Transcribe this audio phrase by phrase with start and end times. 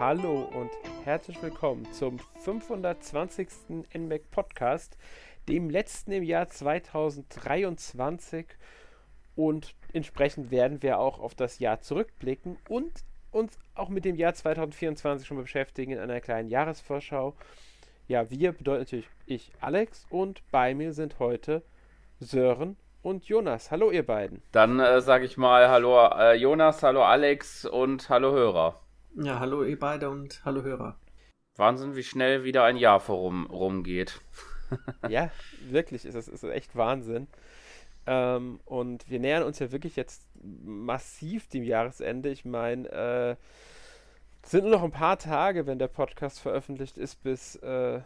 [0.00, 0.72] Hallo und
[1.04, 3.46] herzlich willkommen zum 520.
[3.96, 4.98] NMAC Podcast,
[5.48, 8.46] dem letzten im Jahr 2023
[9.36, 14.34] und entsprechend werden wir auch auf das Jahr zurückblicken und uns auch mit dem Jahr
[14.34, 17.36] 2024 schon beschäftigen in einer kleinen Jahresvorschau.
[18.08, 21.62] Ja, wir bedeutet natürlich ich, Alex, und bei mir sind heute
[22.18, 23.70] Sören und Jonas.
[23.70, 24.42] Hallo, ihr beiden.
[24.50, 28.83] Dann äh, sage ich mal Hallo äh, Jonas, hallo Alex und hallo Hörer.
[29.16, 30.98] Ja, hallo ihr beide und hallo Hörer.
[31.54, 34.20] Wahnsinn, wie schnell wieder ein Jahr vorum rumgeht.
[35.08, 35.30] ja,
[35.68, 37.28] wirklich, ist es ist echt Wahnsinn.
[38.08, 42.28] Ähm, und wir nähern uns ja wirklich jetzt massiv dem Jahresende.
[42.30, 43.36] Ich meine, äh,
[44.42, 48.00] es sind nur noch ein paar Tage, wenn der Podcast veröffentlicht ist, bis äh,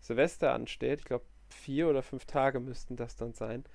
[0.00, 1.00] Silvester ansteht.
[1.00, 3.66] Ich glaube, vier oder fünf Tage müssten das dann sein.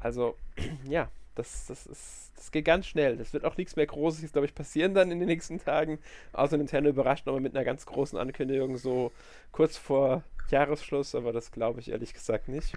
[0.00, 0.36] Also,
[0.84, 3.16] ja, das, das, ist, das geht ganz schnell.
[3.16, 5.98] Das wird auch nichts mehr Großes, glaube ich, passieren dann in den nächsten Tagen.
[6.32, 9.12] Außer Nintendo überrascht nochmal mit einer ganz großen Ankündigung, so
[9.50, 12.74] kurz vor Jahresschluss, aber das glaube ich ehrlich gesagt nicht.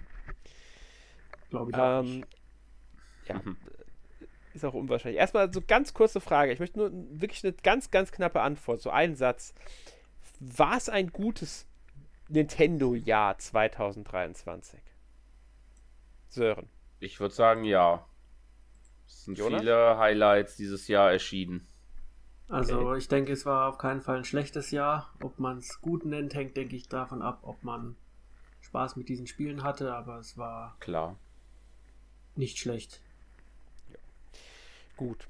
[1.50, 2.28] Glaube ich auch ähm, nicht.
[3.28, 3.58] Ja, mhm.
[4.54, 5.20] ist auch unwahrscheinlich.
[5.20, 6.52] Erstmal so ganz kurze Frage.
[6.52, 8.82] Ich möchte nur wirklich eine ganz, ganz knappe Antwort.
[8.82, 9.54] So einen Satz.
[10.40, 11.66] War es ein gutes
[12.30, 14.80] Nintendo-Jahr 2023?
[16.30, 16.70] Sören.
[17.00, 18.06] Ich würde sagen, ja.
[19.08, 19.62] Es sind Jonas?
[19.62, 21.68] viele Highlights dieses Jahr erschienen.
[22.48, 23.00] Also okay.
[23.00, 25.14] ich denke, es war auf keinen Fall ein schlechtes Jahr.
[25.22, 27.96] Ob man es gut nennt, hängt, denke ich, davon ab, ob man
[28.62, 31.18] Spaß mit diesen Spielen hatte, aber es war klar
[32.36, 33.02] nicht schlecht.
[33.92, 33.98] Ja.
[34.98, 35.28] Gut.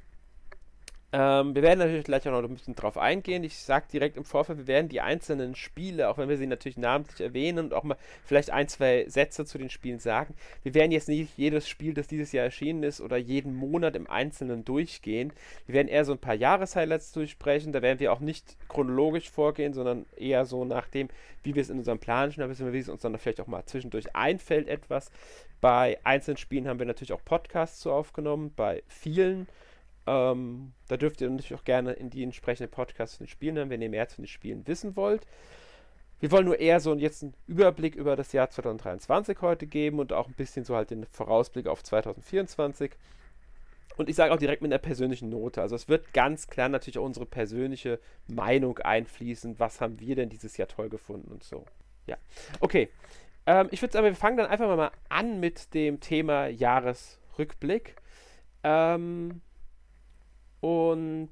[1.17, 3.45] Ähm, wir werden natürlich gleich auch noch ein bisschen drauf eingehen.
[3.45, 6.75] Ich sage direkt im Vorfeld, wir werden die einzelnen Spiele, auch wenn wir sie natürlich
[6.75, 10.35] namentlich erwähnen und auch mal vielleicht ein, zwei Sätze zu den Spielen sagen.
[10.63, 14.09] Wir werden jetzt nicht jedes Spiel, das dieses Jahr erschienen ist, oder jeden Monat im
[14.09, 15.31] Einzelnen durchgehen.
[15.67, 17.71] Wir werden eher so ein paar Jahreshighlights durchsprechen.
[17.71, 21.07] Da werden wir auch nicht chronologisch vorgehen, sondern eher so nach dem,
[21.43, 23.63] wie wir es in unserem Plan schon haben, wie es uns dann vielleicht auch mal
[23.63, 25.11] zwischendurch einfällt etwas.
[25.61, 29.47] Bei einzelnen Spielen haben wir natürlich auch Podcasts zu aufgenommen, bei vielen
[30.07, 33.69] ähm, da dürft ihr natürlich auch gerne in die entsprechenden Podcasts von den Spielen hören,
[33.69, 35.25] wenn ihr mehr zu den Spielen wissen wollt.
[36.19, 40.13] Wir wollen nur eher so jetzt einen Überblick über das Jahr 2023 heute geben und
[40.13, 42.91] auch ein bisschen so halt den Vorausblick auf 2024.
[43.97, 45.61] Und ich sage auch direkt mit einer persönlichen Note.
[45.61, 49.59] Also es wird ganz klar natürlich auch unsere persönliche Meinung einfließen.
[49.59, 51.65] Was haben wir denn dieses Jahr toll gefunden und so.
[52.07, 52.17] Ja.
[52.59, 52.89] Okay.
[53.45, 57.95] Ähm, ich würde sagen, wir fangen dann einfach mal an mit dem Thema Jahresrückblick.
[58.63, 59.41] Ähm,
[60.65, 61.29] und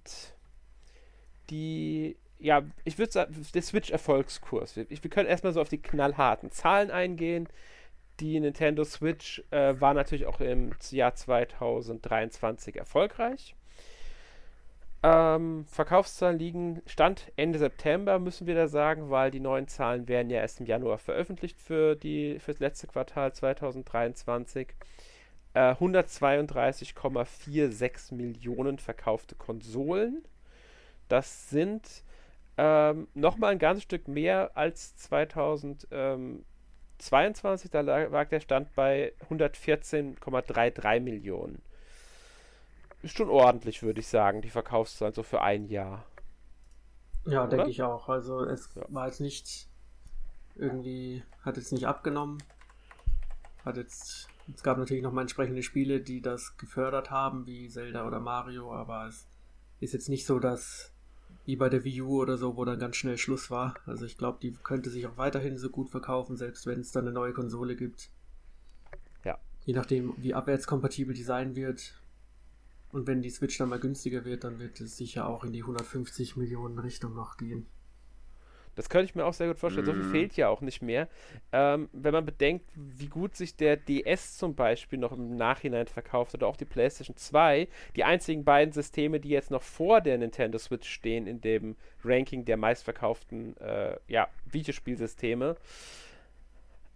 [1.49, 4.75] die, ja, ich würde sagen, der Switch-Erfolgskurs.
[4.75, 7.49] Wir, wir können erstmal so auf die knallharten Zahlen eingehen.
[8.19, 13.55] Die Nintendo Switch äh, war natürlich auch im Jahr 2023 erfolgreich.
[15.01, 20.29] Ähm, Verkaufszahlen liegen, Stand Ende September, müssen wir da sagen, weil die neuen Zahlen werden
[20.29, 24.67] ja erst im Januar veröffentlicht für, die, für das letzte Quartal 2023.
[25.55, 30.23] 132,46 äh, Millionen verkaufte Konsolen.
[31.09, 32.03] Das sind
[32.57, 37.71] ähm, nochmal ein ganzes Stück mehr als 2022.
[37.71, 41.61] Da lag der Stand bei 114,33 Millionen.
[43.03, 46.05] Ist schon ordentlich, würde ich sagen, die Verkaufszahlen so für ein Jahr.
[47.25, 48.09] Ja, denke ich auch.
[48.09, 48.83] Also es ja.
[48.89, 49.67] war jetzt nicht
[50.55, 52.41] irgendwie, hat jetzt nicht abgenommen.
[53.65, 58.05] Hat jetzt es gab natürlich noch mal entsprechende Spiele, die das gefördert haben, wie Zelda
[58.07, 59.27] oder Mario, aber es
[59.79, 60.91] ist jetzt nicht so, dass
[61.45, 63.75] wie bei der Wii U oder so, wo dann ganz schnell Schluss war.
[63.85, 67.05] Also ich glaube, die könnte sich auch weiterhin so gut verkaufen, selbst wenn es dann
[67.05, 68.09] eine neue Konsole gibt.
[69.25, 69.37] Ja.
[69.65, 71.99] Je nachdem, wie abwärtskompatibel die sein wird.
[72.91, 75.61] Und wenn die Switch dann mal günstiger wird, dann wird es sicher auch in die
[75.61, 77.65] 150 Millionen Richtung noch gehen.
[78.75, 79.85] Das könnte ich mir auch sehr gut vorstellen.
[79.85, 79.87] Mm.
[79.87, 80.11] So viel mhm.
[80.11, 81.07] fehlt ja auch nicht mehr.
[81.51, 86.33] Ähm, wenn man bedenkt, wie gut sich der DS zum Beispiel noch im Nachhinein verkauft
[86.33, 90.57] oder auch die PlayStation 2, die einzigen beiden Systeme, die jetzt noch vor der Nintendo
[90.57, 95.55] Switch stehen in dem Ranking der meistverkauften äh, ja, Videospielsysteme,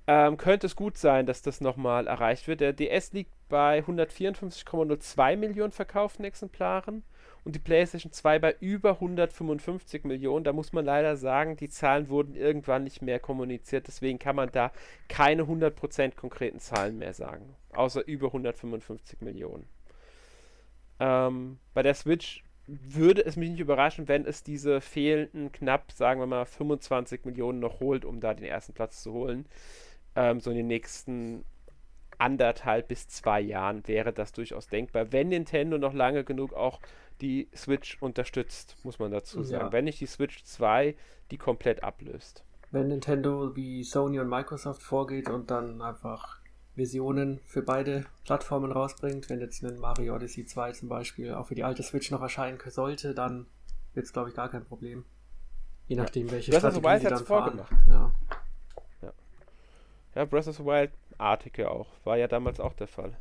[0.07, 2.61] ähm, könnte es gut sein, dass das nochmal erreicht wird.
[2.61, 7.03] Der DS liegt bei 154,02 Millionen verkauften Exemplaren
[7.43, 10.43] und die PlayStation 2 bei über 155 Millionen.
[10.43, 14.51] Da muss man leider sagen, die Zahlen wurden irgendwann nicht mehr kommuniziert, deswegen kann man
[14.51, 14.71] da
[15.07, 19.67] keine 100% konkreten Zahlen mehr sagen, außer über 155 Millionen.
[20.99, 26.19] Ähm, bei der Switch würde es mich nicht überraschen, wenn es diese fehlenden knapp, sagen
[26.19, 29.45] wir mal, 25 Millionen noch holt, um da den ersten Platz zu holen.
[30.15, 31.45] Ähm, so in den nächsten
[32.17, 36.81] anderthalb bis zwei Jahren wäre das durchaus denkbar, wenn Nintendo noch lange genug auch
[37.21, 39.65] die Switch unterstützt, muss man dazu sagen.
[39.65, 39.71] Ja.
[39.71, 40.95] Wenn nicht die Switch 2
[41.31, 42.43] die komplett ablöst.
[42.71, 46.39] Wenn Nintendo wie Sony und Microsoft vorgeht und dann einfach
[46.75, 51.55] Versionen für beide Plattformen rausbringt, wenn jetzt ein Mario Odyssey 2 zum Beispiel auch für
[51.55, 53.47] die alte Switch noch erscheinen sollte, dann
[53.93, 55.05] wird es, glaube ich, gar kein Problem.
[55.87, 56.33] Je nachdem, ja.
[56.33, 57.73] welche Breath Strategie of the Wild sie dann vorgemacht.
[57.87, 58.11] Ja.
[59.01, 59.13] ja.
[60.15, 61.87] Ja, Breath of the Wild artige auch.
[62.03, 63.15] War ja damals auch der Fall.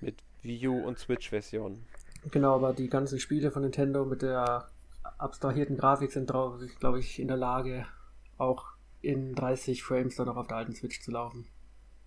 [0.00, 1.86] Mit Wii U und Switch-Versionen.
[2.30, 4.68] Genau, aber die ganzen Spiele von Nintendo mit der
[5.18, 7.86] abstrahierten Grafik sind, glaube ich, in der Lage,
[8.38, 8.64] auch
[9.00, 11.46] in 30 Frames dann noch auf der alten Switch zu laufen.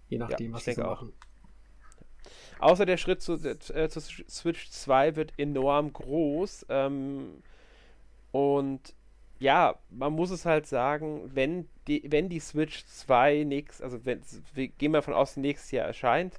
[0.09, 1.13] Je nachdem, ja, was sie so machen.
[2.59, 6.65] Außer der Schritt zu, äh, zu, Switch 2 wird enorm groß.
[6.69, 7.41] Ähm,
[8.31, 8.93] und
[9.39, 14.21] ja, man muss es halt sagen, wenn die, wenn die Switch 2 nächstes, also wenn,
[14.53, 16.35] wir gehen wir von aus, nächstes Jahr erscheint,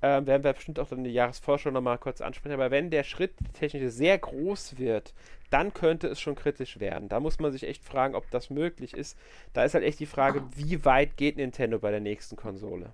[0.00, 2.54] ähm, werden wir bestimmt auch dann die Jahresvorschau nochmal kurz ansprechen.
[2.54, 5.12] Aber wenn der Schritt technisch sehr groß wird,
[5.50, 7.08] dann könnte es schon kritisch werden.
[7.08, 9.18] Da muss man sich echt fragen, ob das möglich ist.
[9.54, 12.92] Da ist halt echt die Frage, wie weit geht Nintendo bei der nächsten Konsole?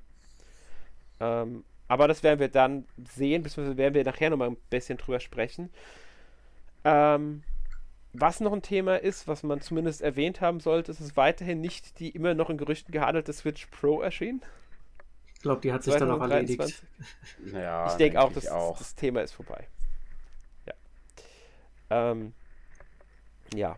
[1.20, 5.20] Ähm, aber das werden wir dann sehen, beziehungsweise werden wir nachher nochmal ein bisschen drüber
[5.20, 5.70] sprechen.
[6.84, 7.42] Ähm,
[8.14, 11.98] was noch ein Thema ist, was man zumindest erwähnt haben sollte, ist es weiterhin nicht
[11.98, 14.40] die immer noch in Gerüchten gehandelte Switch Pro erschienen
[15.44, 16.82] glaube, die hat sich dann auch erledigt.
[17.52, 19.68] Ja, ich denke denk auch, das, auch, das Thema ist vorbei.
[20.66, 20.74] Ja.
[21.90, 22.32] Ähm,
[23.54, 23.76] ja.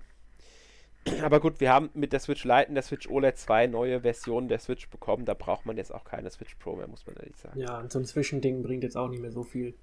[1.23, 4.49] Aber gut, wir haben mit der Switch Lite und der Switch OLED zwei neue Versionen
[4.49, 5.25] der Switch bekommen.
[5.25, 7.59] Da braucht man jetzt auch keine Switch Pro mehr, muss man ehrlich sagen.
[7.61, 9.75] Ja, und so ein Zwischending bringt jetzt auch nicht mehr so viel.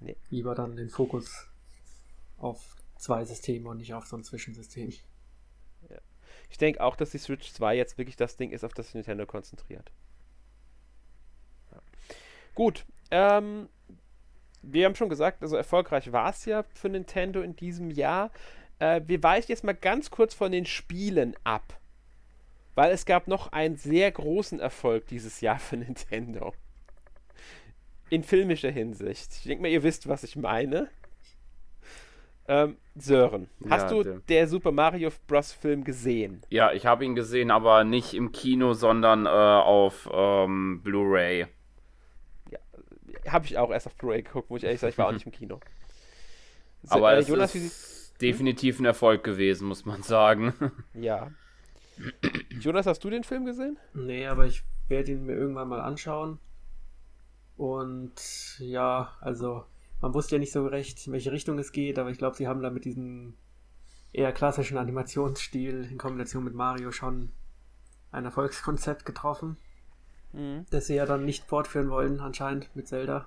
[0.00, 0.16] Nee.
[0.30, 1.48] Lieber dann den Fokus
[2.38, 4.90] auf zwei Systeme und nicht auf so ein Zwischensystem.
[5.88, 5.98] Ja.
[6.48, 9.26] Ich denke auch, dass die Switch 2 jetzt wirklich das Ding ist, auf das Nintendo
[9.26, 9.92] konzentriert.
[12.54, 13.68] Gut, ähm,
[14.62, 18.30] wir haben schon gesagt, also erfolgreich war es ja für Nintendo in diesem Jahr.
[18.78, 21.78] Äh, wir weichen jetzt mal ganz kurz von den Spielen ab.
[22.74, 26.54] Weil es gab noch einen sehr großen Erfolg dieses Jahr für Nintendo.
[28.10, 29.32] In filmischer Hinsicht.
[29.36, 30.88] Ich denke mal, ihr wisst, was ich meine.
[32.48, 35.52] Ähm, Sören, hast ja, du der, der Super Mario Bros.
[35.52, 36.42] Film gesehen?
[36.48, 41.46] Ja, ich habe ihn gesehen, aber nicht im Kino, sondern äh, auf ähm, Blu-ray
[43.32, 45.26] habe ich auch erst auf Blu-ray geguckt, wo ich ehrlich sage, ich war auch nicht
[45.26, 45.60] im Kino.
[46.82, 50.54] So, Aber äh, es Jonas, ist definitiv ein Erfolg gewesen, muss man sagen.
[50.94, 51.30] Ja.
[52.60, 53.76] Jonas, hast du den Film gesehen?
[53.92, 56.38] Nee, aber ich werde ihn mir irgendwann mal anschauen.
[57.58, 59.64] Und ja, also
[60.00, 62.48] man wusste ja nicht so recht, in welche Richtung es geht, aber ich glaube, sie
[62.48, 63.34] haben da mit diesem
[64.12, 67.32] eher klassischen Animationsstil in Kombination mit Mario schon
[68.12, 69.58] ein Erfolgskonzept getroffen.
[70.32, 70.66] Mhm.
[70.70, 73.26] Das sie ja dann nicht fortführen wollen, anscheinend mit Zelda.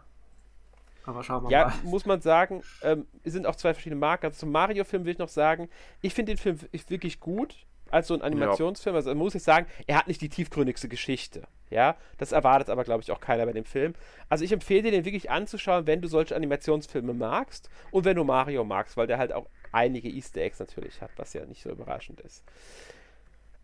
[1.05, 1.73] Aber schauen wir ja, mal.
[1.73, 4.27] Ja, muss man sagen, ähm, es sind auch zwei verschiedene Marken.
[4.27, 5.69] Also zum Mario-Film will ich noch sagen,
[6.01, 8.95] ich finde den Film wirklich gut als so ein Animationsfilm.
[8.95, 8.97] Ja.
[8.97, 11.43] Also muss ich sagen, er hat nicht die tiefgründigste Geschichte.
[11.69, 13.93] Ja, das erwartet aber, glaube ich, auch keiner bei dem Film.
[14.29, 18.23] Also ich empfehle dir den wirklich anzuschauen, wenn du solche Animationsfilme magst und wenn du
[18.23, 21.69] Mario magst, weil der halt auch einige Easter Eggs natürlich hat, was ja nicht so
[21.69, 22.43] überraschend ist.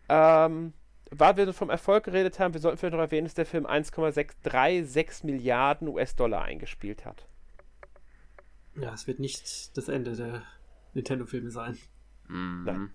[0.08, 0.72] Ähm,
[1.10, 5.26] weil wir vom Erfolg geredet haben, wir sollten vielleicht noch erwähnen, dass der Film 1,36
[5.26, 7.26] Milliarden US-Dollar eingespielt hat.
[8.76, 10.42] Ja, es wird nicht das Ende der
[10.94, 11.78] Nintendo-Filme sein.
[12.28, 12.62] Mhm.
[12.64, 12.90] Nein.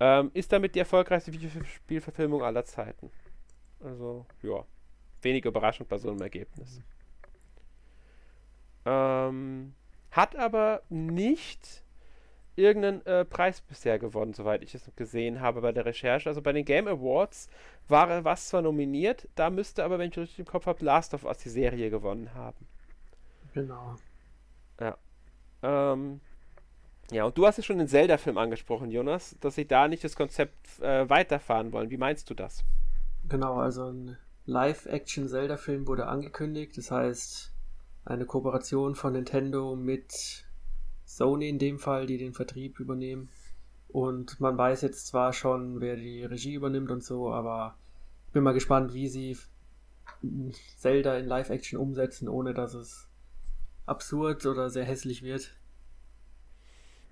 [0.00, 3.10] Ähm, ist damit die erfolgreichste Videospielverfilmung aller Zeiten.
[3.80, 4.64] Also, ja.
[5.22, 6.80] Wenig überraschend bei so einem Ergebnis.
[8.84, 9.74] Ähm,
[10.12, 11.82] hat aber nicht
[12.58, 16.28] irgendeinen äh, Preis bisher gewonnen, soweit ich es gesehen habe bei der Recherche.
[16.28, 17.48] Also bei den Game Awards
[17.88, 21.24] war was zwar nominiert, da müsste aber, wenn ich richtig im Kopf habe, Last of
[21.24, 22.66] Us die Serie gewonnen haben.
[23.54, 23.96] Genau.
[24.80, 24.96] Ja.
[25.62, 26.20] Ähm,
[27.10, 30.14] ja, und du hast ja schon den Zelda-Film angesprochen, Jonas, dass sie da nicht das
[30.16, 31.90] Konzept äh, weiterfahren wollen.
[31.90, 32.64] Wie meinst du das?
[33.28, 36.76] Genau, also ein Live-Action-Zelda-Film wurde angekündigt.
[36.76, 37.52] Das heißt,
[38.04, 40.47] eine Kooperation von Nintendo mit
[41.08, 43.30] Sony in dem Fall, die den Vertrieb übernehmen.
[43.88, 47.76] Und man weiß jetzt zwar schon, wer die Regie übernimmt und so, aber
[48.26, 49.36] ich bin mal gespannt, wie sie
[50.76, 53.08] Zelda in Live-Action umsetzen, ohne dass es
[53.86, 55.57] absurd oder sehr hässlich wird.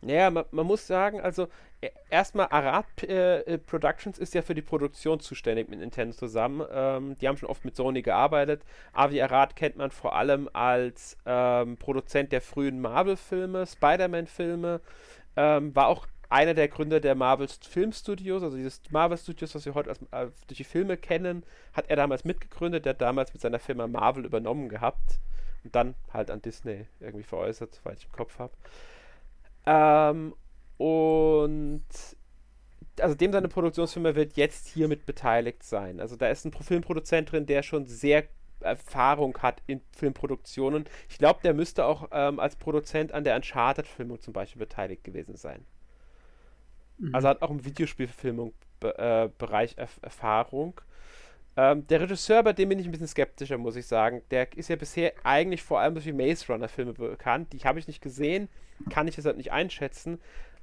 [0.03, 1.49] Naja, man, man muss sagen, also
[1.81, 6.67] e, erstmal Arad äh, äh, Productions ist ja für die Produktion zuständig mit Nintendo zusammen.
[6.71, 8.63] Ähm, die haben schon oft mit Sony gearbeitet.
[8.93, 14.81] Avi Arad kennt man vor allem als ähm, Produzent der frühen Marvel-Filme, Spider-Man-Filme.
[15.37, 19.65] Ähm, war auch einer der Gründer der Marvel Film Studios, also dieses Marvel Studios, was
[19.65, 22.85] wir heute als, äh, durch die Filme kennen, hat er damals mitgegründet.
[22.85, 25.21] Der hat damals mit seiner Firma Marvel übernommen gehabt
[25.65, 28.53] und dann halt an Disney irgendwie veräußert, soweit ich im Kopf habe.
[29.67, 30.35] Ähm,
[30.79, 31.85] und
[33.01, 36.01] also dem seine Produktionsfirma wird jetzt hier mit beteiligt sein.
[36.01, 38.25] Also da ist ein Filmproduzent drin, der schon sehr
[38.61, 40.87] Erfahrung hat in Filmproduktionen.
[41.09, 45.37] Ich glaube, der müsste auch ähm, als Produzent an der Uncharted-Filmung zum Beispiel beteiligt gewesen
[45.37, 45.65] sein.
[46.99, 47.15] Mhm.
[47.15, 50.81] Also hat auch im Videospielfilmung äh, Bereich Erf Erfahrung.
[51.57, 54.23] Ähm, der Regisseur, bei dem bin ich ein bisschen skeptischer, muss ich sagen.
[54.31, 57.53] Der ist ja bisher eigentlich vor allem durch die Maze Runner-Filme bekannt.
[57.53, 58.49] Die habe ich nicht gesehen,
[58.91, 60.21] kann ich deshalb nicht einschätzen.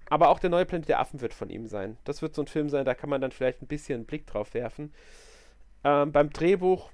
[0.09, 1.97] Aber auch der neue Planet der Affen wird von ihm sein.
[2.03, 4.27] Das wird so ein Film sein, da kann man dann vielleicht ein bisschen einen Blick
[4.27, 4.93] drauf werfen.
[5.83, 6.91] Ähm, beim Drehbuch,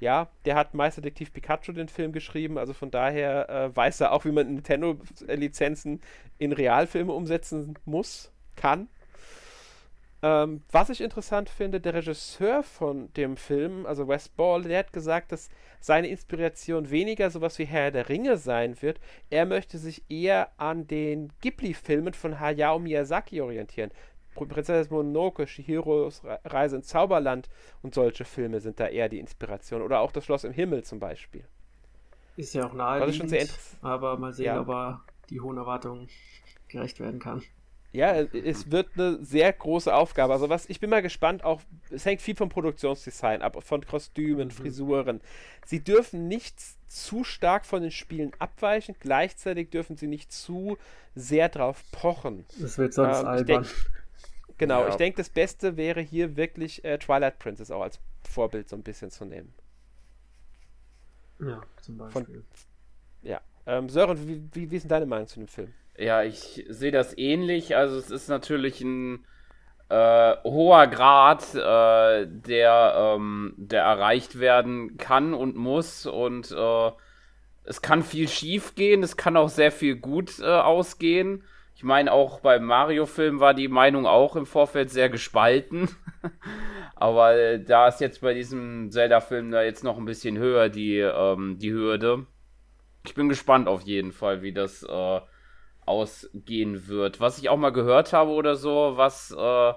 [0.00, 4.24] ja, der hat Meisterdetektiv Pikachu den Film geschrieben, also von daher äh, weiß er auch,
[4.24, 6.00] wie man Nintendo-Lizenzen
[6.38, 8.88] in Realfilme umsetzen muss, kann.
[10.24, 14.92] Ähm, was ich interessant finde, der Regisseur von dem Film, also Wes Ball, der hat
[14.94, 15.50] gesagt, dass
[15.80, 19.00] seine Inspiration weniger sowas wie Herr der Ringe sein wird.
[19.28, 23.90] Er möchte sich eher an den Ghibli-Filmen von Hayao Miyazaki orientieren.
[24.34, 27.50] Prinzessin Mononoke, Shihiros Reise ins Zauberland
[27.82, 29.82] und solche Filme sind da eher die Inspiration.
[29.82, 31.44] Oder auch das Schloss im Himmel zum Beispiel.
[32.36, 33.50] Ist ja auch naheliegend,
[33.82, 34.60] aber mal sehen, ja.
[34.62, 36.08] ob er die hohen Erwartungen
[36.68, 37.42] gerecht werden kann.
[37.94, 40.32] Ja, es wird eine sehr große Aufgabe.
[40.32, 41.60] Also was, ich bin mal gespannt, auch,
[41.90, 44.50] es hängt viel vom Produktionsdesign ab, von Kostümen, mhm.
[44.50, 45.20] Frisuren.
[45.64, 50.76] Sie dürfen nicht zu stark von den Spielen abweichen, gleichzeitig dürfen sie nicht zu
[51.14, 52.44] sehr drauf pochen.
[52.58, 53.62] Das wird sonst ähm, albern.
[53.62, 53.90] Denk,
[54.58, 54.88] genau, ja.
[54.88, 58.82] ich denke, das Beste wäre hier wirklich äh, Twilight Princess auch als Vorbild so ein
[58.82, 59.54] bisschen zu nehmen.
[61.38, 62.24] Ja, zum Beispiel.
[62.24, 62.44] Von,
[63.22, 63.40] ja.
[63.66, 65.72] Ähm, Sören, wie, wie, wie ist deine Meinung zu dem Film?
[65.96, 67.76] Ja, ich sehe das ähnlich.
[67.76, 69.24] Also es ist natürlich ein
[69.88, 76.06] äh, hoher Grad, äh, der, ähm, der erreicht werden kann und muss.
[76.06, 76.90] Und äh,
[77.64, 81.44] es kann viel schief gehen, es kann auch sehr viel gut äh, ausgehen.
[81.76, 85.88] Ich meine, auch beim Mario-Film war die Meinung auch im Vorfeld sehr gespalten.
[86.94, 90.98] Aber äh, da ist jetzt bei diesem Zelda-Film da jetzt noch ein bisschen höher die,
[90.98, 92.26] ähm, die Hürde.
[93.04, 95.20] Ich bin gespannt auf jeden Fall, wie das äh,
[95.86, 97.20] ausgehen wird.
[97.20, 99.72] Was ich auch mal gehört habe oder so, was, äh,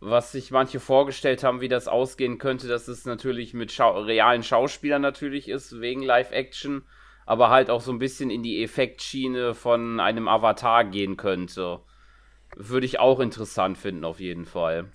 [0.00, 4.42] was sich manche vorgestellt haben, wie das ausgehen könnte, dass es natürlich mit Schau realen
[4.42, 6.84] Schauspielern natürlich ist, wegen Live-Action,
[7.26, 11.80] aber halt auch so ein bisschen in die Effektschiene von einem Avatar gehen könnte.
[12.54, 14.90] Würde ich auch interessant finden, auf jeden Fall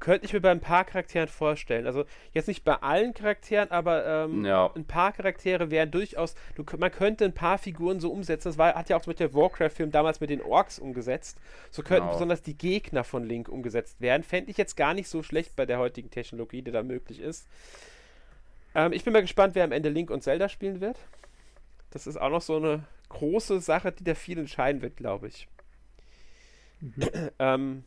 [0.00, 1.86] könnte ich mir bei ein paar Charakteren vorstellen.
[1.86, 4.70] Also jetzt nicht bei allen Charakteren, aber ähm, ja.
[4.74, 6.34] ein paar Charaktere wären durchaus.
[6.54, 8.48] Du, man könnte ein paar Figuren so umsetzen.
[8.48, 11.38] Das war, hat ja auch mit der Warcraft-Film damals mit den Orks umgesetzt.
[11.70, 12.12] So könnten genau.
[12.12, 14.22] besonders die Gegner von Link umgesetzt werden.
[14.22, 17.46] Fände ich jetzt gar nicht so schlecht bei der heutigen Technologie, die da möglich ist.
[18.74, 20.98] Ähm, ich bin mal gespannt, wer am Ende Link und Zelda spielen wird.
[21.90, 25.46] Das ist auch noch so eine große Sache, die da viel entscheiden wird, glaube ich.
[26.80, 27.30] Mhm.
[27.38, 27.84] ähm,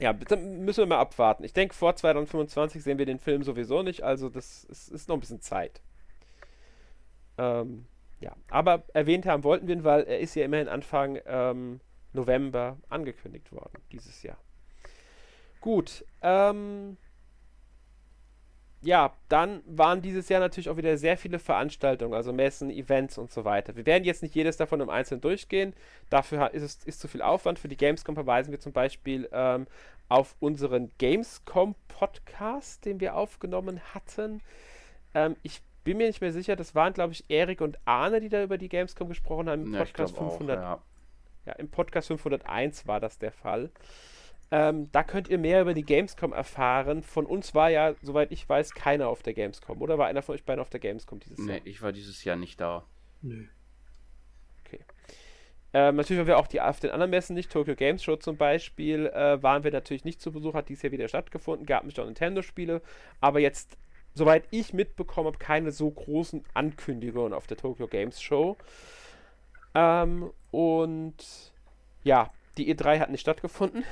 [0.00, 1.44] ja, müssen wir mal abwarten.
[1.44, 5.16] Ich denke, vor 2025 sehen wir den Film sowieso nicht, also das ist, ist noch
[5.16, 5.80] ein bisschen Zeit.
[7.38, 7.86] Ähm,
[8.20, 11.80] ja, aber erwähnt haben wollten wir ihn, weil er ist ja immerhin Anfang ähm,
[12.12, 14.38] November angekündigt worden, dieses Jahr.
[15.60, 16.96] Gut, ähm,
[18.82, 23.30] ja, dann waren dieses Jahr natürlich auch wieder sehr viele Veranstaltungen, also Messen, Events und
[23.30, 23.76] so weiter.
[23.76, 25.72] Wir werden jetzt nicht jedes davon im Einzelnen durchgehen.
[26.10, 27.60] Dafür ist es ist zu viel Aufwand.
[27.60, 29.66] Für die Gamescom verweisen wir zum Beispiel ähm,
[30.08, 34.42] auf unseren Gamescom-Podcast, den wir aufgenommen hatten.
[35.14, 38.28] Ähm, ich bin mir nicht mehr sicher, das waren, glaube ich, Erik und Arne, die
[38.28, 39.66] da über die Gamescom gesprochen haben.
[39.66, 40.58] Im Podcast ja, 500.
[40.58, 40.82] Auch, ja.
[41.46, 43.70] ja, im Podcast 501 war das der Fall.
[44.52, 47.02] Ähm, da könnt ihr mehr über die Gamescom erfahren.
[47.02, 49.80] Von uns war ja, soweit ich weiß, keiner auf der Gamescom.
[49.80, 51.60] Oder war einer von euch beiden auf der Gamescom dieses nee, Jahr?
[51.64, 52.84] Nee, ich war dieses Jahr nicht da.
[53.22, 53.46] Nö.
[54.60, 54.80] Okay.
[55.72, 57.50] Ähm, natürlich waren wir auch die, auf den anderen Messen nicht.
[57.50, 60.92] Tokyo Games Show zum Beispiel äh, waren wir natürlich nicht zu Besuch, hat dies Jahr
[60.92, 61.64] wieder stattgefunden.
[61.64, 62.82] Gab nicht auch Nintendo-Spiele.
[63.22, 63.78] Aber jetzt,
[64.12, 68.58] soweit ich mitbekommen habe, keine so großen Ankündigungen auf der Tokyo Games Show.
[69.74, 71.54] Ähm, und
[72.04, 73.82] ja, die E3 hat nicht stattgefunden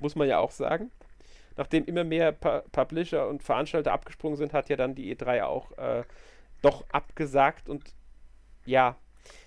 [0.00, 0.90] muss man ja auch sagen.
[1.56, 5.76] Nachdem immer mehr Pu Publisher und Veranstalter abgesprungen sind, hat ja dann die E3 auch
[5.76, 6.04] äh,
[6.62, 7.68] doch abgesagt.
[7.68, 7.82] Und
[8.64, 8.96] ja,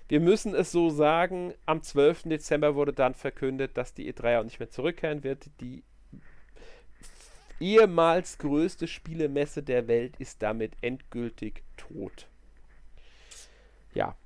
[0.10, 2.24] wir müssen es so sagen, am 12.
[2.24, 5.50] Dezember wurde dann verkündet, dass die E3 auch nicht mehr zurückkehren wird.
[5.62, 5.84] Die
[7.62, 12.28] ehemals größte Spielemesse der Welt ist damit endgültig tot.
[13.94, 14.18] Ja.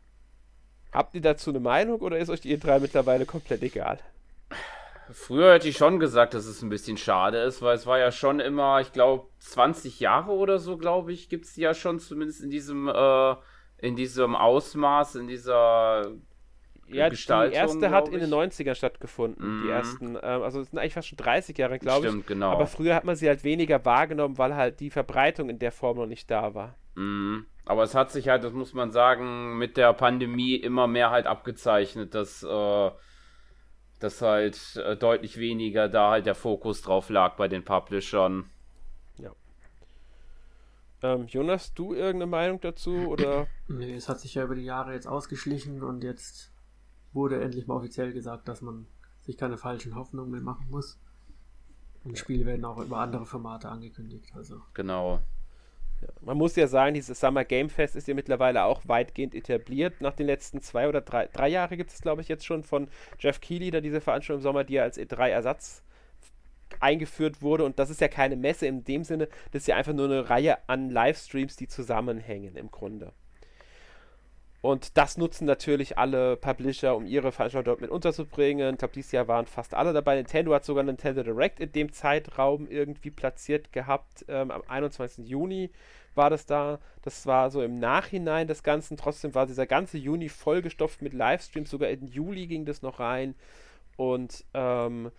[0.91, 3.99] Habt ihr dazu eine Meinung oder ist euch die E3 mittlerweile komplett egal?
[5.11, 8.11] Früher hätte ich schon gesagt, dass es ein bisschen schade ist, weil es war ja
[8.11, 12.41] schon immer, ich glaube, 20 Jahre oder so, glaube ich, gibt es ja schon zumindest
[12.41, 13.35] in diesem, äh,
[13.77, 16.11] in diesem Ausmaß, in dieser
[16.87, 17.51] ja, Gestaltung.
[17.51, 19.43] Die erste hat in den 90ern stattgefunden.
[19.43, 19.61] Mm.
[19.61, 19.73] Die mhm.
[19.73, 22.11] ersten, ähm, also es sind eigentlich fast schon 30 Jahre, glaube ich.
[22.11, 22.51] Stimmt, genau.
[22.51, 25.97] Aber früher hat man sie halt weniger wahrgenommen, weil halt die Verbreitung in der Form
[25.97, 26.75] noch nicht da war.
[26.95, 27.45] Mm.
[27.65, 31.25] Aber es hat sich halt, das muss man sagen, mit der Pandemie immer mehr halt
[31.25, 32.91] abgezeichnet, dass äh,
[33.99, 38.49] dass halt äh, deutlich weniger da halt der Fokus drauf lag bei den Publishern.
[39.17, 39.31] Ja.
[41.01, 43.47] Ähm, Jonas, du irgendeine Meinung dazu oder?
[43.67, 46.51] Nee, es hat sich ja über die Jahre jetzt ausgeschlichen und jetzt
[47.13, 48.85] wurde endlich mal offiziell gesagt, dass man
[49.21, 50.99] sich keine falschen Hoffnungen mehr machen muss.
[52.03, 54.31] Und Spiele werden auch über andere Formate angekündigt.
[54.35, 54.61] Also.
[54.75, 55.21] Genau.
[56.21, 60.01] Man muss ja sagen, dieses Summer Game Fest ist ja mittlerweile auch weitgehend etabliert.
[60.01, 62.87] Nach den letzten zwei oder drei, drei Jahre gibt es, glaube ich, jetzt schon von
[63.19, 65.83] Jeff Keighley, da diese Veranstaltung im Sommer, die ja als E3-Ersatz
[66.79, 67.63] eingeführt wurde.
[67.63, 70.29] Und das ist ja keine Messe in dem Sinne, das ist ja einfach nur eine
[70.29, 73.13] Reihe an Livestreams, die zusammenhängen im Grunde.
[74.65, 78.73] Und das nutzen natürlich alle Publisher, um ihre Veranstaltung dort mit unterzubringen.
[78.73, 80.15] Ich glaube, dieses Jahr waren fast alle dabei.
[80.15, 84.25] Nintendo hat sogar Nintendo Direct in dem Zeitraum irgendwie platziert gehabt.
[84.27, 85.29] Ähm, am 21.
[85.29, 85.69] Juni
[86.15, 86.79] war das da.
[87.03, 88.97] Das war so im Nachhinein des Ganzen.
[88.97, 91.69] Trotzdem war dieser ganze Juni vollgestopft mit Livestreams.
[91.69, 93.35] Sogar in Juli ging das noch rein.
[93.97, 95.11] Und ähm,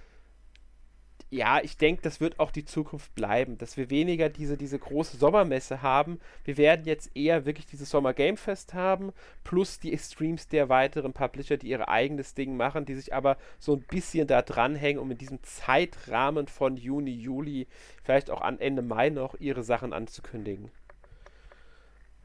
[1.29, 5.17] ja, ich denke, das wird auch die Zukunft bleiben, dass wir weniger diese, diese große
[5.17, 6.21] Sommermesse haben.
[6.45, 11.13] Wir werden jetzt eher wirklich dieses Sommer Game Fest haben, plus die Streams der weiteren
[11.13, 15.11] Publisher, die ihr eigenes Ding machen, die sich aber so ein bisschen da dranhängen, um
[15.11, 17.67] in diesem Zeitrahmen von Juni, Juli,
[18.05, 20.71] vielleicht auch an Ende Mai noch ihre Sachen anzukündigen.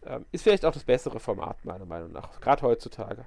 [0.05, 3.25] Ähm, ist vielleicht auch das bessere Format, meiner Meinung nach, gerade heutzutage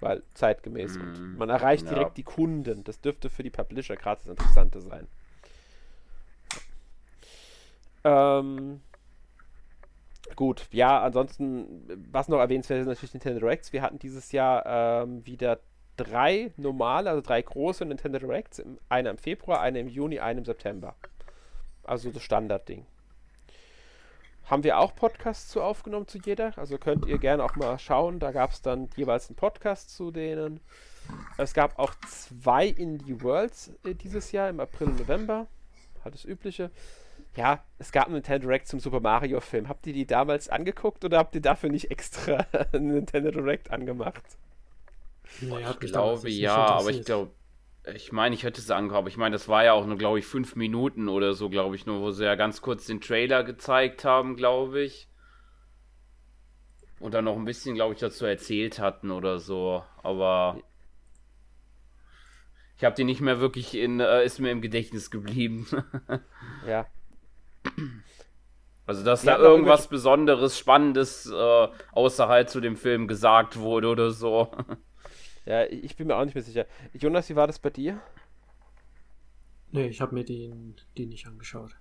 [0.00, 0.98] weil zeitgemäß.
[0.98, 1.36] Mm, und mhm.
[1.38, 2.14] man erreicht direkt ja.
[2.16, 2.84] die Kunden.
[2.84, 5.06] Das dürfte für die Publisher gerade das Interessante sein.
[8.04, 8.80] Ähm,
[10.36, 13.72] gut, ja, ansonsten, was noch erwähnenswert ist, natürlich Nintendo Directs.
[13.72, 15.60] Wir hatten dieses Jahr ähm, wieder
[15.96, 18.62] drei normale, also drei große Nintendo Directs.
[18.88, 20.94] Eine im Februar, eine im Juni, eine im September.
[21.82, 22.86] Also das Standardding.
[24.46, 26.56] Haben wir auch Podcasts zu aufgenommen zu jeder.
[26.58, 28.18] Also könnt ihr gerne auch mal schauen.
[28.18, 30.60] Da gab es dann jeweils einen Podcast zu denen.
[31.38, 35.46] Es gab auch zwei Indie Worlds äh, dieses Jahr im April und November.
[36.04, 36.70] Halt das Übliche.
[37.36, 39.68] Ja, es gab einen Nintendo Direct zum Super Mario Film.
[39.68, 44.22] Habt ihr die damals angeguckt oder habt ihr dafür nicht extra einen Nintendo Direct angemacht?
[45.40, 47.30] Nee, ich glaube ja, aber ich glaube,
[47.92, 49.08] ich meine, ich hätte es angehabt.
[49.08, 51.84] Ich meine, das war ja auch nur, glaube ich, fünf Minuten oder so, glaube ich,
[51.84, 55.08] nur, wo sie ja ganz kurz den Trailer gezeigt haben, glaube ich.
[56.98, 59.84] Und dann noch ein bisschen, glaube ich, dazu erzählt hatten oder so.
[60.02, 60.60] Aber
[62.78, 65.66] ich habe die nicht mehr wirklich in, äh, ist mir im Gedächtnis geblieben.
[66.66, 66.86] ja.
[68.86, 74.50] Also, dass da irgendwas Besonderes, Spannendes äh, außerhalb zu dem Film gesagt wurde oder so.
[75.44, 76.66] Ja, ich bin mir auch nicht mehr sicher.
[76.92, 78.00] Jonas, wie war das bei dir?
[79.70, 81.76] Nee, ich habe mir den, den nicht angeschaut.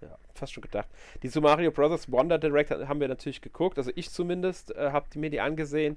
[0.00, 0.88] Ja, fast schon gedacht.
[1.22, 2.10] Die Super Mario Bros.
[2.10, 5.96] Wonder Direct haben wir natürlich geguckt, also ich zumindest äh, habe mir die angesehen.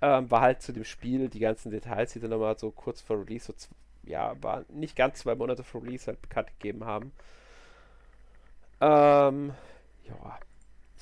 [0.00, 3.20] Ähm, war halt zu dem Spiel, die ganzen Details, die dann nochmal so kurz vor
[3.20, 3.68] Release, so
[4.04, 7.12] ja, war nicht ganz zwei Monate vor Release halt bekannt gegeben haben.
[8.80, 9.52] Ähm,
[10.04, 10.38] ja,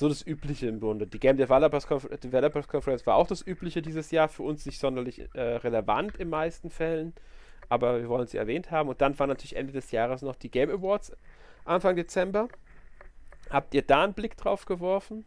[0.01, 1.07] so das Übliche im Grunde.
[1.07, 4.81] Die Game Developers, Conf Developers Conference war auch das Übliche dieses Jahr, für uns nicht
[4.81, 7.13] sonderlich äh, relevant in meisten Fällen,
[7.69, 8.89] aber wir wollen sie erwähnt haben.
[8.89, 11.13] Und dann war natürlich Ende des Jahres noch die Game Awards
[11.67, 12.49] Anfang Dezember.
[13.51, 15.27] Habt ihr da einen Blick drauf geworfen?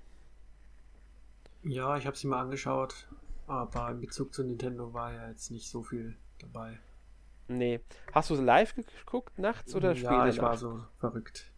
[1.62, 3.08] Ja, ich habe sie mal angeschaut,
[3.46, 6.80] aber in Bezug zu Nintendo war ja jetzt nicht so viel dabei.
[7.48, 7.80] Nee.
[8.12, 10.14] Hast du live geguckt nachts oder später?
[10.14, 11.53] Ja, ich war so verrückt.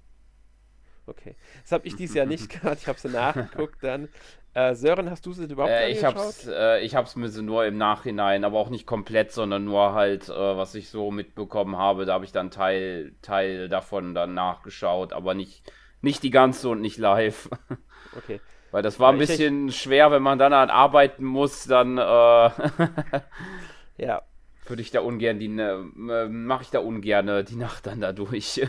[1.08, 1.36] Okay.
[1.62, 2.82] Das habe ich dieses Jahr nicht gehabt.
[2.82, 4.10] Ich habe sie nachgeguckt dann.
[4.56, 7.65] Äh, Sören, hast du sie überhaupt äh, ich hab's, äh, ich habe es mir nur
[7.65, 12.06] im Nachhinein, aber auch nicht komplett, sondern nur halt, äh, was ich so mitbekommen habe.
[12.06, 15.70] Da habe ich dann Teil, Teil davon dann nachgeschaut, aber nicht,
[16.02, 17.50] nicht die ganze und nicht live.
[18.18, 18.39] Okay.
[18.72, 22.02] Weil das war ein bisschen ich, schwer, wenn man dann an arbeiten muss, dann äh,
[23.98, 24.22] ja.
[24.68, 28.62] Würde ich da ungern die, äh, mache ich da ungern die Nacht dann da durch.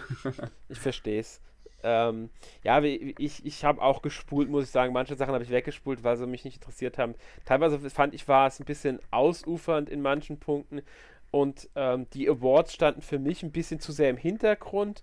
[0.68, 1.40] ich verstehe es.
[1.82, 2.30] Ähm,
[2.62, 4.92] ja, ich, ich habe auch gespult, muss ich sagen.
[4.92, 7.14] Manche Sachen habe ich weggespult, weil sie mich nicht interessiert haben.
[7.44, 10.82] Teilweise fand ich, war es ein bisschen ausufernd in manchen Punkten.
[11.30, 15.02] Und ähm, die Awards standen für mich ein bisschen zu sehr im Hintergrund.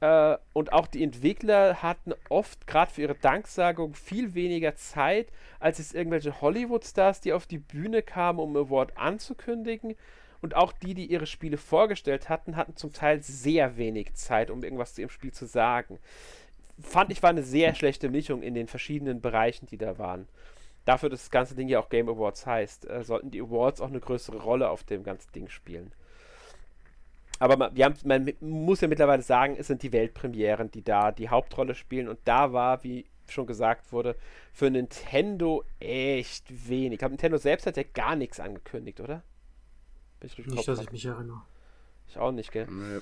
[0.00, 5.78] Äh, und auch die Entwickler hatten oft, gerade für ihre Danksagung, viel weniger Zeit, als
[5.78, 9.94] es irgendwelche Hollywood-Stars, die auf die Bühne kamen, um Award anzukündigen.
[10.42, 14.62] Und auch die, die ihre Spiele vorgestellt hatten, hatten zum Teil sehr wenig Zeit, um
[14.62, 15.98] irgendwas zu ihrem Spiel zu sagen.
[16.80, 20.28] Fand ich war eine sehr schlechte Mischung in den verschiedenen Bereichen, die da waren.
[20.86, 23.88] Dafür, dass das ganze Ding ja auch Game Awards heißt, äh, sollten die Awards auch
[23.88, 25.92] eine größere Rolle auf dem ganzen Ding spielen.
[27.38, 31.28] Aber man, haben, man muss ja mittlerweile sagen, es sind die Weltpremieren, die da die
[31.28, 32.08] Hauptrolle spielen.
[32.08, 34.16] Und da war, wie schon gesagt wurde,
[34.52, 37.00] für Nintendo echt wenig.
[37.00, 39.22] Ich Nintendo selbst hat ja gar nichts angekündigt, oder?
[40.22, 41.42] Ich nicht, dass ich mich erinnere.
[42.08, 42.66] Ich auch nicht, gell?
[42.66, 43.00] Nee.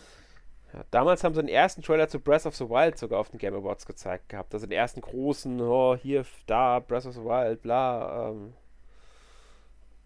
[0.73, 3.39] Ja, damals haben sie den ersten Trailer zu Breath of the Wild sogar auf den
[3.39, 4.53] Game Awards gezeigt gehabt.
[4.53, 8.31] Also den ersten großen, oh, hier, da, Breath of the Wild, bla.
[8.31, 8.53] Ähm,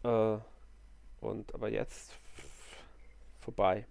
[0.04, 0.38] äh,
[1.20, 2.12] und aber jetzt
[3.40, 3.86] vorbei.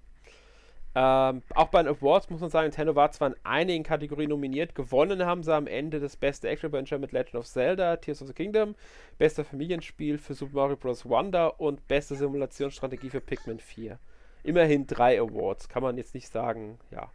[0.93, 4.75] Ähm, auch bei den Awards muss man sagen, Nintendo war zwar in einigen Kategorien nominiert,
[4.75, 8.27] gewonnen haben sie am Ende das beste Action Adventure mit Legend of Zelda, Tears of
[8.27, 8.75] the Kingdom,
[9.17, 11.05] bester Familienspiel für Super Mario Bros.
[11.05, 13.99] Wonder und beste Simulationsstrategie für Pikmin 4.
[14.43, 17.09] Immerhin drei Awards, kann man jetzt nicht sagen, ja.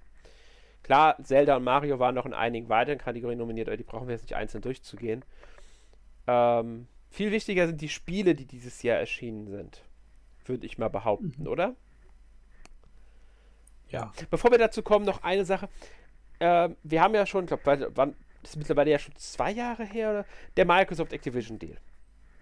[0.83, 4.15] Klar, Zelda und Mario waren noch in einigen weiteren Kategorien nominiert, aber die brauchen wir
[4.15, 5.25] jetzt nicht einzeln durchzugehen.
[6.29, 9.83] Ähm, viel wichtiger sind die Spiele, die dieses Jahr erschienen sind.
[10.45, 11.49] Würde ich mal behaupten, mhm.
[11.49, 11.75] oder?
[13.89, 14.13] Ja.
[14.31, 15.69] Bevor wir dazu kommen, noch eine Sache.
[16.39, 20.11] Äh, wir haben ja schon, ich glaube, das ist mittlerweile ja schon zwei Jahre her,
[20.11, 20.27] oder?
[20.57, 21.77] Der Microsoft Activision Deal.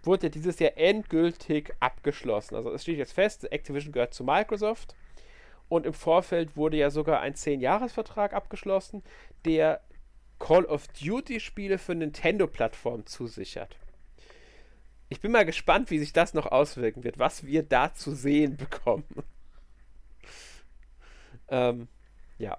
[0.03, 2.57] Wurde ja dieses Jahr endgültig abgeschlossen.
[2.57, 4.95] Also es steht jetzt fest, Activision gehört zu Microsoft.
[5.69, 9.03] Und im Vorfeld wurde ja sogar ein 10-Jahres-Vertrag abgeschlossen,
[9.47, 9.81] der
[10.39, 13.77] Call of Duty-Spiele für Nintendo-Plattformen zusichert.
[15.09, 18.57] Ich bin mal gespannt, wie sich das noch auswirken wird, was wir da zu sehen
[18.57, 19.05] bekommen.
[21.49, 21.89] Ähm,
[22.39, 22.59] ja.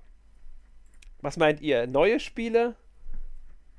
[1.21, 1.87] Was meint ihr?
[1.87, 2.75] Neue Spiele?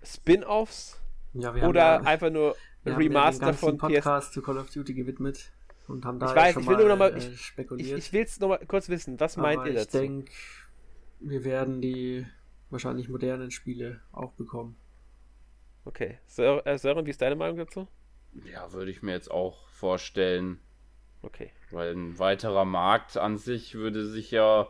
[0.02, 1.00] Spin-offs?
[1.34, 5.52] Ja, oder ja, einfach nur Remaster von Podcast PS zu Call of Duty gewidmet
[5.88, 7.98] und haben da ich weiß, ich will nur noch mal, äh, spekuliert.
[7.98, 9.18] Ich, ich will es noch mal kurz wissen.
[9.20, 9.98] Was Aber meint ihr dazu?
[9.98, 10.32] Ich denke,
[11.20, 12.26] wir werden die
[12.70, 14.76] wahrscheinlich modernen Spiele auch bekommen.
[15.84, 16.18] Okay.
[16.36, 17.86] Äh, Sören, wie ist deine Meinung dazu?
[18.52, 20.58] Ja, würde ich mir jetzt auch vorstellen.
[21.22, 21.50] Okay.
[21.70, 24.68] Weil ein weiterer Markt an sich würde sich ja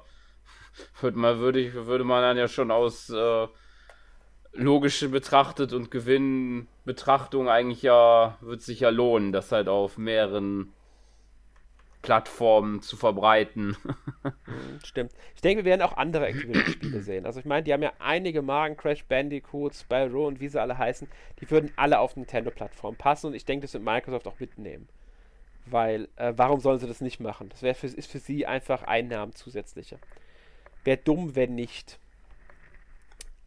[1.01, 3.47] würde man, würde, ich, würde man dann ja schon aus äh,
[4.53, 10.73] logische betrachtet und Gewinnbetrachtung eigentlich ja, wird sich ja lohnen, das halt auf mehreren
[12.07, 13.77] Plattformen zu verbreiten.
[14.47, 15.13] Mhm, stimmt.
[15.35, 17.27] Ich denke, wir werden auch andere Activision-Spiele sehen.
[17.27, 20.79] Also ich meine, die haben ja einige Marken, Crash Bandicoot, Spyro und wie sie alle
[20.79, 21.09] heißen,
[21.41, 24.89] die würden alle auf Nintendo-Plattform passen und ich denke, das wird Microsoft auch mitnehmen.
[25.67, 27.49] Weil, äh, warum sollen sie das nicht machen?
[27.49, 29.99] Das für, ist für sie einfach Einnahmen zusätzlicher.
[30.87, 31.99] Wäre dumm, wenn nicht.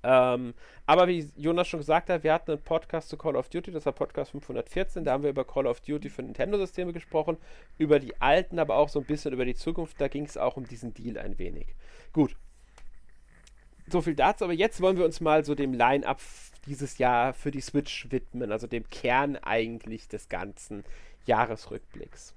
[0.03, 0.53] Ähm,
[0.85, 3.85] aber wie Jonas schon gesagt hat, wir hatten einen Podcast zu Call of Duty, das
[3.85, 7.37] war Podcast 514, da haben wir über Call of Duty für Nintendo-Systeme gesprochen,
[7.77, 10.57] über die alten, aber auch so ein bisschen über die Zukunft, da ging es auch
[10.57, 11.67] um diesen Deal ein wenig.
[12.11, 12.35] Gut.
[13.87, 16.19] So viel dazu, aber jetzt wollen wir uns mal so dem Line-Up
[16.65, 20.83] dieses Jahr für die Switch widmen, also dem Kern eigentlich des ganzen
[21.25, 22.35] Jahresrückblicks.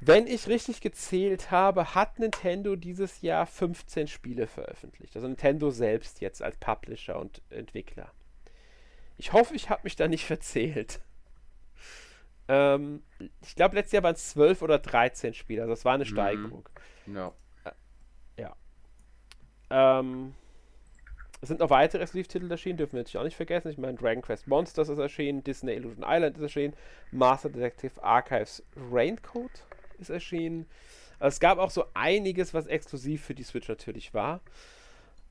[0.00, 5.16] Wenn ich richtig gezählt habe, hat Nintendo dieses Jahr 15 Spiele veröffentlicht.
[5.16, 8.12] Also Nintendo selbst jetzt als Publisher und Entwickler.
[9.16, 11.00] Ich hoffe, ich habe mich da nicht verzählt.
[12.46, 13.02] Ähm,
[13.42, 15.62] ich glaube, letztes Jahr waren es 12 oder 13 Spiele.
[15.62, 16.08] Also das war eine mhm.
[16.08, 16.68] Steigerung.
[17.06, 17.32] Ja.
[17.64, 18.56] Äh, ja.
[19.70, 20.34] Ähm,
[21.40, 23.68] es sind noch weitere Exclusive-Titel erschienen, dürfen wir natürlich auch nicht vergessen.
[23.68, 26.74] Ich meine, Dragon Quest Monsters ist erschienen, Disney Illusion Island ist erschienen,
[27.12, 29.64] Master Detective Archives Raincoat
[29.98, 30.66] ist erschienen.
[31.18, 34.40] Also es gab auch so einiges, was exklusiv für die Switch natürlich war.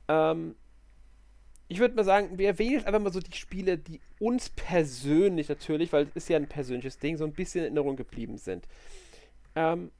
[0.07, 0.55] Ähm,
[1.69, 5.49] ich würde mal sagen, wir erwähnen jetzt einfach mal so die Spiele, die uns persönlich
[5.49, 8.67] natürlich, weil es ist ja ein persönliches Ding, so ein bisschen in Erinnerung geblieben sind.
[9.55, 9.91] Ähm,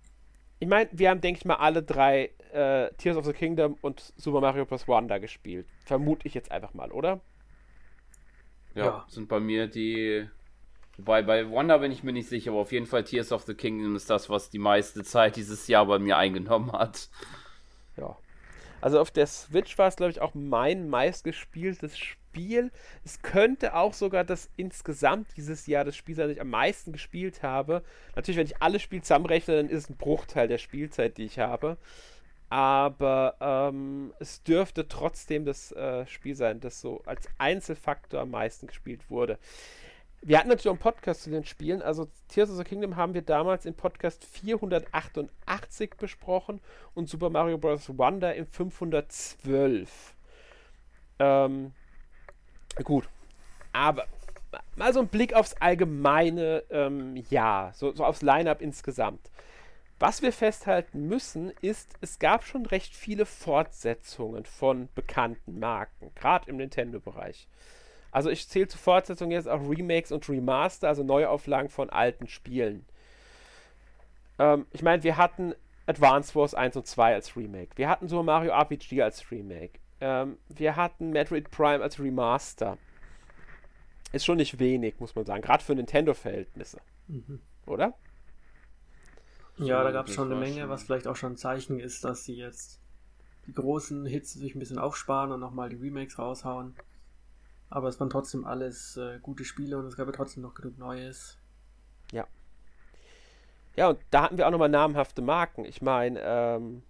[0.60, 4.14] ich meine, wir haben, denke ich mal, alle drei äh, Tears of the Kingdom und
[4.16, 4.88] Super Mario Bros.
[4.88, 5.68] Wonder gespielt.
[5.86, 7.20] Vermute ich jetzt einfach mal, oder?
[8.74, 10.28] Ja, ja, sind bei mir die
[10.98, 13.54] Wobei bei Wonder bin ich mir nicht sicher, aber auf jeden Fall Tears of the
[13.54, 17.10] Kingdom ist das, was die meiste Zeit dieses Jahr bei mir eingenommen hat.
[17.98, 18.18] Ja.
[18.82, 22.72] Also auf der Switch war es, glaube ich, auch mein meistgespieltes Spiel.
[23.04, 26.92] Es könnte auch sogar das insgesamt dieses Jahr das Spiel sein, das ich am meisten
[26.92, 27.84] gespielt habe.
[28.16, 31.40] Natürlich, wenn ich alle Spiele zusammenrechne, dann ist es ein Bruchteil der Spielzeit, die ich
[31.40, 31.78] habe.
[32.50, 38.68] Aber ähm, es dürfte trotzdem das äh, Spiel sein, das so als Einzelfaktor am meisten
[38.68, 39.38] gespielt wurde.
[40.22, 41.82] Wir hatten natürlich auch einen Podcast zu den Spielen.
[41.82, 46.60] Also Tears of the Kingdom haben wir damals im Podcast 488 besprochen
[46.96, 47.90] und Super Mario Bros.
[47.98, 50.16] Wonder im 512.
[51.20, 51.74] Ähm,
[52.84, 53.08] gut.
[53.74, 54.06] Aber
[54.76, 59.30] mal so ein Blick aufs allgemeine ähm, Jahr, so, so aufs Line-Up insgesamt.
[60.00, 66.50] Was wir festhalten müssen, ist, es gab schon recht viele Fortsetzungen von bekannten Marken, gerade
[66.50, 67.48] im Nintendo-Bereich.
[68.12, 72.86] Also ich zähle zu Fortsetzungen jetzt auch Remakes und Remaster, also Neuauflagen von alten Spielen.
[74.40, 75.54] Ähm, ich meine, wir hatten
[75.86, 77.70] Advance Wars 1 und 2 als Remake.
[77.76, 79.80] Wir hatten Super Mario RPG als Remake.
[80.00, 82.78] Ähm, wir hatten Metroid Prime als Remaster.
[84.12, 85.42] Ist schon nicht wenig, muss man sagen.
[85.42, 86.80] Gerade für Nintendo-Verhältnisse.
[87.08, 87.42] Mhm.
[87.66, 87.94] Oder?
[89.58, 92.24] Ja, da gab es schon eine Menge, was vielleicht auch schon ein Zeichen ist, dass
[92.24, 92.80] sie jetzt
[93.48, 96.76] die großen Hits sich ein bisschen aufsparen und nochmal die Remakes raushauen.
[97.70, 100.78] Aber es waren trotzdem alles äh, gute Spiele und es gab ja trotzdem noch genug
[100.78, 101.38] Neues.
[102.12, 102.26] Ja.
[103.76, 105.66] Ja, und da hatten wir auch nochmal namhafte Marken.
[105.66, 106.84] Ich meine, ähm,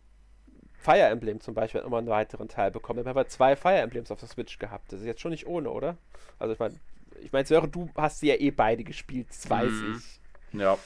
[0.77, 2.97] Fire Emblem zum Beispiel hat nochmal einen weiteren Teil bekommen.
[2.97, 4.93] Wir haben aber zwei Fire Emblems auf der Switch gehabt.
[4.93, 5.97] Das ist jetzt schon nicht ohne, oder?
[6.39, 6.79] Also ich meine,
[7.19, 9.97] ich meine, Sören, du hast sie ja eh beide gespielt, das weiß mhm.
[9.97, 10.59] ich.
[10.59, 10.77] Ja.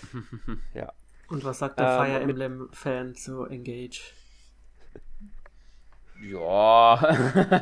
[0.73, 0.91] ja.
[1.27, 4.13] Und was sagt der ähm, Fire Emblem-Fan zu Engage?
[6.21, 6.95] Ja.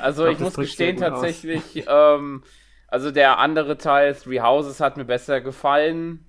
[0.00, 2.42] also ich, ich muss gestehen tatsächlich, ähm,
[2.88, 6.24] also der andere Teil, Three Houses, hat mir besser gefallen.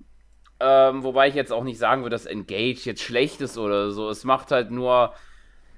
[0.60, 4.08] Ähm, wobei ich jetzt auch nicht sagen würde, dass Engage jetzt schlecht ist oder so.
[4.08, 5.12] Es macht halt nur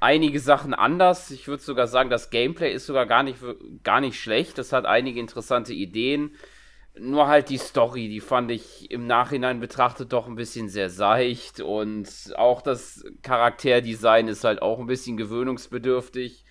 [0.01, 1.31] einige Sachen anders.
[1.31, 3.38] Ich würde sogar sagen, das Gameplay ist sogar gar nicht,
[3.83, 4.59] gar nicht schlecht.
[4.59, 6.37] Das hat einige interessante Ideen.
[6.96, 11.61] Nur halt die Story, die fand ich im Nachhinein betrachtet doch ein bisschen sehr seicht
[11.61, 16.44] und auch das Charakterdesign ist halt auch ein bisschen gewöhnungsbedürftig.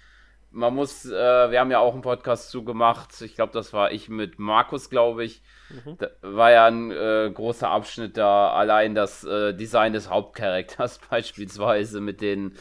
[0.52, 3.22] Man muss, äh, wir haben ja auch einen Podcast zugemacht.
[3.22, 5.42] Ich glaube, das war ich mit Markus, glaube ich.
[5.70, 5.98] Mhm.
[5.98, 8.52] Da war ja ein äh, großer Abschnitt da.
[8.52, 12.56] Allein das äh, Design des Hauptcharakters beispielsweise mit den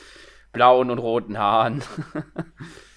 [0.53, 1.83] blauen und roten Haaren.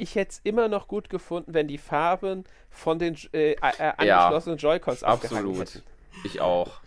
[0.00, 3.56] ich hätte es immer noch gut gefunden, wenn die Farben von den äh, äh,
[3.96, 5.82] angeschlossenen ja, Joy-Cons abgehangen hätten.
[6.24, 6.80] Ich auch.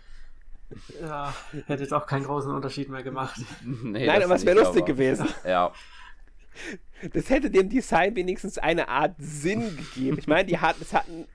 [1.00, 1.32] Ja,
[1.66, 3.40] hätte jetzt auch keinen großen Unterschied mehr gemacht.
[3.62, 4.92] Nee, Nein, aber es wäre lustig aber.
[4.92, 5.28] gewesen.
[5.44, 5.72] Ja.
[7.12, 10.18] Das hätte dem Design wenigstens eine Art Sinn gegeben.
[10.18, 11.26] Ich meine, die hat, es hat einen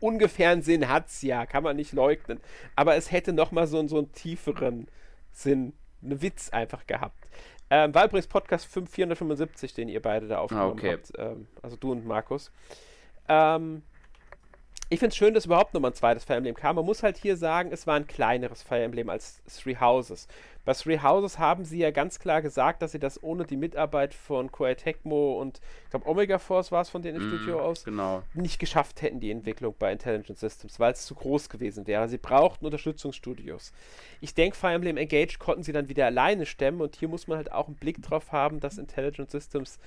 [0.00, 2.40] ungefähren Sinn, hat es ja, kann man nicht leugnen.
[2.76, 4.88] Aber es hätte nochmal so, so einen tieferen
[5.32, 5.72] Sinn,
[6.02, 7.26] einen Witz einfach gehabt.
[7.68, 10.92] Ähm, war übrigens Podcast 5, 475, den ihr beide da aufgenommen okay.
[10.92, 11.12] habt.
[11.18, 12.52] Ähm, also du und Markus.
[13.28, 13.82] Ähm,
[14.88, 16.76] ich finde es schön, dass überhaupt nochmal ein zweites Fire Emblem kam.
[16.76, 20.28] Man muss halt hier sagen, es war ein kleineres Fire Emblem als Three Houses.
[20.64, 24.14] Bei Three Houses haben sie ja ganz klar gesagt, dass sie das ohne die Mitarbeit
[24.14, 27.60] von Koei Tecmo und ich glaube Omega Force war es von denen im mm, Studio
[27.60, 28.22] aus, genau.
[28.34, 32.08] nicht geschafft hätten, die Entwicklung bei Intelligent Systems, weil es zu groß gewesen wäre.
[32.08, 33.72] Sie brauchten Unterstützungsstudios.
[34.20, 37.38] Ich denke, Fire Emblem Engage konnten sie dann wieder alleine stemmen und hier muss man
[37.38, 39.78] halt auch einen Blick drauf haben, dass Intelligent Systems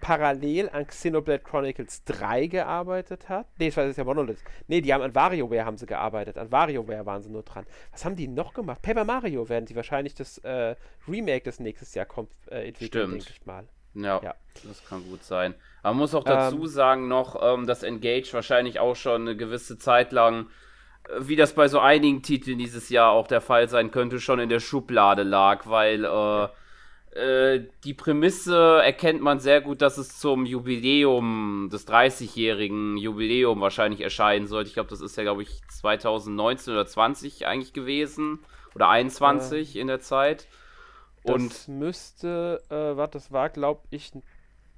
[0.00, 3.46] parallel an Xenoblade Chronicles 3 gearbeitet hat.
[3.58, 4.38] Nee, das war jetzt ja Monolith.
[4.68, 6.38] Nee, die haben an WarioWare haben sie gearbeitet.
[6.38, 7.66] An WarioWare waren sie nur dran.
[7.92, 8.82] Was haben die noch gemacht?
[8.82, 10.76] Paper Mario werden die wahrscheinlich das äh,
[11.08, 13.66] Remake, das nächstes Jahr kommt, äh, entwickeln, denke ich mal.
[13.94, 15.54] Ja, ja, das kann gut sein.
[15.82, 19.36] Aber man muss auch dazu ähm, sagen noch, ähm, dass Engage wahrscheinlich auch schon eine
[19.36, 20.48] gewisse Zeit lang,
[21.08, 24.38] äh, wie das bei so einigen Titeln dieses Jahr auch der Fall sein könnte, schon
[24.38, 26.48] in der Schublade lag, weil äh,
[27.16, 34.00] äh, die Prämisse erkennt man sehr gut, dass es zum Jubiläum, des 30-jährigen Jubiläum wahrscheinlich
[34.00, 34.68] erscheinen sollte.
[34.68, 38.40] Ich glaube, das ist ja, glaube ich, 2019 oder 20 eigentlich gewesen.
[38.74, 40.46] Oder 21 äh, in der Zeit.
[41.22, 44.12] Und das müsste, äh, was das war, glaube ich,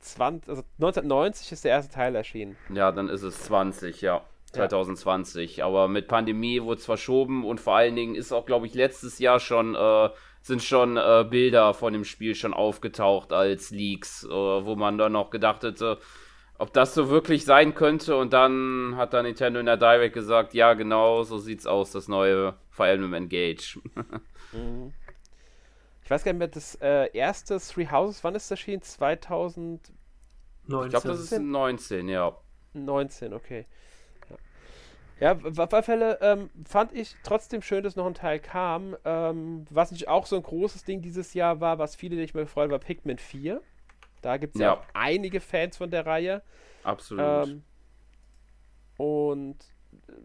[0.00, 2.56] 20, also 1990 ist der erste Teil erschienen.
[2.72, 4.22] Ja, dann ist es 20, ja.
[4.52, 5.58] 2020.
[5.58, 5.66] Ja.
[5.66, 9.18] Aber mit Pandemie wurde es verschoben und vor allen Dingen ist auch, glaube ich, letztes
[9.18, 10.08] Jahr schon äh,
[10.48, 15.12] sind schon äh, Bilder von dem Spiel schon aufgetaucht als Leaks, äh, wo man dann
[15.12, 15.98] noch gedacht hätte,
[16.58, 18.16] ob das so wirklich sein könnte.
[18.16, 22.08] Und dann hat dann Nintendo in der Direct gesagt, ja genau, so sieht's aus, das
[22.08, 23.78] neue Fire Emblem Engage.
[24.52, 24.92] mhm.
[26.02, 28.82] Ich weiß gar nicht mehr, das äh, erste Three Houses, wann ist das erschienen?
[28.82, 29.94] 2019?
[30.66, 32.36] Ich glaube, das ist 19, ja.
[32.72, 33.66] 19, okay.
[35.20, 38.96] Ja, auf alle Fälle ähm, fand ich trotzdem schön, dass noch ein Teil kam.
[39.04, 42.44] Ähm, was nicht auch so ein großes Ding dieses Jahr war, was viele nicht mehr
[42.44, 43.60] gefreut war, Pikmin 4.
[44.22, 44.68] Da gibt es ja.
[44.68, 44.74] ja.
[44.74, 46.42] auch einige Fans von der Reihe.
[46.84, 47.48] Absolut.
[47.48, 47.62] Ähm,
[48.96, 49.56] und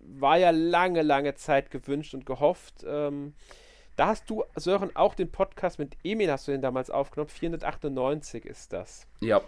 [0.05, 2.83] war ja lange, lange Zeit gewünscht und gehofft.
[2.85, 3.33] Ähm,
[3.95, 7.29] da hast du, Sören, auch den Podcast mit Emil, hast du den damals aufgenommen.
[7.29, 9.07] 498 ist das.
[9.19, 9.41] Ja.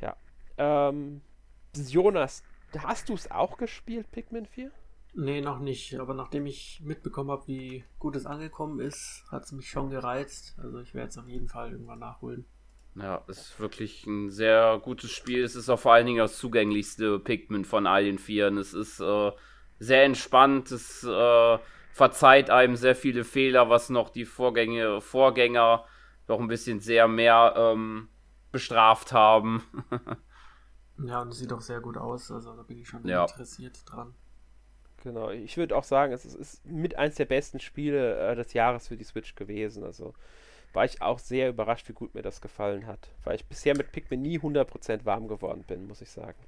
[0.00, 0.16] Ja.
[0.56, 1.20] Ähm,
[1.76, 2.42] Jonas,
[2.76, 4.70] Hast du es auch gespielt, Pikmin 4?
[5.14, 5.98] Nee, noch nicht.
[5.98, 10.56] Aber nachdem ich mitbekommen habe, wie gut es angekommen ist, hat es mich schon gereizt.
[10.62, 12.46] Also ich werde es auf jeden Fall irgendwann nachholen.
[12.94, 15.42] Ja, es ist wirklich ein sehr gutes Spiel.
[15.44, 18.58] Es ist auch vor allen Dingen das zugänglichste Pikmin von all den Vieren.
[18.58, 19.32] Es ist äh,
[19.78, 20.70] sehr entspannt.
[20.70, 21.58] Es äh,
[21.92, 25.84] verzeiht einem sehr viele Fehler, was noch die Vorgänge, Vorgänger
[26.26, 28.08] noch ein bisschen sehr mehr ähm,
[28.52, 29.62] bestraft haben.
[31.04, 32.30] ja, und es sieht auch sehr gut aus.
[32.30, 33.24] Also da bin ich schon ja.
[33.24, 34.14] interessiert dran.
[35.04, 38.88] Genau, ich würde auch sagen, es ist mit eins der besten Spiele äh, des Jahres
[38.88, 39.84] für die Switch gewesen.
[39.84, 40.12] Also
[40.72, 43.10] war ich auch sehr überrascht, wie gut mir das gefallen hat.
[43.24, 46.38] Weil ich bisher mit Pikmin nie 100% warm geworden bin, muss ich sagen.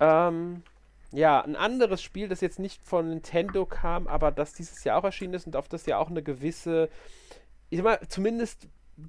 [0.00, 0.62] Ähm,
[1.12, 5.04] ja, ein anderes Spiel, das jetzt nicht von Nintendo kam, aber das dieses Jahr auch
[5.04, 6.90] erschienen ist und auf das ja auch eine gewisse,
[7.70, 8.68] ich sag mal, zumindest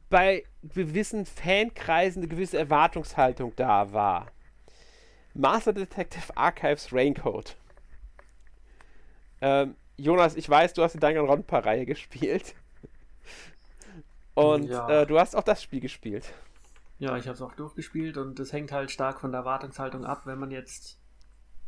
[0.10, 4.28] bei gewissen Fankreisen eine gewisse Erwartungshaltung da war.
[5.34, 7.56] Master Detective Archives Raincoat.
[9.40, 12.56] Ähm, Jonas, ich weiß, du hast die Danganronpa-Reihe gespielt.
[14.34, 15.02] Und ja.
[15.02, 16.34] äh, du hast auch das Spiel gespielt.
[17.00, 20.24] Ja, ich habe es auch durchgespielt und es hängt halt stark von der Erwartungshaltung ab,
[20.26, 21.00] wenn man jetzt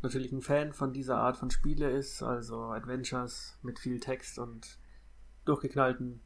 [0.02, 4.80] natürlich ein Fan von dieser Art von Spiele ist, also Adventures mit viel Text und
[5.46, 6.22] durchgeknallten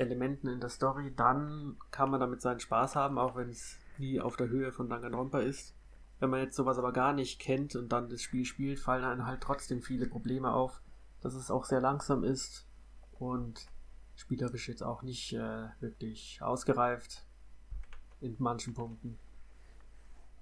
[0.00, 4.20] Elementen in der Story, dann kann man damit seinen Spaß haben, auch wenn es nie
[4.20, 5.74] auf der Höhe von Danganronpa ist.
[6.18, 9.26] Wenn man jetzt sowas aber gar nicht kennt und dann das Spiel spielt, fallen einem
[9.26, 10.82] halt trotzdem viele Probleme auf,
[11.20, 12.66] dass es auch sehr langsam ist
[13.18, 13.66] und
[14.16, 17.24] spielerisch jetzt auch nicht äh, wirklich ausgereift
[18.20, 19.18] in manchen Punkten.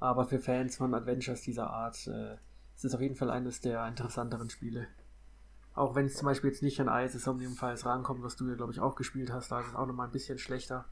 [0.01, 2.35] Aber für Fans von Adventures dieser Art äh,
[2.75, 4.87] ist es auf jeden Fall eines der interessanteren Spiele.
[5.79, 8.57] Auch wenn es zum Beispiel jetzt nicht an Ice Omnium Files rankommt, was du ja
[8.57, 10.87] glaube ich auch gespielt hast, da ist es auch nochmal ein bisschen schlechter.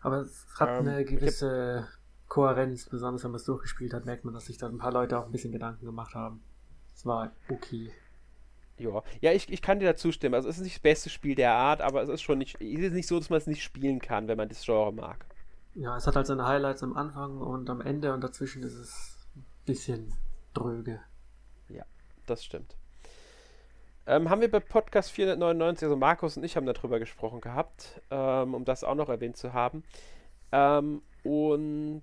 [0.00, 1.88] Aber es hat ähm, eine gewisse
[2.28, 5.18] Kohärenz, besonders wenn man es durchgespielt hat, merkt man, dass sich da ein paar Leute
[5.18, 6.42] auch ein bisschen Gedanken gemacht haben.
[6.94, 7.90] Es war okay.
[8.76, 10.34] Ja, ja ich, ich kann dir dazu stimmen.
[10.34, 12.80] Also es ist nicht das beste Spiel der Art, aber es ist schon nicht, es
[12.80, 15.24] ist nicht so, dass man es nicht spielen kann, wenn man das Genre mag.
[15.74, 19.26] Ja, es hat halt seine Highlights am Anfang und am Ende und dazwischen ist es
[19.34, 20.12] ein bisschen
[20.52, 21.00] dröge.
[21.70, 21.84] Ja,
[22.26, 22.76] das stimmt.
[24.06, 28.54] Ähm, haben wir bei Podcast 499, also Markus und ich haben darüber gesprochen gehabt, ähm,
[28.54, 29.82] um das auch noch erwähnt zu haben.
[30.52, 32.02] Ähm, und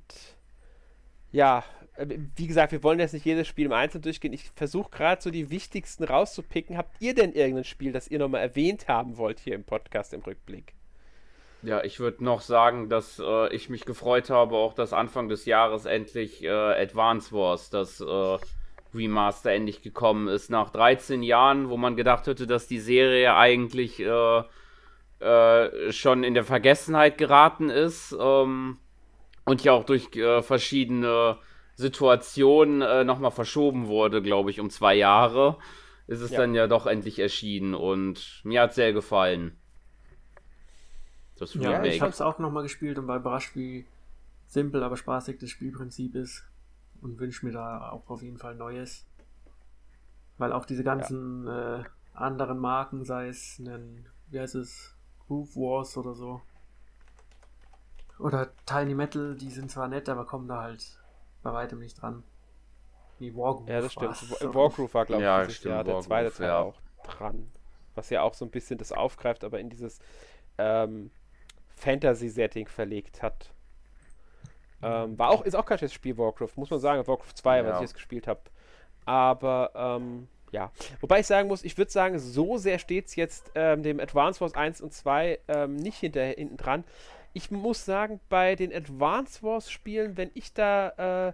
[1.31, 1.63] ja,
[1.95, 4.33] äh, wie gesagt, wir wollen jetzt nicht jedes Spiel im Einzelnen durchgehen.
[4.33, 6.75] Ich versuche gerade so die wichtigsten rauszupicken.
[6.75, 10.21] Habt ihr denn irgendein Spiel, das ihr nochmal erwähnt haben wollt hier im Podcast im
[10.21, 10.73] Rückblick?
[11.61, 15.45] Ja, ich würde noch sagen, dass äh, ich mich gefreut habe, auch dass Anfang des
[15.45, 18.37] Jahres endlich äh, Advance Wars, das äh,
[18.93, 20.49] Remaster endlich gekommen ist.
[20.49, 24.43] Nach 13 Jahren, wo man gedacht hätte, dass die Serie eigentlich äh,
[25.19, 28.15] äh, schon in der Vergessenheit geraten ist.
[28.19, 28.77] Ähm,
[29.45, 31.37] und ja auch durch äh, verschiedene
[31.75, 35.57] Situationen äh, nochmal verschoben wurde, glaube ich, um zwei Jahre,
[36.07, 36.39] ist es ja.
[36.39, 39.57] dann ja doch endlich erschienen und mir hat sehr gefallen.
[41.37, 43.87] Das ja, ich habe es auch nochmal gespielt und war überrascht, wie
[44.45, 46.45] simpel, aber spaßig das Spielprinzip ist
[47.01, 49.05] und wünsche mir da auch auf jeden Fall Neues.
[50.37, 51.79] Weil auch diese ganzen ja.
[51.79, 51.83] äh,
[52.13, 54.95] anderen Marken, sei es ein, wie heißt es,
[55.27, 56.41] Groove Wars oder so,
[58.21, 60.99] oder Tiny Metal, die sind zwar nett, aber kommen da halt
[61.41, 62.23] bei weitem nicht dran.
[63.19, 63.69] Nee, Wargroove.
[63.69, 64.15] Ja, das stimmt.
[64.15, 64.53] So.
[64.53, 66.59] Wargroove war, glaube ich, ja, dieses Jahr der zweite Teil ja.
[66.59, 67.51] auch dran.
[67.95, 69.99] Was ja auch so ein bisschen das aufgreift, aber in dieses
[70.57, 71.11] ähm,
[71.75, 73.53] Fantasy-Setting verlegt hat.
[74.83, 77.05] Ähm, war auch, ist auch kein schlechtes Spiel, Warcraft, muss man sagen.
[77.07, 77.65] Warcraft 2, ja.
[77.65, 78.41] was ich jetzt gespielt habe.
[79.05, 80.71] Aber, ähm, ja.
[80.99, 84.41] Wobei ich sagen muss, ich würde sagen, so sehr steht es jetzt ähm, dem Advance
[84.41, 86.83] Wars 1 und 2 ähm, nicht hinter, hinten dran
[87.33, 91.33] ich muss sagen, bei den Advance Wars Spielen, wenn ich da äh,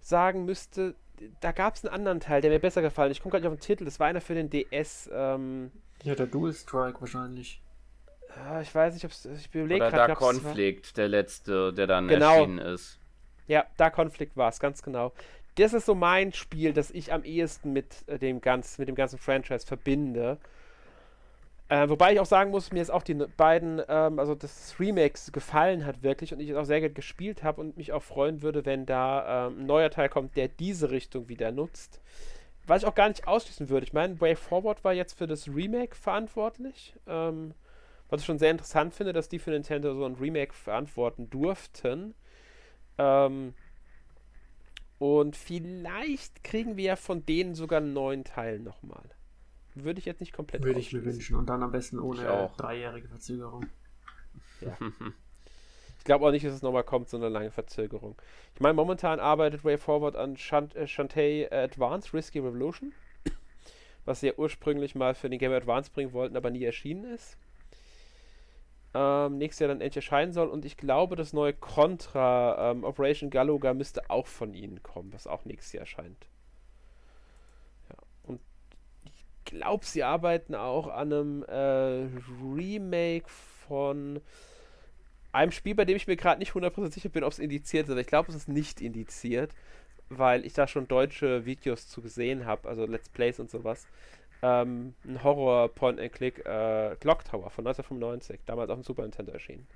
[0.00, 0.94] sagen müsste,
[1.40, 3.12] da gab es einen anderen Teil, der mir besser gefallen.
[3.12, 5.10] Ich komme gerade nicht auf den Titel, das war einer für den DS.
[5.12, 5.70] Ähm,
[6.02, 7.60] ja, der Dual Strike wahrscheinlich.
[8.62, 9.24] Ich weiß nicht, ob es.
[9.24, 9.96] Ich überlege gerade.
[9.96, 12.34] Oder da Konflikt, der letzte, der dann genau.
[12.34, 12.98] erschienen ist.
[13.46, 15.12] Ja, da Konflikt war es, ganz genau.
[15.56, 18.94] Das ist so mein Spiel, das ich am ehesten mit, äh, dem, ganz, mit dem
[18.94, 20.38] ganzen Franchise verbinde.
[21.70, 25.32] Äh, wobei ich auch sagen muss, mir ist auch die beiden, ähm, also das Remakes
[25.32, 28.40] gefallen hat wirklich und ich es auch sehr gerne gespielt habe und mich auch freuen
[28.40, 32.00] würde, wenn da ähm, ein neuer Teil kommt, der diese Richtung wieder nutzt.
[32.66, 33.84] Was ich auch gar nicht ausschließen würde.
[33.84, 36.94] Ich meine, Way Forward war jetzt für das Remake verantwortlich.
[37.06, 37.52] Ähm,
[38.08, 42.14] was ich schon sehr interessant finde, dass die für Nintendo so ein Remake verantworten durften.
[42.96, 43.54] Ähm,
[44.98, 49.10] und vielleicht kriegen wir ja von denen sogar einen neuen Teil nochmal
[49.84, 51.36] würde ich jetzt nicht komplett Würde ich mir wünschen.
[51.36, 53.66] Und dann am besten ohne dreijährige Verzögerung.
[54.60, 54.76] Ja.
[56.08, 58.20] glaube auch nicht, dass es nochmal kommt, so eine lange Verzögerung.
[58.54, 62.92] Ich meine, momentan arbeitet Way Forward an Shant äh, Shantae Advanced Risky Revolution,
[64.06, 67.36] was sie ja ursprünglich mal für den Game Advance bringen wollten, aber nie erschienen ist.
[68.94, 73.28] Ähm, nächstes Jahr dann endlich erscheinen soll und ich glaube, das neue Contra ähm, Operation
[73.28, 76.26] Galuga müsste auch von ihnen kommen, was auch nächstes Jahr erscheint.
[77.90, 78.40] Ja, und
[79.04, 82.08] ich glaube, sie arbeiten auch an einem äh,
[82.42, 84.20] Remake von
[85.32, 87.96] einem Spiel, bei dem ich mir gerade nicht 100% sicher bin, ob es indiziert ist.
[87.96, 89.52] Ich glaube, es ist nicht indiziert,
[90.08, 93.86] weil ich da schon deutsche Videos zu gesehen habe, also Let's Plays und sowas.
[94.40, 99.02] Ähm, ein Horror Point and Click äh, Clock Tower von 1995, damals auf dem Super
[99.02, 99.66] Nintendo erschienen.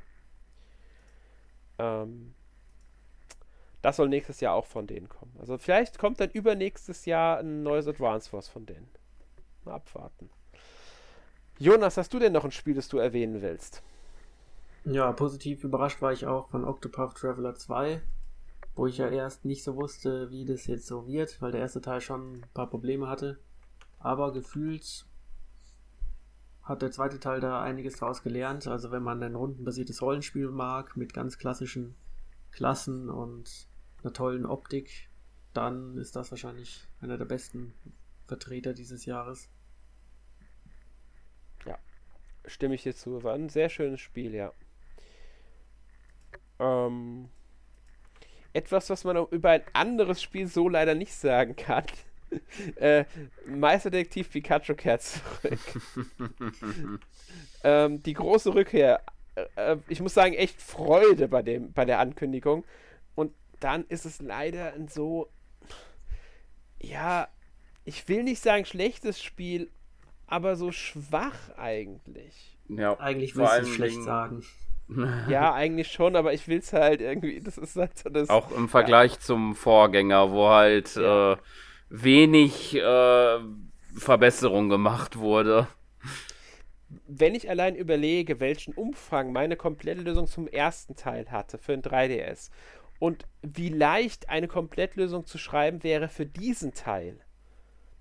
[1.78, 2.34] Ähm,
[3.82, 5.34] das soll nächstes Jahr auch von denen kommen.
[5.40, 8.88] Also vielleicht kommt dann übernächstes Jahr ein neues Advance Force von denen.
[9.64, 10.30] Mal abwarten.
[11.58, 13.82] Jonas, hast du denn noch ein Spiel, das du erwähnen willst?
[14.84, 18.00] Ja, positiv überrascht war ich auch von Octopath Traveler 2,
[18.74, 21.80] wo ich ja erst nicht so wusste, wie das jetzt so wird, weil der erste
[21.80, 23.38] Teil schon ein paar Probleme hatte.
[24.02, 25.06] Aber gefühlt
[26.62, 28.66] hat der zweite Teil da einiges draus gelernt.
[28.66, 31.94] Also wenn man ein rundenbasiertes Rollenspiel mag, mit ganz klassischen
[32.50, 33.68] Klassen und
[34.02, 35.08] einer tollen Optik,
[35.54, 37.74] dann ist das wahrscheinlich einer der besten
[38.26, 39.48] Vertreter dieses Jahres.
[41.64, 41.78] Ja,
[42.46, 43.22] stimme ich dir zu.
[43.22, 44.52] War ein sehr schönes Spiel, ja.
[46.58, 47.28] Ähm,
[48.52, 51.84] etwas, was man über ein anderes Spiel so leider nicht sagen kann.
[52.76, 53.04] äh,
[53.46, 55.58] Meisterdetektiv Pikachu kehrt zurück.
[57.64, 59.02] ähm, die große Rückkehr.
[59.34, 62.64] Äh, äh, ich muss sagen, echt Freude bei, dem, bei der Ankündigung.
[63.14, 65.28] Und dann ist es leider ein so.
[66.80, 67.28] Ja,
[67.84, 69.70] ich will nicht sagen schlechtes Spiel,
[70.26, 72.58] aber so schwach eigentlich.
[72.68, 74.42] Ja, eigentlich willst du schlecht sagen.
[75.28, 78.28] ja, eigentlich schon, aber ich will es halt irgendwie, das ist halt so das.
[78.28, 79.20] Auch im Vergleich ja.
[79.20, 81.34] zum Vorgänger, wo halt ja.
[81.34, 81.36] äh,
[81.92, 83.38] wenig äh,
[83.94, 85.68] Verbesserung gemacht wurde.
[87.06, 91.82] Wenn ich allein überlege, welchen Umfang meine komplette Lösung zum ersten Teil hatte für ein
[91.82, 92.50] 3DS
[92.98, 97.18] und wie leicht eine Komplettlösung zu schreiben wäre für diesen Teil,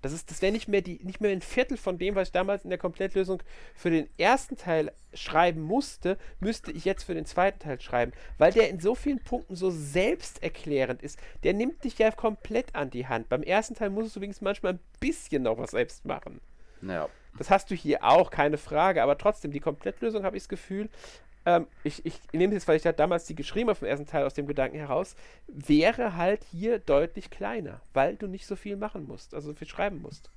[0.02, 2.64] das, ist, das wäre nicht, mehr nicht mehr ein Viertel von dem, was ich damals
[2.64, 3.42] in der Komplettlösung
[3.74, 8.12] für den ersten Teil schreiben musste, müsste ich jetzt für den zweiten Teil schreiben.
[8.38, 11.18] Weil der in so vielen Punkten so selbsterklärend ist.
[11.44, 13.28] Der nimmt dich ja komplett an die Hand.
[13.28, 16.40] Beim ersten Teil musst du wenigstens manchmal ein bisschen noch was selbst machen.
[16.82, 17.08] Ja.
[17.38, 19.02] Das hast du hier auch, keine Frage.
[19.02, 20.90] Aber trotzdem, die Komplettlösung habe ich das Gefühl,
[21.44, 24.24] ähm, ich, ich nehme jetzt, weil ich da damals die geschrieben habe vom ersten Teil
[24.24, 25.16] aus dem Gedanken heraus,
[25.46, 29.68] wäre halt hier deutlich kleiner, weil du nicht so viel machen musst, also so viel
[29.68, 30.30] schreiben musst.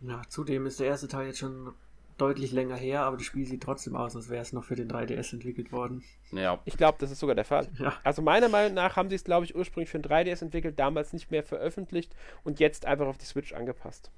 [0.00, 1.74] Ja, zudem ist der erste Teil jetzt schon
[2.18, 4.88] deutlich länger her, aber das Spiel sieht trotzdem aus, als wäre es noch für den
[4.88, 6.04] 3DS entwickelt worden.
[6.30, 6.60] Ja.
[6.64, 7.68] Ich glaube, das ist sogar der Fall.
[7.78, 7.94] Ja.
[8.04, 11.12] Also meiner Meinung nach haben sie es, glaube ich, ursprünglich für den 3DS entwickelt, damals
[11.12, 14.10] nicht mehr veröffentlicht und jetzt einfach auf die Switch angepasst.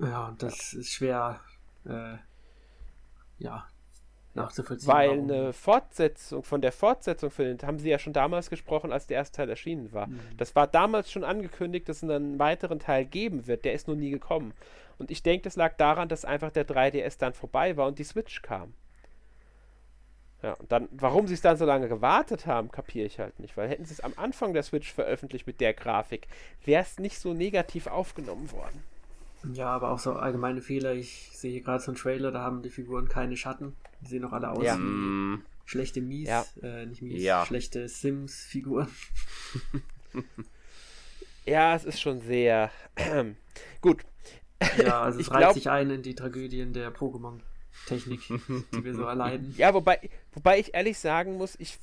[0.00, 0.80] Ja, und das ja.
[0.80, 1.40] ist schwer,
[1.84, 2.16] äh,
[3.38, 3.68] ja,
[4.34, 4.92] nachzuvollziehen.
[4.92, 5.30] Weil warum.
[5.30, 9.18] eine Fortsetzung, von der Fortsetzung für den, haben sie ja schon damals gesprochen, als der
[9.18, 10.06] erste Teil erschienen war.
[10.06, 10.20] Mhm.
[10.36, 13.64] Das war damals schon angekündigt, dass es einen weiteren Teil geben wird.
[13.64, 14.52] Der ist nur nie gekommen.
[14.98, 18.04] Und ich denke, das lag daran, dass einfach der 3DS dann vorbei war und die
[18.04, 18.74] Switch kam.
[20.42, 23.56] Ja, und dann, warum sie es dann so lange gewartet haben, kapiere ich halt nicht.
[23.56, 26.28] Weil hätten sie es am Anfang der Switch veröffentlicht mit der Grafik,
[26.64, 28.82] wäre es nicht so negativ aufgenommen worden.
[29.52, 30.94] Ja, aber auch so allgemeine Fehler.
[30.94, 33.74] Ich sehe hier gerade so einen Trailer, da haben die Figuren keine Schatten.
[34.00, 34.76] Die sehen noch alle aus ja.
[34.78, 35.42] wie mm.
[35.64, 36.44] schlechte Mies, ja.
[36.62, 37.44] äh, nicht Mies, ja.
[37.46, 38.88] schlechte Sims-Figuren.
[41.46, 42.70] ja, es ist schon sehr
[43.80, 44.04] gut.
[44.78, 45.54] Ja, also es ich reiht glaub...
[45.54, 48.20] sich ein in die Tragödien der Pokémon-Technik,
[48.74, 49.54] die wir so erleiden.
[49.56, 51.78] Ja, wobei, wobei ich ehrlich sagen muss, ich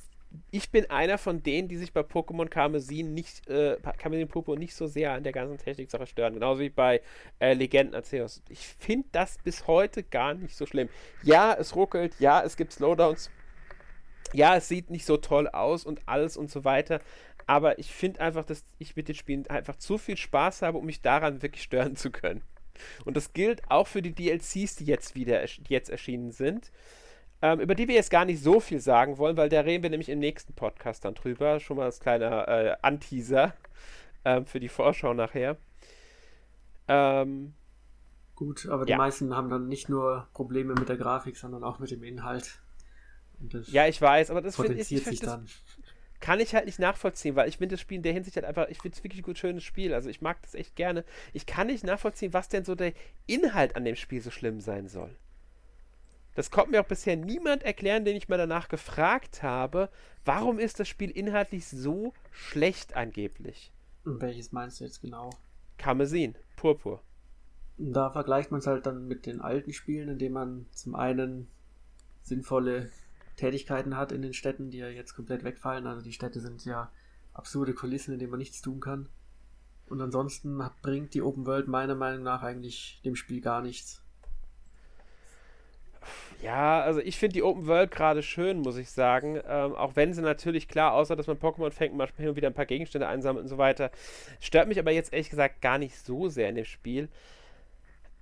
[0.50, 4.74] ich bin einer von denen, die sich bei Pokémon Karmesin nicht, äh, Karmesin Purpur nicht
[4.74, 6.34] so sehr an der ganzen Technik-Sache stören.
[6.34, 7.00] Genauso wie bei
[7.38, 8.42] äh, Legenden Arceus.
[8.48, 10.88] Ich finde das bis heute gar nicht so schlimm.
[11.22, 13.30] Ja, es ruckelt, ja, es gibt Slowdowns,
[14.32, 17.00] ja, es sieht nicht so toll aus und alles und so weiter.
[17.46, 20.84] Aber ich finde einfach, dass ich mit den Spielen einfach zu viel Spaß habe, um
[20.84, 22.42] mich daran wirklich stören zu können.
[23.04, 26.70] Und das gilt auch für die DLCs, die jetzt wieder die jetzt erschienen sind
[27.40, 29.90] ähm, über die wir jetzt gar nicht so viel sagen wollen, weil da reden wir
[29.90, 31.60] nämlich im nächsten Podcast dann drüber.
[31.60, 33.54] Schon mal als kleiner äh, Anteaser
[34.24, 35.56] ähm, für die Vorschau nachher.
[36.88, 37.54] Ähm,
[38.34, 38.98] Gut, aber die ja.
[38.98, 42.60] meisten haben dann nicht nur Probleme mit der Grafik, sondern auch mit dem Inhalt.
[43.66, 45.46] ja, ich weiß, aber das potenziert ich, ich, sich das dann.
[46.20, 48.68] Kann ich halt nicht nachvollziehen, weil ich finde das Spiel in der Hinsicht halt einfach,
[48.68, 49.94] ich finde es wirklich ein gut schönes Spiel.
[49.94, 51.04] Also ich mag das echt gerne.
[51.32, 52.92] Ich kann nicht nachvollziehen, was denn so der
[53.26, 55.14] Inhalt an dem Spiel so schlimm sein soll.
[56.38, 59.88] Das konnte mir auch bisher niemand erklären, den ich mal danach gefragt habe.
[60.24, 63.72] Warum ist das Spiel inhaltlich so schlecht angeblich?
[64.04, 65.30] Und welches meinst du jetzt genau?
[65.78, 67.02] Karmesin, Purpur.
[67.76, 71.48] Da vergleicht man es halt dann mit den alten Spielen, indem man zum einen
[72.22, 72.92] sinnvolle
[73.36, 75.88] Tätigkeiten hat in den Städten, die ja jetzt komplett wegfallen.
[75.88, 76.88] Also die Städte sind ja
[77.32, 79.08] absurde Kulissen, in denen man nichts tun kann.
[79.86, 84.04] Und ansonsten bringt die Open World meiner Meinung nach eigentlich dem Spiel gar nichts.
[86.42, 89.40] Ja, also ich finde die Open World gerade schön, muss ich sagen.
[89.46, 92.48] Ähm, auch wenn sie natürlich klar, außer dass man Pokémon fängt, manchmal hin und wieder
[92.48, 93.90] ein paar Gegenstände einsammelt und so weiter.
[94.40, 97.08] Stört mich aber jetzt ehrlich gesagt gar nicht so sehr in dem Spiel.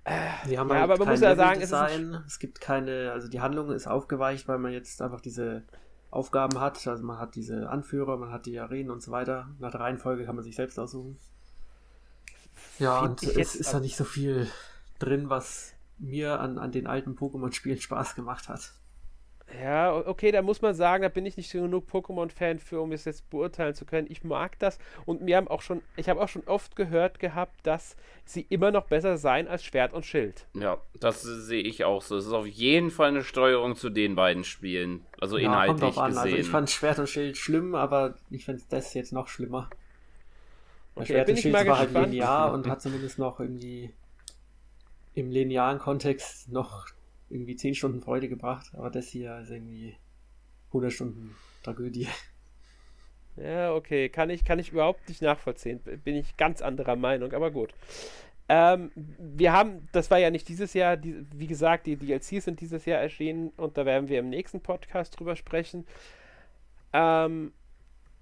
[0.05, 3.71] Haben ja, halt aber man muss ja sagen, es, es gibt keine, also die Handlung
[3.71, 5.63] ist aufgeweicht, weil man jetzt einfach diese
[6.11, 6.87] Aufgaben hat.
[6.87, 9.49] Also man hat diese Anführer, man hat die Arenen und so weiter.
[9.59, 11.17] Nach der Reihenfolge kann man sich selbst aussuchen.
[12.79, 14.49] Ja, und es ist da nicht so viel
[14.99, 18.73] drin, was mir an, an den alten Pokémon-Spielen Spaß gemacht hat.
[19.61, 23.05] Ja, okay, da muss man sagen, da bin ich nicht genug Pokémon-Fan für, um es
[23.05, 24.07] jetzt beurteilen zu können.
[24.09, 27.65] Ich mag das und mir haben auch schon, ich habe auch schon oft gehört gehabt,
[27.65, 27.95] dass
[28.25, 30.47] sie immer noch besser seien als Schwert und Schild.
[30.53, 32.17] Ja, das sehe ich auch so.
[32.17, 35.05] Es ist auf jeden Fall eine Steuerung zu den beiden Spielen.
[35.21, 36.17] Also ja, inhaltlich kommt drauf an.
[36.17, 39.69] Also ich fand Schwert und Schild schlimm, aber ich finde das jetzt noch schlimmer.
[40.95, 43.93] Okay, Schwert und Schild war halt linear und hat zumindest noch irgendwie
[45.17, 46.85] im linearen Kontext noch
[47.29, 49.97] irgendwie 10 Stunden Freude gebracht, aber das hier ist irgendwie
[50.67, 52.07] 100 Stunden Tragödie.
[53.35, 55.79] Ja, okay, kann ich, kann ich überhaupt nicht nachvollziehen.
[56.03, 57.73] Bin ich ganz anderer Meinung, aber gut.
[58.49, 62.61] Ähm, wir haben, das war ja nicht dieses Jahr, die, wie gesagt, die DLCs sind
[62.61, 65.85] dieses Jahr erschienen und da werden wir im nächsten Podcast drüber sprechen.
[66.93, 67.53] Ähm,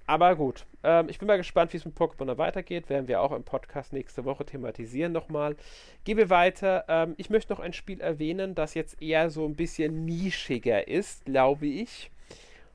[0.08, 2.90] aber gut, ähm, ich bin mal gespannt, wie es mit Pokémon weitergeht.
[2.90, 5.56] Werden wir auch im Podcast nächste Woche thematisieren nochmal.
[6.04, 6.86] Gehen wir weiter.
[6.88, 11.26] Ähm, ich möchte noch ein Spiel erwähnen, das jetzt eher so ein bisschen nischiger ist,
[11.26, 12.12] glaube ich.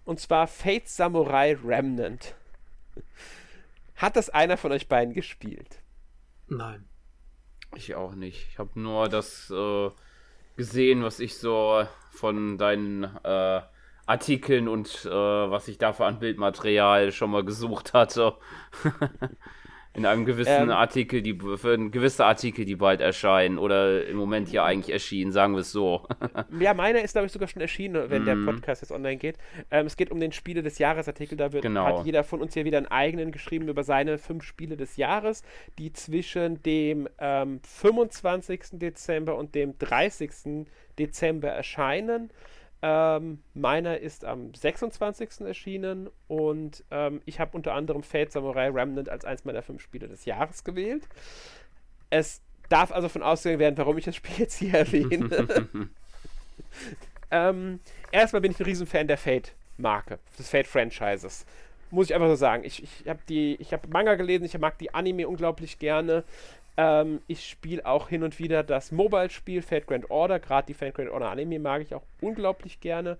[0.04, 2.34] Und zwar Fate Samurai Remnant.
[3.94, 5.82] Hat das einer von euch beiden gespielt?
[6.48, 6.84] Nein.
[7.76, 8.48] Ich auch nicht.
[8.50, 9.90] Ich habe nur das äh,
[10.56, 13.60] gesehen, was ich so von deinen äh,
[14.06, 18.34] Artikeln und äh, was ich dafür an Bildmaterial schon mal gesucht hatte.
[19.92, 24.46] In einem gewissen ähm, Artikel, die für gewisse Artikel, die bald erscheinen oder im Moment
[24.46, 26.06] hier eigentlich erschienen, sagen wir es so.
[26.60, 28.24] ja, meiner ist, glaube ich, sogar schon erschienen, wenn mm.
[28.24, 28.46] der mhm.
[28.46, 29.36] Podcast jetzt online geht.
[29.72, 31.36] Ähm, es geht um den Spiele des Jahres Artikel.
[31.36, 31.86] Da wird, genau.
[31.98, 35.42] hat jeder von uns hier wieder einen eigenen geschrieben über seine fünf Spiele des Jahres,
[35.76, 38.60] die zwischen dem ähm, 25.
[38.74, 40.66] Dezember und dem 30.
[41.00, 42.30] Dezember erscheinen.
[42.82, 45.42] Ähm, meiner ist am 26.
[45.42, 50.08] erschienen und ähm, ich habe unter anderem Fate Samurai Remnant als eins meiner fünf Spiele
[50.08, 51.06] des Jahres gewählt.
[52.08, 55.68] Es darf also von ausgegangen werden, warum ich das Spiel jetzt hier erwähne.
[57.30, 57.80] ähm,
[58.12, 61.44] erstmal bin ich ein Riesenfan der Fate-Marke, des Fate-Franchises.
[61.90, 62.64] Muss ich einfach so sagen.
[62.64, 63.20] Ich, ich habe
[63.72, 66.24] hab Manga gelesen, ich mag die Anime unglaublich gerne.
[66.80, 70.40] Ähm, ich spiele auch hin und wieder das Mobile-Spiel Fate Grand Order.
[70.40, 73.18] Gerade die Fate Grand Order Anime mag ich auch unglaublich gerne.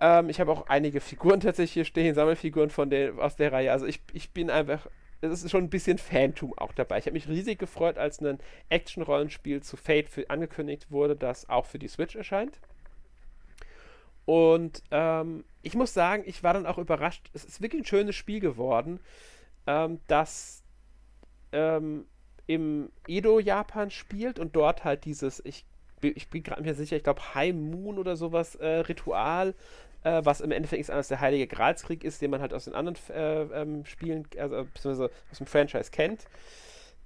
[0.00, 3.70] Ähm, ich habe auch einige Figuren tatsächlich hier stehen, Sammelfiguren von der, aus der Reihe.
[3.70, 4.86] Also ich, ich bin einfach,
[5.20, 6.96] es ist schon ein bisschen Phantom auch dabei.
[6.96, 8.38] Ich habe mich riesig gefreut, als ein
[8.70, 12.58] Action-Rollenspiel zu Fate für, angekündigt wurde, das auch für die Switch erscheint.
[14.24, 17.28] Und ähm, ich muss sagen, ich war dann auch überrascht.
[17.34, 19.00] Es ist wirklich ein schönes Spiel geworden,
[19.66, 20.62] ähm, das
[21.52, 22.06] ähm,
[22.46, 25.64] im Edo-Japan spielt und dort halt dieses, ich,
[26.00, 29.54] ich bin gerade mir sicher, ich glaube High Moon oder sowas, äh, Ritual,
[30.04, 32.98] äh, was im Endeffekt anders der Heilige Gralskrieg ist, den man halt aus den anderen
[33.14, 36.26] äh, ähm, Spielen, also beziehungsweise aus dem Franchise kennt.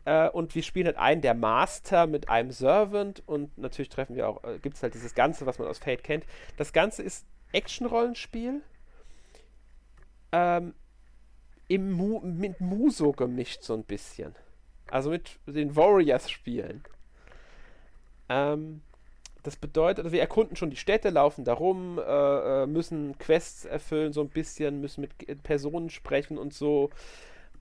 [0.06, 4.28] Äh, und wir spielen halt einen der Master mit einem Servant und natürlich treffen wir
[4.28, 6.24] auch, äh, gibt es halt dieses Ganze, was man aus Fate kennt.
[6.56, 8.62] Das Ganze ist Action-Rollenspiel.
[10.32, 10.74] Ähm,
[11.68, 14.34] im Mu mit Muso gemischt so ein bisschen.
[14.90, 16.84] Also mit den Warriors spielen.
[18.28, 18.82] Ähm,
[19.42, 23.64] das bedeutet, also wir erkunden schon die Städte, laufen da rum, äh, äh müssen Quests
[23.64, 26.90] erfüllen, so ein bisschen, müssen mit Personen sprechen und so.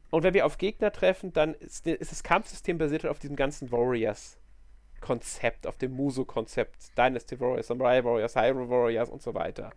[0.09, 3.71] Und wenn wir auf Gegner treffen, dann ist, ist das Kampfsystem basiert auf diesem ganzen
[3.71, 6.97] Warriors-Konzept, auf dem Muso-Konzept.
[6.97, 9.71] Dynasty Warriors, Samurai Warriors, Hyrule Warriors und so weiter.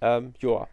[0.00, 0.68] Ähm, ja.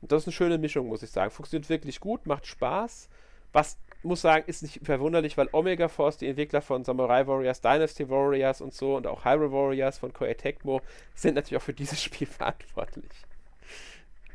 [0.00, 1.30] Das ist eine schöne Mischung, muss ich sagen.
[1.30, 3.08] Funktioniert wirklich gut, macht Spaß.
[3.52, 8.08] Was muss sagen, ist nicht verwunderlich, weil Omega Force, die Entwickler von Samurai Warriors, Dynasty
[8.08, 10.80] Warriors und so und auch Hyrule Warriors von Koei Tecmo
[11.14, 13.12] sind natürlich auch für dieses Spiel verantwortlich.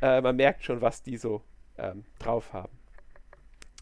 [0.00, 1.42] Äh, man merkt schon, was die so
[1.76, 2.78] ähm, drauf haben.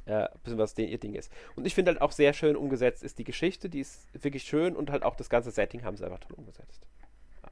[0.07, 1.33] Äh, was den ihr Ding ist.
[1.57, 4.77] Und ich finde halt auch sehr schön umgesetzt ist die Geschichte, die ist wirklich schön
[4.77, 6.87] und halt auch das ganze Setting haben sie einfach toll umgesetzt.
[7.43, 7.49] Ja.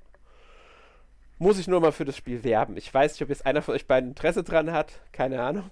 [1.39, 2.77] muss ich nur mal für das Spiel werben.
[2.77, 5.01] Ich weiß nicht, ob jetzt einer von euch beiden Interesse dran hat.
[5.11, 5.69] Keine Ahnung.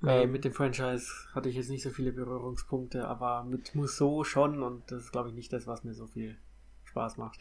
[0.00, 4.24] Nee, ähm, mit dem Franchise hatte ich jetzt nicht so viele Berührungspunkte, aber mit Musso
[4.24, 6.36] schon und das ist, glaube ich, nicht das, was mir so viel
[6.84, 7.38] Spaß macht.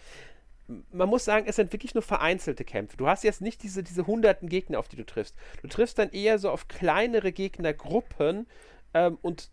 [0.67, 2.97] Man muss sagen, es sind wirklich nur vereinzelte Kämpfe.
[2.97, 5.35] Du hast jetzt nicht diese, diese hunderten Gegner, auf die du triffst.
[5.61, 8.47] Du triffst dann eher so auf kleinere Gegnergruppen
[8.95, 9.51] ähm, und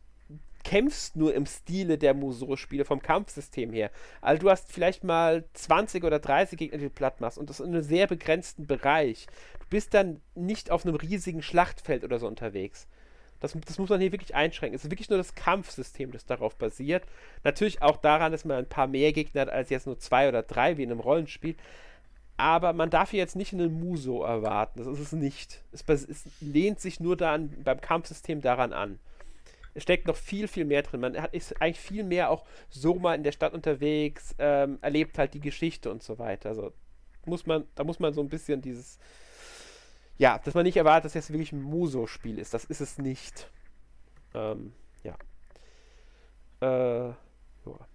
[0.65, 3.91] kämpfst nur im Stile der Musou-Spiele vom Kampfsystem her.
[4.21, 7.61] Also du hast vielleicht mal 20 oder 30 Gegner, die du platt machst und das
[7.61, 9.27] in einem sehr begrenzten Bereich.
[9.61, 12.87] Du bist dann nicht auf einem riesigen Schlachtfeld oder so unterwegs.
[13.41, 14.77] Das, das muss man hier wirklich einschränken.
[14.77, 17.05] Es ist wirklich nur das Kampfsystem, das darauf basiert.
[17.43, 20.43] Natürlich auch daran, dass man ein paar mehr Gegner hat als jetzt nur zwei oder
[20.43, 21.57] drei wie in einem Rollenspiel.
[22.37, 24.79] Aber man darf hier jetzt nicht einen Muso erwarten.
[24.79, 25.63] Das ist es nicht.
[25.73, 29.01] Es, es lehnt sich nur dann beim Kampfsystem daran an
[29.75, 31.01] es steckt noch viel, viel mehr drin.
[31.01, 35.19] Man hat, ist eigentlich viel mehr auch so mal in der Stadt unterwegs, ähm, erlebt
[35.19, 36.51] halt die Geschichte und so weiter.
[36.51, 36.73] Also
[37.25, 38.99] muss man, da muss man so ein bisschen dieses,
[40.19, 42.53] ja, dass man nicht erwartet, dass das wirklich ein Muso-Spiel ist.
[42.55, 43.51] Das ist es nicht.
[44.35, 45.17] Ähm, ja.
[46.61, 47.87] Äh, ja.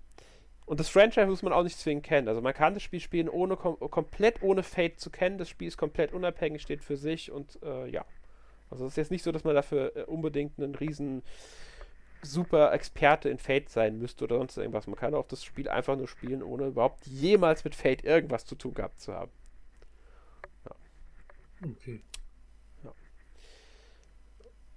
[0.65, 2.27] Und das Franchise muss man auch nicht zwingend kennen.
[2.27, 5.37] Also man kann das Spiel spielen, ohne kom komplett ohne Fate zu kennen.
[5.37, 8.03] Das Spiel ist komplett unabhängig, steht für sich und äh, ja.
[8.69, 11.23] Also es ist jetzt nicht so, dass man dafür äh, unbedingt einen riesen
[12.21, 14.87] super Experte in Fate sein müsste oder sonst irgendwas.
[14.87, 18.55] Man kann auch das Spiel einfach nur spielen, ohne überhaupt jemals mit Fate irgendwas zu
[18.55, 19.31] tun gehabt zu haben.
[20.65, 20.75] Ja.
[21.71, 22.01] Okay.
[22.83, 22.93] Ja.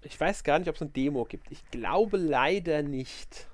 [0.02, 1.50] Ich weiß gar nicht, ob es eine Demo gibt.
[1.50, 3.48] Ich glaube leider nicht.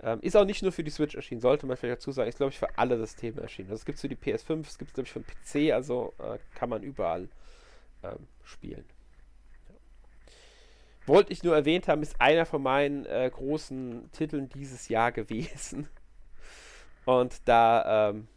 [0.00, 2.28] Ähm, ist auch nicht nur für die Switch erschienen, sollte man vielleicht dazu sagen.
[2.28, 3.70] Ist, glaube ich, für alle Systeme erschienen.
[3.70, 5.72] Also es gibt es für die PS5, es gibt es, glaube ich, für den PC,
[5.72, 7.28] also äh, kann man überall
[8.04, 8.84] ähm, spielen
[11.06, 15.88] wollte ich nur erwähnt haben, ist einer von meinen äh, großen Titeln dieses Jahr gewesen.
[17.04, 18.28] Und da, ähm,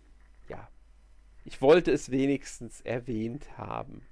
[0.49, 0.67] ja,
[1.45, 4.05] ich wollte es wenigstens erwähnt haben.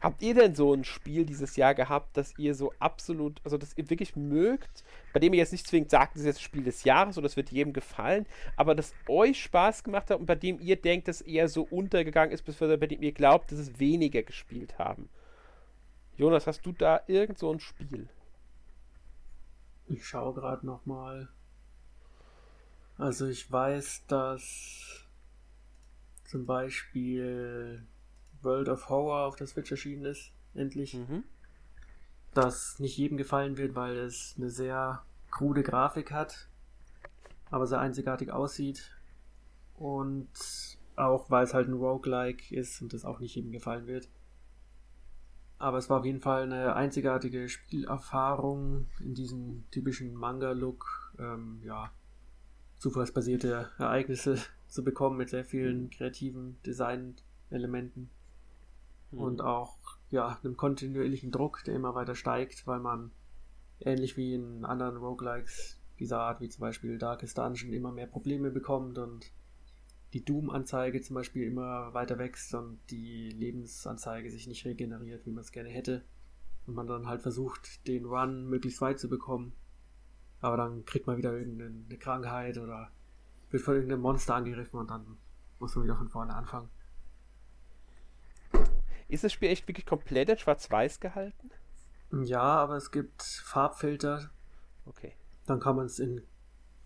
[0.00, 3.76] Habt ihr denn so ein Spiel dieses Jahr gehabt, das ihr so absolut, also das
[3.76, 6.62] ihr wirklich mögt, bei dem ihr jetzt nicht zwingend sagt, das ist jetzt das Spiel
[6.62, 8.24] des Jahres oder das wird jedem gefallen,
[8.54, 12.32] aber das euch Spaß gemacht hat und bei dem ihr denkt, dass eher so untergegangen
[12.32, 15.08] ist, bis bei dem ihr glaubt, dass es weniger gespielt haben?
[16.16, 18.08] Jonas, hast du da irgend so ein Spiel?
[19.86, 21.28] Ich schaue gerade noch mal.
[22.98, 25.06] Also ich weiß, dass
[26.24, 27.86] zum Beispiel
[28.42, 30.94] World of Horror auf der Switch erschienen ist, endlich.
[30.94, 31.24] Mhm.
[32.34, 36.48] Das nicht jedem gefallen wird, weil es eine sehr krude Grafik hat,
[37.50, 38.94] aber sehr einzigartig aussieht.
[39.74, 40.28] Und
[40.96, 44.08] auch weil es halt ein Roguelike ist und das auch nicht jedem gefallen wird.
[45.58, 51.14] Aber es war auf jeden Fall eine einzigartige Spielerfahrung in diesem typischen Manga-Look.
[51.18, 51.90] Ähm, ja,
[52.78, 54.36] zufallsbasierte Ereignisse
[54.68, 58.10] zu bekommen mit sehr vielen kreativen Design-Elementen.
[59.10, 59.18] Mhm.
[59.18, 59.76] Und auch
[60.10, 63.10] ja, einem kontinuierlichen Druck, der immer weiter steigt, weil man
[63.80, 68.50] ähnlich wie in anderen Roguelikes dieser Art, wie zum Beispiel Darkest Dungeon, immer mehr Probleme
[68.50, 69.30] bekommt und
[70.12, 75.42] die Doom-Anzeige zum Beispiel immer weiter wächst und die Lebensanzeige sich nicht regeneriert, wie man
[75.42, 76.04] es gerne hätte.
[76.66, 79.52] Und man dann halt versucht, den Run möglichst weit zu bekommen.
[80.40, 82.90] Aber dann kriegt man wieder irgendeine Krankheit oder
[83.50, 85.18] wird von irgendeinem Monster angegriffen und dann
[85.58, 86.68] muss man wieder von vorne anfangen.
[89.08, 91.50] Ist das Spiel echt wirklich komplett in Schwarz-Weiß gehalten?
[92.24, 94.30] Ja, aber es gibt Farbfilter.
[94.86, 95.14] Okay.
[95.46, 96.22] Dann kann man es in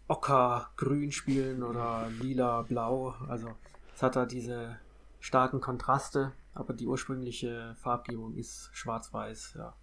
[0.09, 3.15] Ocker-Grün spielen oder lila-blau.
[3.29, 3.49] Also
[3.95, 4.79] es hat da diese
[5.21, 9.75] starken Kontraste, aber die ursprüngliche Farbgebung ist schwarz-weiß, ja.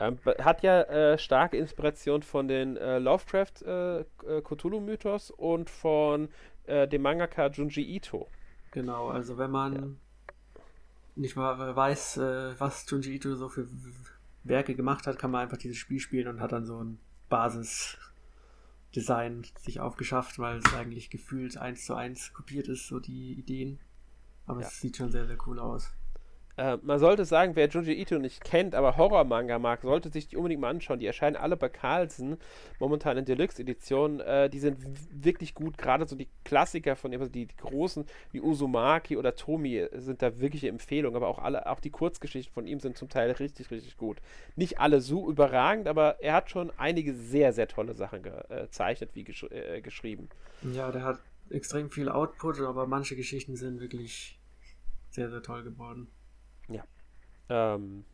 [0.00, 6.28] Ähm, hat ja äh, starke Inspiration von den äh, Lovecraft äh, äh Cthulhu-Mythos und von
[6.64, 8.28] äh, dem Mangaka Junji Ito.
[8.72, 10.00] Genau, also wenn man.
[11.14, 13.68] Nicht mal weiß, äh, was Junji Ito so für
[14.44, 16.98] Werke gemacht hat, kann man einfach dieses Spiel spielen und hat dann so ein
[17.28, 17.98] Basis
[18.94, 23.78] Design sich aufgeschafft, weil es eigentlich gefühlt eins zu eins kopiert ist, so die Ideen.
[24.46, 24.66] Aber ja.
[24.66, 25.90] es sieht schon sehr, sehr cool aus.
[26.56, 30.36] Äh, man sollte sagen, wer Junji Ito nicht kennt, aber Horror-Manga mag, sollte sich die
[30.36, 30.98] unbedingt mal anschauen.
[30.98, 32.36] Die erscheinen alle bei Carlsen,
[32.78, 34.20] momentan in Deluxe-Edition.
[34.20, 34.78] Äh, die sind
[35.10, 35.78] wirklich gut.
[35.78, 40.20] Gerade so die Klassiker von ihm, also die, die, großen, wie Uzumaki oder Tomi, sind
[40.20, 41.16] da wirkliche Empfehlungen.
[41.16, 44.18] Aber auch alle, auch die Kurzgeschichten von ihm sind zum Teil richtig, richtig gut.
[44.54, 49.24] Nicht alle so überragend, aber er hat schon einige sehr, sehr tolle Sachen gezeichnet, wie
[49.24, 50.28] gesch äh, geschrieben.
[50.74, 54.38] Ja, der hat extrem viel Output, aber manche Geschichten sind wirklich
[55.10, 56.08] sehr, sehr toll geworden.
[57.52, 58.04] Ähm,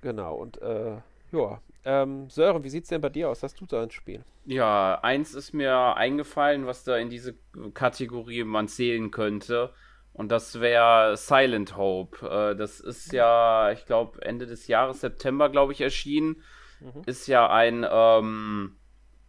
[0.00, 0.96] genau, und äh,
[1.30, 3.42] Ja, ähm, Sören, wie sieht es denn bei dir aus?
[3.42, 4.24] Hast du da ein Spiel?
[4.44, 7.34] Ja, eins ist mir eingefallen, was da in diese
[7.74, 9.72] Kategorie man zählen könnte.
[10.12, 12.26] Und das wäre Silent Hope.
[12.26, 16.42] Äh, das ist ja, ich glaube, Ende des Jahres, September, glaube ich, erschienen.
[16.80, 17.02] Mhm.
[17.06, 18.76] Ist ja ein ähm,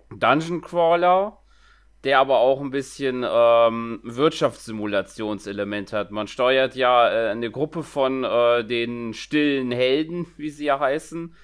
[0.10, 1.39] Dungeon Crawler,
[2.04, 6.12] der aber auch ein bisschen ähm, Wirtschaftssimulationselement hat.
[6.12, 11.36] Man steuert ja äh, eine Gruppe von äh, den stillen Helden, wie sie ja heißen.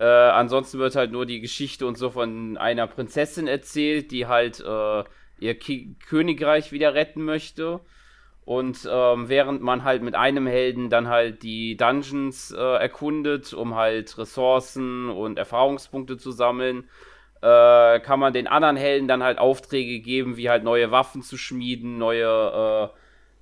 [0.00, 4.60] Äh, ansonsten wird halt nur die Geschichte und so von einer Prinzessin erzählt, die halt
[4.60, 5.04] äh,
[5.38, 7.80] ihr Ki Königreich wieder retten möchte.
[8.44, 13.76] Und ähm, während man halt mit einem Helden dann halt die Dungeons äh, erkundet, um
[13.76, 16.88] halt Ressourcen und Erfahrungspunkte zu sammeln,
[17.42, 21.36] äh, kann man den anderen Helden dann halt Aufträge geben, wie halt neue Waffen zu
[21.36, 22.92] schmieden, neue,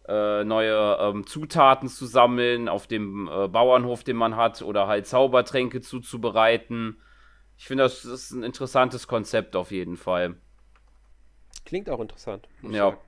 [0.07, 4.86] äh, äh neue ähm, Zutaten zu sammeln auf dem äh, Bauernhof, den man hat, oder
[4.86, 7.01] halt Zaubertränke zuzubereiten.
[7.57, 10.36] Ich finde, das ist ein interessantes Konzept auf jeden Fall.
[11.64, 12.49] Klingt auch interessant.
[12.62, 12.90] Ja.
[12.90, 12.99] Sagen.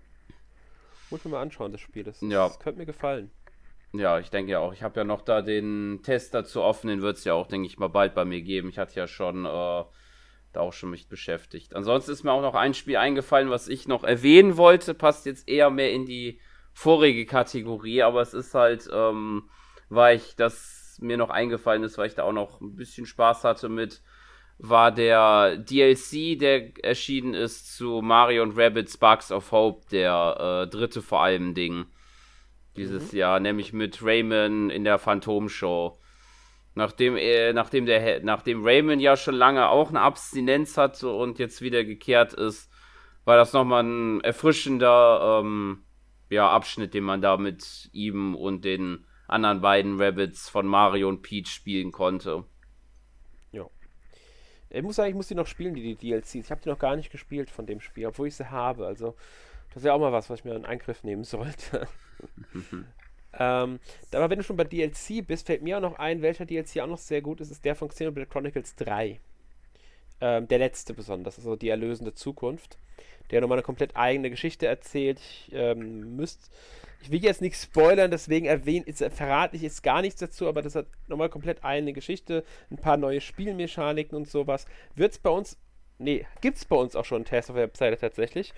[1.11, 2.05] Muss mir mal anschauen, das Spiel.
[2.05, 2.49] Das, ja.
[2.49, 3.31] das könnte mir gefallen.
[3.93, 4.73] Ja, ich denke ja auch.
[4.73, 7.67] Ich habe ja noch da den Test dazu offen, den wird es ja auch, denke
[7.67, 8.69] ich mal, bald bei mir geben.
[8.69, 9.85] Ich hatte ja schon äh,
[10.53, 11.75] da auch schon mich beschäftigt.
[11.75, 14.95] Ansonsten ist mir auch noch ein Spiel eingefallen, was ich noch erwähnen wollte.
[14.95, 16.41] Passt jetzt eher mehr in die
[16.73, 19.49] vorige Kategorie, aber es ist halt, ähm,
[19.89, 23.45] weil ich das mir noch eingefallen ist, weil ich da auch noch ein bisschen Spaß
[23.45, 24.03] hatte mit
[24.63, 30.71] war der DLC, der erschienen ist zu Mario und Rabbit Sparks of Hope, der äh,
[30.71, 31.87] dritte vor allem Ding
[32.77, 33.19] dieses mhm.
[33.19, 35.99] Jahr, nämlich mit Rayman in der Phantom Show.
[36.75, 41.63] Nachdem, äh, nachdem, der, nachdem Rayman ja schon lange auch eine Abstinenz hatte und jetzt
[41.63, 42.71] wieder gekehrt ist,
[43.25, 45.85] war das nochmal ein erfrischender ähm,
[46.31, 51.23] ja, Abschnitt, den man da mit ihm und den anderen beiden Rabbits von Mario und
[51.23, 52.45] Peach spielen konnte.
[54.73, 56.35] Ich muss sagen, ich muss die noch spielen, die, die DLCs.
[56.37, 58.87] Ich habe die noch gar nicht gespielt von dem Spiel, obwohl ich sie habe.
[58.87, 59.17] Also,
[59.75, 61.89] das wäre auch mal was, was ich mir in Angriff nehmen sollte.
[63.39, 63.79] ähm,
[64.13, 66.87] aber wenn du schon bei DLC bist, fällt mir auch noch ein, welcher DLC auch
[66.87, 69.21] noch sehr gut ist, ist der von Xenoblade Chronicles 3.
[70.21, 72.79] Ähm, der letzte besonders, also die erlösende Zukunft.
[73.31, 75.21] Der nochmal eine komplett eigene Geschichte erzählt.
[75.21, 76.49] Ich ähm, müsste
[77.03, 80.63] ich will jetzt nichts spoilern, deswegen erwähne, jetzt, verrate ich jetzt gar nichts dazu, aber
[80.63, 84.67] das hat nochmal komplett eine Geschichte, ein paar neue Spielmechaniken und sowas.
[84.95, 85.57] Wird es bei uns,
[85.99, 88.53] nee, gibt es bei uns auch schon einen Test auf der Webseite tatsächlich.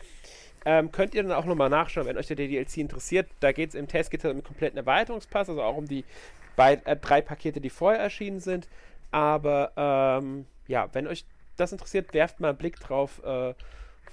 [0.65, 3.29] Ähm, könnt ihr dann auch nochmal nachschauen, wenn euch der DLC interessiert.
[3.41, 6.05] Da geht es im Test geht es um einen kompletten Erweiterungspass, also auch um die
[6.57, 8.69] bei, äh, drei Pakete, die vorher erschienen sind.
[9.11, 11.25] Aber ähm, ja, wenn euch
[11.57, 13.23] das interessiert, werft mal einen Blick drauf.
[13.25, 13.55] Äh,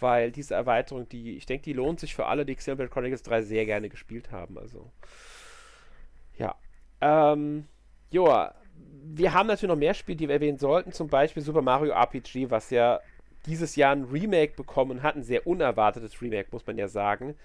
[0.02, 3.42] weil diese Erweiterung, die, ich denke, die lohnt sich für alle, die Xenoblade Chronicles 3
[3.42, 4.58] sehr gerne gespielt haben.
[4.58, 4.92] Also,
[6.38, 6.56] ja.
[7.02, 7.68] Ähm,
[8.12, 8.56] Joa,
[9.04, 12.50] wir haben natürlich noch mehr Spiele, die wir erwähnen sollten, zum Beispiel Super Mario RPG,
[12.50, 13.00] was ja
[13.46, 17.36] dieses Jahr ein Remake bekommen hat, ein sehr unerwartetes Remake, muss man ja sagen.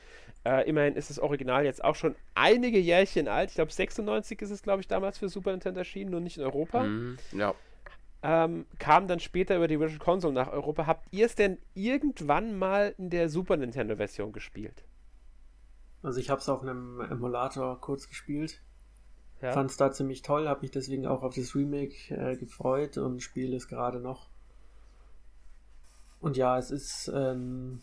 [0.45, 3.51] Äh, immerhin ist das Original jetzt auch schon einige Jährchen alt.
[3.51, 6.45] Ich glaube, 96 ist es, glaube ich, damals für Super Nintendo erschienen, nur nicht in
[6.45, 6.83] Europa.
[6.83, 7.55] Mhm, ja
[8.25, 10.87] ähm, kam dann später über die Virtual Console nach Europa.
[10.87, 14.83] Habt ihr es denn irgendwann mal in der Super Nintendo-Version gespielt?
[16.03, 18.63] Also ich habe es auf einem Emulator kurz gespielt.
[19.43, 19.53] Ja.
[19.53, 23.23] Fand es da ziemlich toll, habe mich deswegen auch auf das Remake äh, gefreut und
[23.23, 24.31] spiele es gerade noch.
[26.25, 27.83] Und ja, es ist ein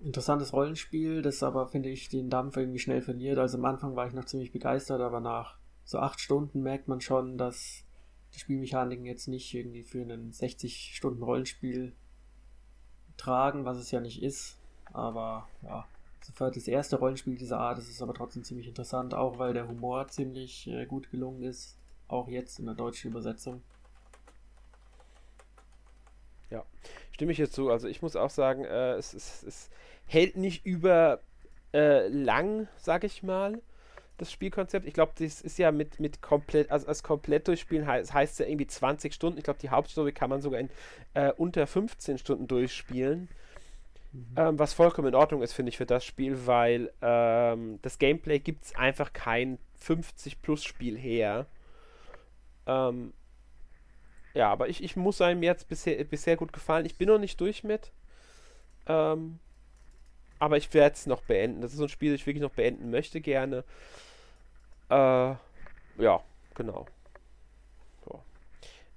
[0.00, 3.36] interessantes Rollenspiel, das aber, finde ich, den Dampf irgendwie schnell verliert.
[3.36, 7.02] Also am Anfang war ich noch ziemlich begeistert, aber nach so acht Stunden merkt man
[7.02, 7.84] schon, dass
[8.32, 11.92] die Spielmechaniken jetzt nicht irgendwie für einen 60 Stunden Rollenspiel
[13.18, 14.56] tragen, was es ja nicht ist.
[14.94, 15.86] Aber ja,
[16.22, 19.68] sofort das erste Rollenspiel dieser Art, das ist aber trotzdem ziemlich interessant, auch weil der
[19.68, 23.60] Humor ziemlich äh, gut gelungen ist, auch jetzt in der deutschen Übersetzung.
[26.50, 26.64] Ja,
[27.12, 27.70] stimme ich jetzt zu.
[27.70, 29.70] Also ich muss auch sagen, äh, es, es, es
[30.06, 31.20] hält nicht über
[31.74, 33.60] äh, lang, sag ich mal
[34.18, 34.86] das Spielkonzept.
[34.86, 38.46] Ich glaube, das ist ja mit, mit komplett, also als komplett durchspielen heißt, heißt ja
[38.46, 39.38] irgendwie 20 Stunden.
[39.38, 40.68] Ich glaube, die Hauptstory kann man sogar in
[41.14, 43.28] äh, unter 15 Stunden durchspielen.
[44.12, 44.26] Mhm.
[44.36, 48.40] Ähm, was vollkommen in Ordnung ist, finde ich, für das Spiel, weil ähm, das Gameplay
[48.40, 51.46] gibt es einfach kein 50-Plus-Spiel her.
[52.66, 53.12] Ähm,
[54.38, 56.86] ja, aber ich, ich muss sagen, mir hat es bisher, bisher gut gefallen.
[56.86, 57.90] Ich bin noch nicht durch mit.
[58.86, 59.40] Ähm,
[60.38, 61.60] aber ich werde es noch beenden.
[61.60, 63.64] Das ist so ein Spiel, das ich wirklich noch beenden möchte gerne.
[64.90, 66.20] Äh, ja,
[66.54, 66.86] genau.
[68.04, 68.22] So.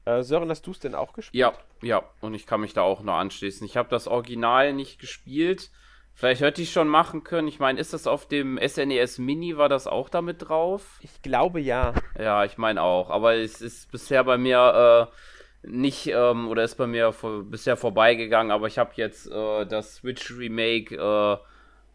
[0.06, 1.40] Äh, Sören, hast du es denn auch gespielt?
[1.40, 3.66] Ja, ja, und ich kann mich da auch noch anschließen.
[3.66, 5.72] Ich habe das Original nicht gespielt.
[6.14, 7.48] Vielleicht hätte ich schon machen können.
[7.48, 11.00] Ich meine, ist das auf dem SNES e Mini, war das auch damit drauf?
[11.02, 11.96] Ich glaube ja.
[12.16, 13.10] Ja, ich meine auch.
[13.10, 15.31] Aber es ist bisher bei mir äh,
[15.64, 19.96] nicht ähm, oder ist bei mir vor, bisher vorbeigegangen, aber ich habe jetzt äh, das
[19.96, 21.38] Switch Remake äh,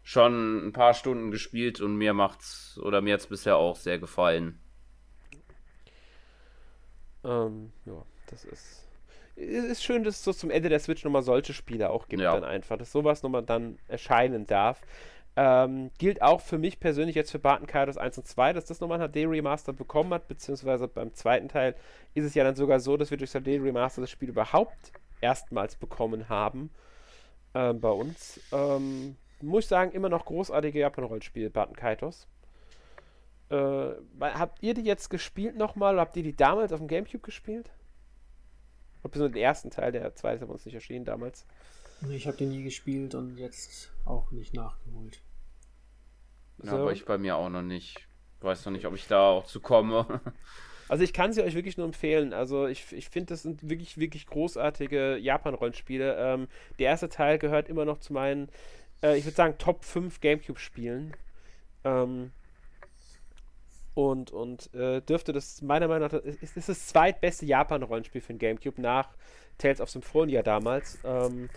[0.03, 4.59] schon ein paar Stunden gespielt und mir macht's oder mir jetzt bisher auch sehr gefallen.
[7.25, 8.87] Ähm, ja, das ist.
[9.35, 12.23] Es ist schön, dass es so zum Ende der Switch nochmal solche Spiele auch gibt,
[12.23, 12.33] ja.
[12.33, 14.81] dann einfach, dass sowas nochmal dann erscheinen darf.
[15.39, 18.79] Ähm, gilt auch für mich persönlich jetzt für Barton Kaidos 1 und 2, dass das
[18.79, 21.75] nochmal ein HD-Remaster bekommen hat, beziehungsweise beim zweiten Teil
[22.15, 26.27] ist es ja dann sogar so, dass wir durch HD-Remaster das Spiel überhaupt erstmals bekommen
[26.27, 26.71] haben
[27.53, 28.39] äh, bei uns.
[28.51, 32.27] Ähm, muss ich sagen, immer noch großartige Japan-Rollenspiele, Barton Kaitos.
[33.49, 37.21] Äh, habt ihr die jetzt gespielt nochmal oder habt ihr die damals auf dem Gamecube
[37.21, 37.69] gespielt?
[39.03, 41.45] Ob den ersten Teil, der zweite ist aber uns nicht erschienen damals.
[42.09, 45.21] Ich habe den nie gespielt und jetzt auch nicht nachgeholt.
[46.63, 46.77] Ja, so.
[46.77, 48.07] aber ich bei mir auch noch nicht.
[48.41, 50.21] Weiß noch nicht, ob ich da auch zu komme.
[50.89, 52.33] Also ich kann sie euch wirklich nur empfehlen.
[52.33, 56.15] Also ich, ich finde, das sind wirklich, wirklich großartige Japan-Rollenspiele.
[56.17, 56.47] Ähm,
[56.79, 58.49] der erste Teil gehört immer noch zu meinen,
[59.03, 61.13] äh, ich würde sagen, Top 5 Gamecube-Spielen.
[61.83, 62.31] Ähm,
[63.95, 68.39] und und äh, dürfte das meiner Meinung nach, ist, ist das zweitbeste Japan-Rollenspiel für den
[68.39, 69.09] Gamecube nach
[69.57, 70.99] Tales of Symphonia damals.
[71.03, 71.49] Ähm,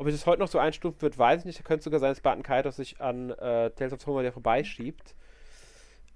[0.00, 1.58] ob das heute noch so einstufen wird, weiß ich nicht.
[1.58, 5.14] Da könnte sogar sein, dass Barton Kaitos sich an äh, Tales of Symphonia vorbeischiebt.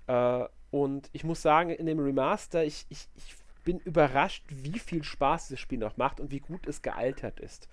[0.07, 5.05] Äh, und ich muss sagen, in dem Remaster, ich, ich, ich bin überrascht, wie viel
[5.05, 7.69] Spaß dieses Spiel noch macht und wie gut es gealtert ist.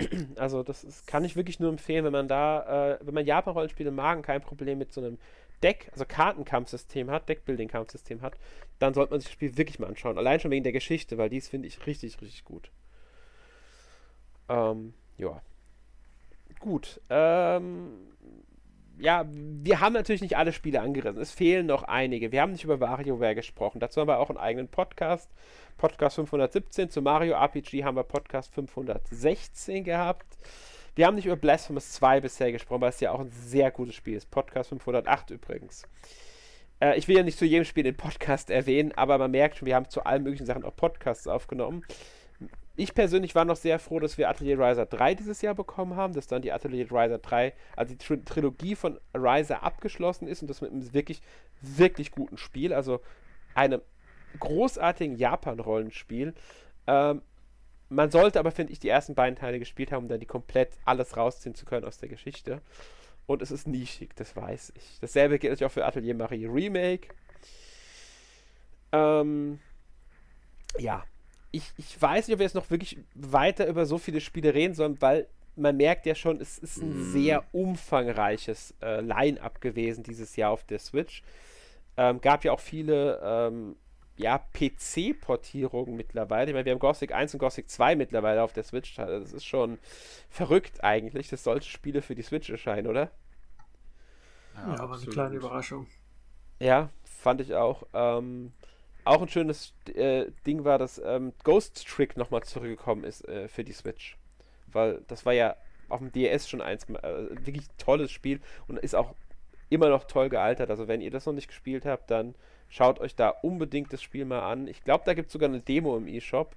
[0.36, 3.90] also, das ist, kann ich wirklich nur empfehlen, wenn man da, äh, wenn man Japan-Rollenspiele
[3.90, 5.18] mag und kein Problem mit so einem
[5.62, 8.38] Deck, also Kartenkampfsystem hat, Deckbuilding-Kampfsystem hat,
[8.78, 10.16] dann sollte man sich das Spiel wirklich mal anschauen.
[10.16, 12.70] Allein schon wegen der Geschichte, weil dies finde ich richtig, richtig gut.
[14.48, 15.40] Ähm, ja.
[16.60, 17.00] Gut.
[17.10, 18.14] Ähm,
[18.98, 21.20] ja, wir haben natürlich nicht alle Spiele angerissen.
[21.20, 22.32] Es fehlen noch einige.
[22.32, 23.80] Wir haben nicht über WarioWare gesprochen.
[23.80, 25.30] Dazu haben wir auch einen eigenen Podcast.
[25.76, 26.90] Podcast 517.
[26.90, 30.38] Zu Mario RPG haben wir Podcast 516 gehabt.
[30.94, 33.96] Wir haben nicht über Blasphemous 2 bisher gesprochen, weil es ja auch ein sehr gutes
[33.96, 34.30] Spiel ist.
[34.30, 35.88] Podcast 508 übrigens.
[36.80, 39.66] Äh, ich will ja nicht zu jedem Spiel den Podcast erwähnen, aber man merkt schon,
[39.66, 41.84] wir haben zu allen möglichen Sachen auch Podcasts aufgenommen
[42.76, 46.12] ich persönlich war noch sehr froh, dass wir Atelier Riser 3 dieses Jahr bekommen haben,
[46.12, 50.48] dass dann die Atelier Riser 3, also die Tri Trilogie von Riser abgeschlossen ist und
[50.48, 51.20] das mit einem wirklich,
[51.60, 53.00] wirklich guten Spiel, also
[53.54, 53.80] einem
[54.40, 56.34] großartigen Japan-Rollenspiel.
[56.88, 57.22] Ähm,
[57.88, 60.72] man sollte aber, finde ich, die ersten beiden Teile gespielt haben, um dann die komplett
[60.84, 62.60] alles rausziehen zu können aus der Geschichte.
[63.26, 64.98] Und es ist nischig, das weiß ich.
[65.00, 67.14] Dasselbe gilt natürlich auch für Atelier Marie Remake.
[68.92, 69.60] Ähm,
[70.78, 71.04] ja,
[71.54, 74.74] ich, ich weiß nicht, ob wir jetzt noch wirklich weiter über so viele Spiele reden
[74.74, 77.12] sollen, weil man merkt ja schon, es ist ein mm.
[77.12, 81.22] sehr umfangreiches äh, Line-up gewesen dieses Jahr auf der Switch.
[81.96, 83.76] Ähm, gab ja auch viele ähm,
[84.16, 86.50] ja, PC-Portierungen mittlerweile.
[86.50, 88.96] Ich meine, wir haben Gothic 1 und Gothic 2 mittlerweile auf der Switch.
[88.96, 89.78] Das ist schon
[90.28, 93.10] verrückt eigentlich, dass solche Spiele für die Switch erscheinen, oder?
[94.56, 95.86] Ja, ja aber eine kleine Überraschung.
[96.58, 97.84] Ja, fand ich auch.
[97.92, 98.52] Ähm,
[99.04, 103.64] auch ein schönes äh, Ding war, dass ähm, Ghost Trick nochmal zurückgekommen ist äh, für
[103.64, 104.16] die Switch.
[104.66, 105.56] Weil das war ja
[105.88, 109.14] auf dem DS schon eins, äh, wirklich tolles Spiel und ist auch
[109.68, 110.70] immer noch toll gealtert.
[110.70, 112.34] Also wenn ihr das noch nicht gespielt habt, dann
[112.68, 114.66] schaut euch da unbedingt das Spiel mal an.
[114.68, 116.56] Ich glaube, da gibt es sogar eine Demo im eShop.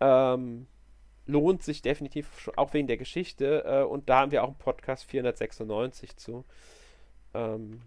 [0.00, 0.66] Ähm,
[1.26, 3.64] lohnt sich definitiv, auch wegen der Geschichte.
[3.64, 6.44] Äh, und da haben wir auch einen Podcast 496 zu.
[7.34, 7.82] Ähm,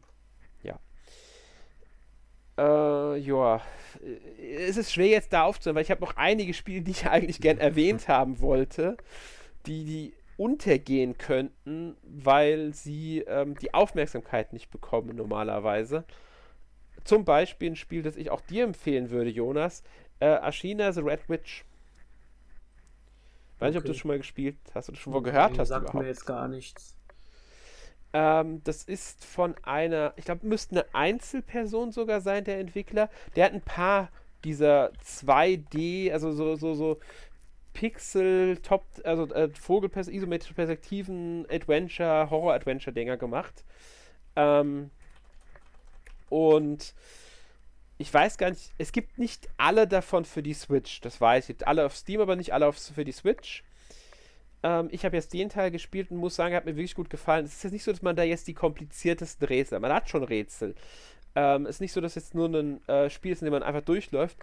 [2.57, 2.61] äh,
[3.15, 3.61] ja,
[4.39, 7.39] es ist schwer jetzt da aufzuhören, weil ich habe noch einige Spiele, die ich eigentlich
[7.41, 8.97] gern erwähnt haben wollte,
[9.65, 16.05] die, die untergehen könnten, weil sie ähm, die Aufmerksamkeit nicht bekommen normalerweise.
[17.03, 19.83] Zum Beispiel ein Spiel, das ich auch dir empfehlen würde, Jonas,
[20.19, 21.65] äh, Ashina the Red Witch.
[23.59, 25.69] Weiß nicht, ob du das schon mal gespielt hast oder schon mal gehört hast.
[25.69, 26.01] Sagt überhaupt.
[26.01, 26.97] mir jetzt gar nichts.
[28.13, 33.09] Ähm, das ist von einer, ich glaube, müsste eine Einzelperson sogar sein, der Entwickler.
[33.35, 34.09] Der hat ein paar
[34.43, 36.99] dieser 2D, also so, so, so
[37.73, 43.63] Pixel, Top, also äh, Vogelpers isometrische Perspektiven, Adventure, Horror-Adventure-Dinger gemacht.
[44.35, 44.91] Ähm,
[46.29, 46.93] und
[47.97, 51.67] ich weiß gar nicht, es gibt nicht alle davon für die Switch, das weiß ich.
[51.67, 53.63] Alle auf Steam, aber nicht alle auf, für die Switch.
[54.63, 57.45] Ähm, ich habe jetzt den Teil gespielt und muss sagen, hat mir wirklich gut gefallen.
[57.45, 59.81] Es ist jetzt nicht so, dass man da jetzt die kompliziertesten Rätsel hat.
[59.81, 60.75] Man hat schon Rätsel.
[61.35, 63.63] Ähm, es ist nicht so, dass jetzt nur ein äh, Spiel ist, in dem man
[63.63, 64.37] einfach durchläuft.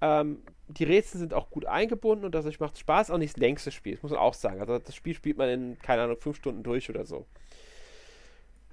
[0.00, 3.10] Ähm, die Rätsel sind auch gut eingebunden und dadurch macht es Spaß.
[3.10, 4.60] Auch nicht das längste Spiel, das muss man auch sagen.
[4.60, 7.26] Also das Spiel spielt man in, keine Ahnung, fünf Stunden durch oder so.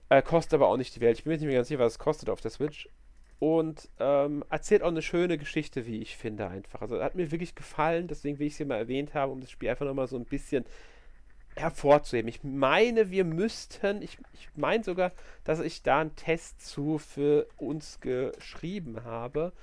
[0.10, 1.18] Äh, kostet aber auch nicht die Welt.
[1.18, 2.88] Ich bin mir nicht mehr ganz sicher, was es kostet auf der Switch.
[3.40, 6.82] Und ähm, erzählt auch eine schöne Geschichte, wie ich finde, einfach.
[6.82, 9.52] Also hat mir wirklich gefallen, deswegen will ich es hier mal erwähnt haben, um das
[9.52, 10.66] Spiel einfach nochmal so ein bisschen
[11.56, 12.28] hervorzuheben.
[12.28, 15.12] Ich meine, wir müssten, ich, ich meine sogar,
[15.44, 19.54] dass ich da einen Test zu für uns geschrieben habe.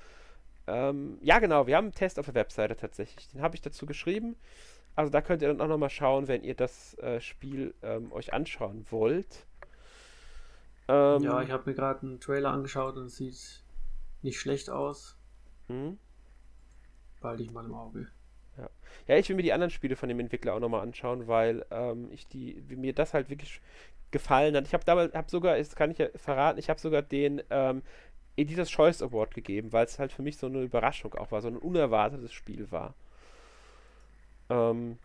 [0.65, 3.29] Ähm, ja, genau, wir haben einen Test auf der Webseite tatsächlich.
[3.29, 4.35] Den habe ich dazu geschrieben.
[4.95, 8.33] Also da könnt ihr dann auch nochmal schauen, wenn ihr das äh, Spiel ähm, euch
[8.33, 9.45] anschauen wollt.
[10.87, 13.62] Ähm, ja, ich habe mir gerade einen Trailer angeschaut und es sieht
[14.23, 15.17] nicht schlecht aus.
[15.67, 15.97] Hm?
[17.21, 18.07] Behalte ich mal im Auge.
[18.57, 18.69] Ja.
[19.07, 22.11] ja, ich will mir die anderen Spiele von dem Entwickler auch nochmal anschauen, weil ähm,
[22.11, 23.61] ich die, mir das halt wirklich
[24.11, 24.67] gefallen hat.
[24.67, 27.81] Ich habe damals, habe sogar, das kann ich ja verraten, ich habe sogar den ähm,
[28.37, 31.47] Editors Choice Award gegeben, weil es halt für mich so eine Überraschung auch war, so
[31.47, 32.93] ein unerwartetes Spiel war.
[34.49, 34.97] Ähm,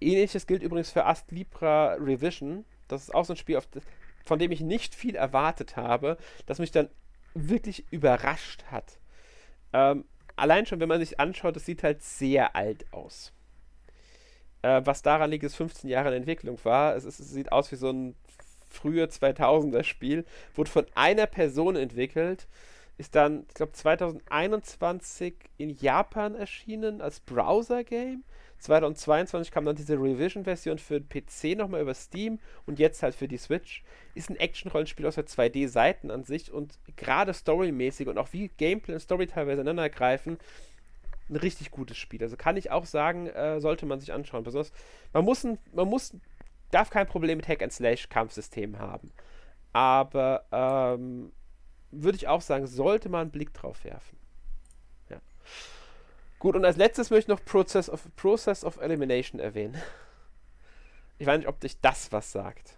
[0.00, 2.64] ähnliches gilt übrigens für Ast Libra Revision.
[2.88, 3.82] Das ist auch so ein Spiel, das,
[4.24, 6.88] von dem ich nicht viel erwartet habe, das mich dann
[7.36, 8.98] wirklich überrascht hat.
[9.72, 10.04] Ähm,
[10.36, 13.32] allein schon, wenn man sich anschaut, es sieht halt sehr alt aus.
[14.62, 16.96] Äh, was daran liegt, ist 15 Jahre in Entwicklung war.
[16.96, 18.14] Es, ist, es sieht aus wie so ein
[18.68, 20.24] frühe 2000er Spiel,
[20.54, 22.46] wurde von einer Person entwickelt,
[22.98, 28.24] ist dann, ich glaube, 2021 in Japan erschienen als Browser-Game.
[28.58, 33.36] 2022 kam dann diese Revision-Version für PC nochmal über Steam und jetzt halt für die
[33.36, 33.82] Switch.
[34.14, 38.94] Ist ein Action-Rollenspiel aus der 2D-Seiten an sich und gerade storymäßig und auch wie Gameplay
[38.94, 40.38] und Story teilweise ineinander greifen,
[41.28, 42.22] ein richtig gutes Spiel.
[42.22, 44.44] Also kann ich auch sagen, äh, sollte man sich anschauen.
[44.44, 44.72] Besonders,
[45.12, 46.14] man muss, ein, man muss
[46.70, 49.12] darf kein Problem mit Hack-and-Slash-Kampfsystemen haben.
[49.72, 51.32] Aber ähm,
[51.90, 54.18] würde ich auch sagen, sollte man einen Blick drauf werfen.
[55.10, 55.20] Ja.
[56.38, 59.76] Gut, und als letztes möchte ich noch Process of, Process of Elimination erwähnen.
[61.18, 62.76] Ich weiß nicht, ob dich das was sagt.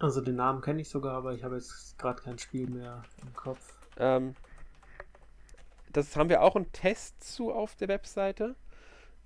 [0.00, 3.32] Also den Namen kenne ich sogar, aber ich habe jetzt gerade kein Spiel mehr im
[3.34, 3.60] Kopf.
[3.98, 4.34] Ähm,
[5.92, 8.56] das haben wir auch einen Test zu auf der Webseite.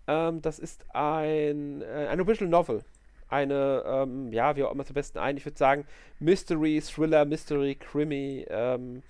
[0.06, 2.84] Ähm, das ist ein, äh, ein Visual Novel
[3.28, 5.86] eine, ähm, ja, wie auch immer zum besten ein, ich würde sagen,
[6.20, 9.02] Mystery, Thriller, Mystery, Krimi, ähm,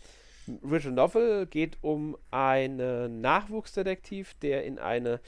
[0.47, 5.21] Visual Novel geht um einen Nachwuchsdetektiv, der in eine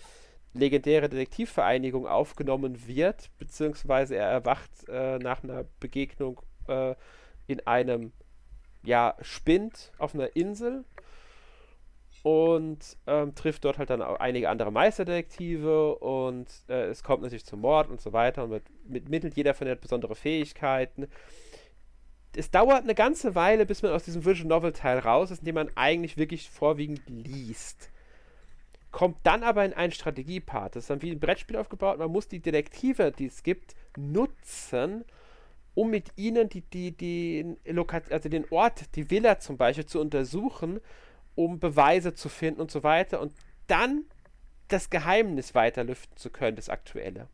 [0.55, 6.95] legendäre Detektivvereinigung aufgenommen wird, beziehungsweise er erwacht äh, nach einer Begegnung äh,
[7.47, 8.13] in einem
[8.83, 10.85] ja, Spind auf einer Insel
[12.23, 17.47] und ähm, trifft dort halt dann auch einige andere Meisterdetektive und äh, es kommt natürlich
[17.47, 21.07] zum Mord und so weiter und mit, mit mittelt jeder von denen besondere Fähigkeiten.
[22.39, 25.47] Es dauert eine ganze Weile, bis man aus diesem Visual Novel Teil raus ist, in
[25.47, 27.91] dem man eigentlich wirklich vorwiegend liest.
[28.93, 30.77] Kommt dann aber in einen Strategiepart.
[30.77, 31.99] Das ist dann wie ein Brettspiel aufgebaut.
[31.99, 35.05] Man muss die Detektive, die es gibt, nutzen,
[35.75, 37.57] um mit ihnen die, die, die,
[38.11, 40.81] also den Ort, die Villa zum Beispiel, zu untersuchen
[41.39, 43.33] um Beweise zu finden und so weiter und
[43.69, 44.07] dann
[44.67, 47.29] das Geheimnis weiterlüften zu können, das Aktuelle.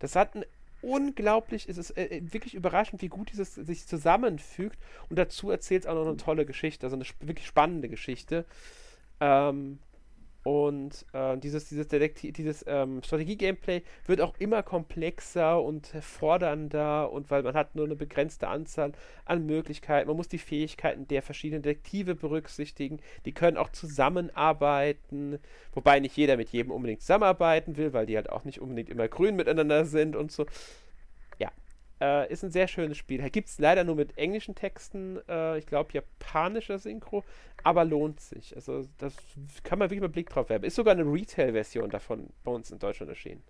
[0.00, 0.44] Das hat ein
[0.82, 4.78] unglaublich, es ist äh, wirklich überraschend, wie gut dieses sich zusammenfügt
[5.08, 8.44] und dazu erzählt es auch noch eine tolle Geschichte, also eine wirklich spannende Geschichte.
[9.20, 9.78] Ähm,
[10.42, 17.42] und äh, dieses, dieses, dieses ähm, Strategie-Gameplay wird auch immer komplexer und fordernder und weil
[17.42, 18.92] man hat nur eine begrenzte Anzahl
[19.26, 20.08] an Möglichkeiten.
[20.08, 23.00] Man muss die Fähigkeiten der verschiedenen Detektive berücksichtigen.
[23.26, 25.38] Die können auch zusammenarbeiten,
[25.74, 29.08] wobei nicht jeder mit jedem unbedingt zusammenarbeiten will, weil die halt auch nicht unbedingt immer
[29.08, 30.46] grün miteinander sind und so.
[32.00, 33.28] Äh, ist ein sehr schönes Spiel.
[33.30, 37.24] Gibt es leider nur mit englischen Texten, äh, ich glaube japanischer Synchro,
[37.62, 38.54] aber lohnt sich.
[38.56, 39.14] Also das
[39.64, 40.64] kann man wirklich mal Blick drauf werfen.
[40.64, 43.42] Ist sogar eine Retail-Version davon bei uns in Deutschland erschienen.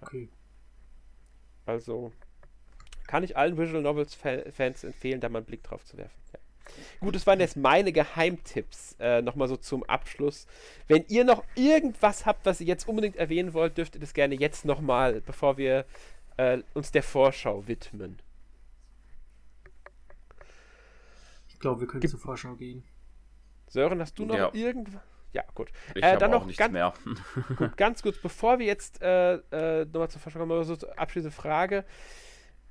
[0.00, 0.28] Okay.
[1.66, 2.12] Also
[3.06, 6.18] kann ich allen Visual Novels-Fans empfehlen, da mal einen Blick drauf zu werfen.
[6.32, 6.38] Ja.
[7.00, 8.96] Gut, das waren jetzt meine Geheimtipps.
[8.98, 10.46] Äh, Nochmal so zum Abschluss.
[10.88, 14.34] Wenn ihr noch irgendwas habt, was ihr jetzt unbedingt erwähnen wollt, dürft ihr das gerne
[14.34, 15.84] jetzt nochmal, bevor wir
[16.36, 18.20] äh, uns der Vorschau widmen.
[21.48, 22.84] Ich glaube, wir können Gib zur Vorschau gehen.
[23.68, 24.50] Sören, hast du noch ja.
[24.52, 25.02] irgendwas?
[25.32, 25.70] Ja, gut.
[25.94, 26.94] Ich äh, dann noch ganz, mehr.
[27.56, 31.84] gut, ganz kurz, bevor wir jetzt äh, äh, nochmal zur Vorschau kommen, so abschließende Frage.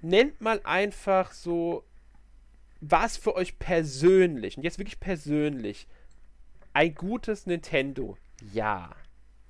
[0.01, 1.84] Nennt mal einfach so,
[2.80, 5.88] was für euch persönlich, und jetzt wirklich persönlich,
[6.72, 8.18] ein gutes Nintendo?
[8.53, 8.91] Ja.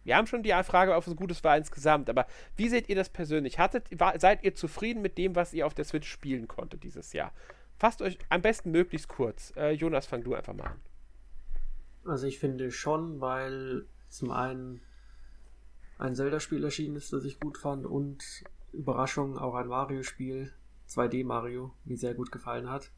[0.04, 2.26] Wir haben schon die Frage, ob es ein gutes war insgesamt, aber
[2.56, 3.60] wie seht ihr das persönlich?
[3.60, 7.14] Hattet, war, seid ihr zufrieden mit dem, was ihr auf der Switch spielen konntet dieses
[7.14, 7.32] Jahr?
[7.78, 9.54] Fasst euch am besten möglichst kurz.
[9.56, 10.82] Äh, Jonas, fang du einfach mal an.
[12.06, 14.82] Also ich finde schon, weil zum einen
[15.98, 18.44] ein Zelda-Spiel erschienen ist, das ich gut fand und
[18.74, 20.52] Überraschung auch ein Mario-Spiel,
[20.90, 22.92] 2D Mario, mir sehr gut gefallen hat.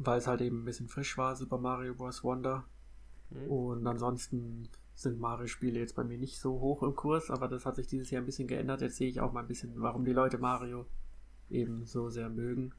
[0.00, 2.22] weil es halt eben ein bisschen frisch war, Super Mario Bros.
[2.22, 2.64] Wonder.
[3.30, 3.50] Mhm.
[3.50, 4.68] Und ansonsten
[4.98, 8.10] sind Mario-Spiele jetzt bei mir nicht so hoch im Kurs, aber das hat sich dieses
[8.10, 8.80] Jahr ein bisschen geändert.
[8.80, 10.86] Jetzt sehe ich auch mal ein bisschen, warum die Leute Mario
[11.50, 12.74] eben so sehr mögen.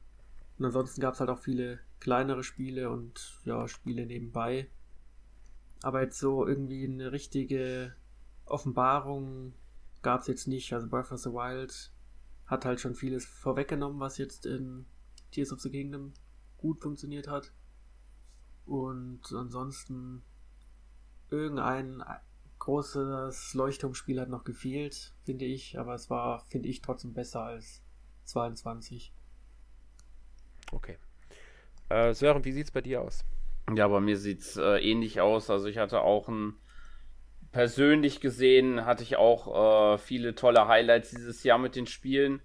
[0.58, 4.68] Und ansonsten gab es halt auch viele kleinere Spiele und ja, Spiele nebenbei.
[5.82, 7.94] Aber jetzt so irgendwie eine richtige
[8.44, 9.54] Offenbarung
[10.02, 10.74] gab es jetzt nicht.
[10.74, 11.90] Also Breath of the Wild
[12.44, 14.84] hat halt schon vieles vorweggenommen, was jetzt in
[15.30, 16.12] Tears of the Kingdom
[16.58, 17.50] gut funktioniert hat.
[18.66, 20.22] Und ansonsten
[21.30, 22.02] irgendein
[22.58, 25.78] großes Leuchtturmspiel hat noch gefehlt, finde ich.
[25.78, 27.82] Aber es war, finde ich, trotzdem besser als
[28.24, 29.12] 22.
[30.72, 30.98] Okay.
[31.88, 33.24] Äh, Sören, wie sieht es bei dir aus?
[33.74, 35.50] Ja, bei mir sieht es äh, ähnlich aus.
[35.50, 36.54] Also ich hatte auch ein
[37.52, 42.40] persönlich gesehen hatte ich auch äh, viele tolle Highlights dieses Jahr mit den Spielen.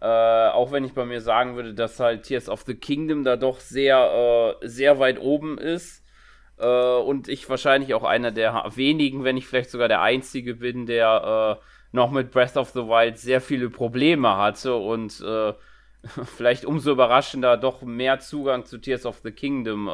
[0.00, 3.36] Äh, auch wenn ich bei mir sagen würde, dass halt Tears of the Kingdom da
[3.36, 6.01] doch sehr, äh, sehr weit oben ist.
[6.62, 10.86] Äh, und ich wahrscheinlich auch einer der wenigen, wenn nicht vielleicht sogar der einzige bin,
[10.86, 15.52] der äh, noch mit Breath of the Wild sehr viele Probleme hatte und äh,
[16.36, 19.90] vielleicht umso überraschender doch mehr Zugang zu Tears of the Kingdom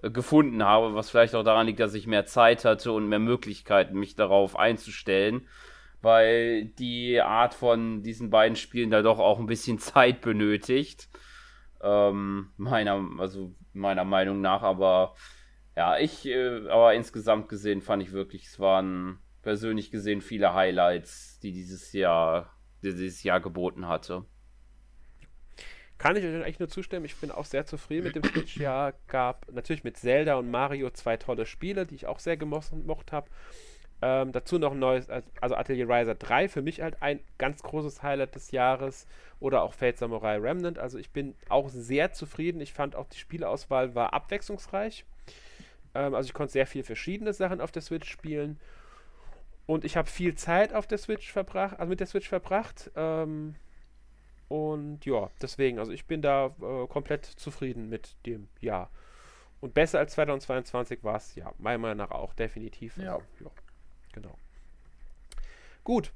[0.00, 3.98] gefunden habe, was vielleicht auch daran liegt, dass ich mehr Zeit hatte und mehr Möglichkeiten,
[3.98, 5.48] mich darauf einzustellen,
[6.00, 11.08] weil die Art von diesen beiden Spielen da doch auch ein bisschen Zeit benötigt.
[11.82, 15.14] Ähm, meiner, also meiner Meinung nach, aber
[15.78, 21.38] ja, ich, äh, aber insgesamt gesehen fand ich wirklich, es waren persönlich gesehen viele Highlights,
[21.38, 22.52] die dieses Jahr,
[22.82, 24.24] die dieses Jahr geboten hatte.
[25.96, 27.04] Kann ich euch eigentlich nur zustimmen.
[27.04, 28.94] Ich bin auch sehr zufrieden mit dem Switch-Jahr.
[29.06, 33.30] Gab natürlich mit Zelda und Mario zwei tolle Spiele, die ich auch sehr gemocht habe.
[34.02, 38.02] Ähm, dazu noch ein neues, also Atelier Riser 3, für mich halt ein ganz großes
[38.02, 39.06] Highlight des Jahres.
[39.38, 40.80] Oder auch Fate Samurai Remnant.
[40.80, 42.60] Also ich bin auch sehr zufrieden.
[42.60, 45.04] Ich fand auch die Spielauswahl war abwechslungsreich.
[45.98, 48.60] Ähm, also ich konnte sehr viele verschiedene Sachen auf der Switch spielen.
[49.66, 52.90] Und ich habe viel Zeit auf der Switch verbracht, also mit der Switch verbracht.
[52.94, 53.56] Ähm,
[54.48, 58.90] und ja, deswegen, also ich bin da äh, komplett zufrieden mit dem Jahr.
[59.60, 62.96] Und besser als 2022 war es, ja, meiner Meinung nach auch, definitiv.
[62.96, 63.14] Ja.
[63.16, 63.50] Also, ja.
[64.12, 64.38] Genau.
[65.84, 66.12] Gut.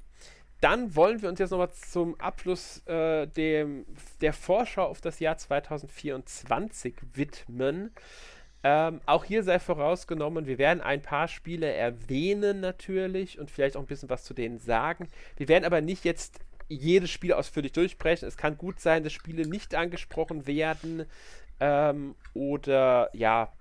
[0.61, 3.85] Dann wollen wir uns jetzt nochmal zum Abschluss äh, dem,
[4.21, 7.91] der Vorschau auf das Jahr 2024 widmen.
[8.65, 13.81] Ähm, auch hier sei vorausgenommen, wir werden ein paar Spiele erwähnen natürlich und vielleicht auch
[13.81, 15.09] ein bisschen was zu denen sagen.
[15.35, 16.39] Wir werden aber nicht jetzt
[16.69, 18.27] jedes Spiel ausführlich durchbrechen.
[18.27, 21.05] Es kann gut sein, dass Spiele nicht angesprochen werden
[21.59, 23.51] ähm, oder ja,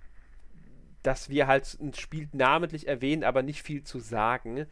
[1.03, 4.67] dass wir halt ein Spiel namentlich erwähnen, aber nicht viel zu sagen.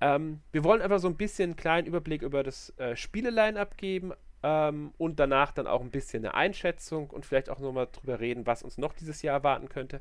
[0.00, 4.12] Ähm, wir wollen einfach so ein bisschen einen kleinen Überblick über das äh, Spieleline-up geben
[4.42, 8.46] ähm, und danach dann auch ein bisschen eine Einschätzung und vielleicht auch nochmal drüber reden,
[8.46, 10.00] was uns noch dieses Jahr erwarten könnte.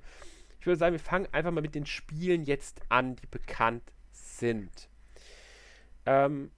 [0.60, 4.90] Ich würde sagen, wir fangen einfach mal mit den Spielen jetzt an, die bekannt sind.
[6.06, 6.52] Ähm,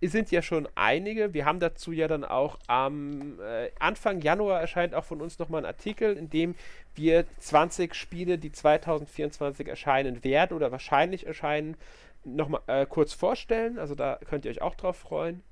[0.00, 1.34] es sind ja schon einige.
[1.34, 5.62] Wir haben dazu ja dann auch am äh, Anfang Januar erscheint auch von uns nochmal
[5.62, 6.54] ein Artikel, in dem
[6.94, 11.76] wir 20 Spiele, die 2024 erscheinen werden oder wahrscheinlich erscheinen,
[12.24, 13.78] nochmal äh, kurz vorstellen.
[13.78, 15.42] Also da könnt ihr euch auch drauf freuen.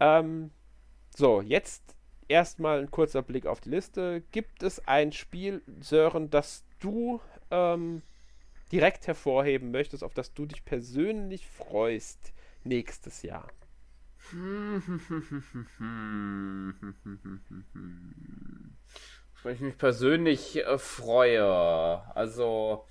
[0.00, 0.50] Ähm,
[1.16, 1.82] so, jetzt
[2.28, 4.22] erstmal ein kurzer Blick auf die Liste.
[4.32, 7.20] Gibt es ein Spiel, Sören, das du
[7.50, 8.02] ähm,
[8.72, 12.34] direkt hervorheben möchtest, auf das du dich persönlich freust?
[12.64, 13.48] nächstes Jahr?
[19.42, 21.46] Wenn ich mich persönlich äh, freue.
[22.16, 22.86] Also.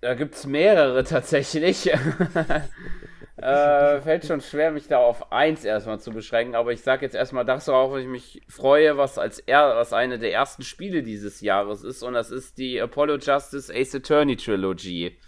[0.00, 1.90] Da gibt es mehrere tatsächlich.
[3.36, 7.14] äh, fällt schon schwer, mich da auf eins erstmal zu beschränken, aber ich sage jetzt
[7.14, 11.40] erstmal das, worauf ich mich freue, was als er, was eine der ersten Spiele dieses
[11.40, 15.18] Jahres ist, und das ist die Apollo Justice Ace Attorney Trilogy.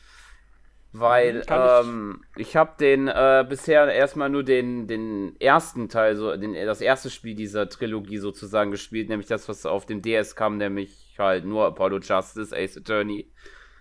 [0.93, 6.17] Weil mhm, ähm, ich, ich habe den äh, bisher erstmal nur den, den ersten Teil,
[6.17, 10.35] so den, das erste Spiel dieser Trilogie sozusagen gespielt, nämlich das, was auf dem DS
[10.35, 13.31] kam, nämlich halt nur Apollo Justice, Ace Attorney.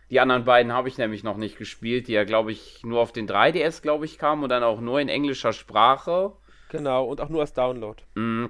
[0.09, 3.11] Die anderen beiden habe ich nämlich noch nicht gespielt, die ja, glaube ich, nur auf
[3.11, 6.33] den 3DS, glaube ich, kamen und dann auch nur in englischer Sprache.
[6.69, 8.01] Genau, und auch nur als Download.
[8.15, 8.49] Mhm.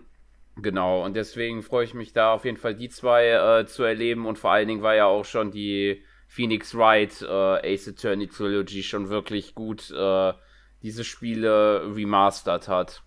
[0.62, 4.26] Genau, und deswegen freue ich mich da auf jeden Fall die zwei äh, zu erleben
[4.26, 8.84] und vor allen Dingen war ja auch schon die Phoenix Wright äh, Ace Attorney Trilogy
[8.84, 10.34] schon wirklich gut äh,
[10.82, 13.04] diese Spiele remastert hat.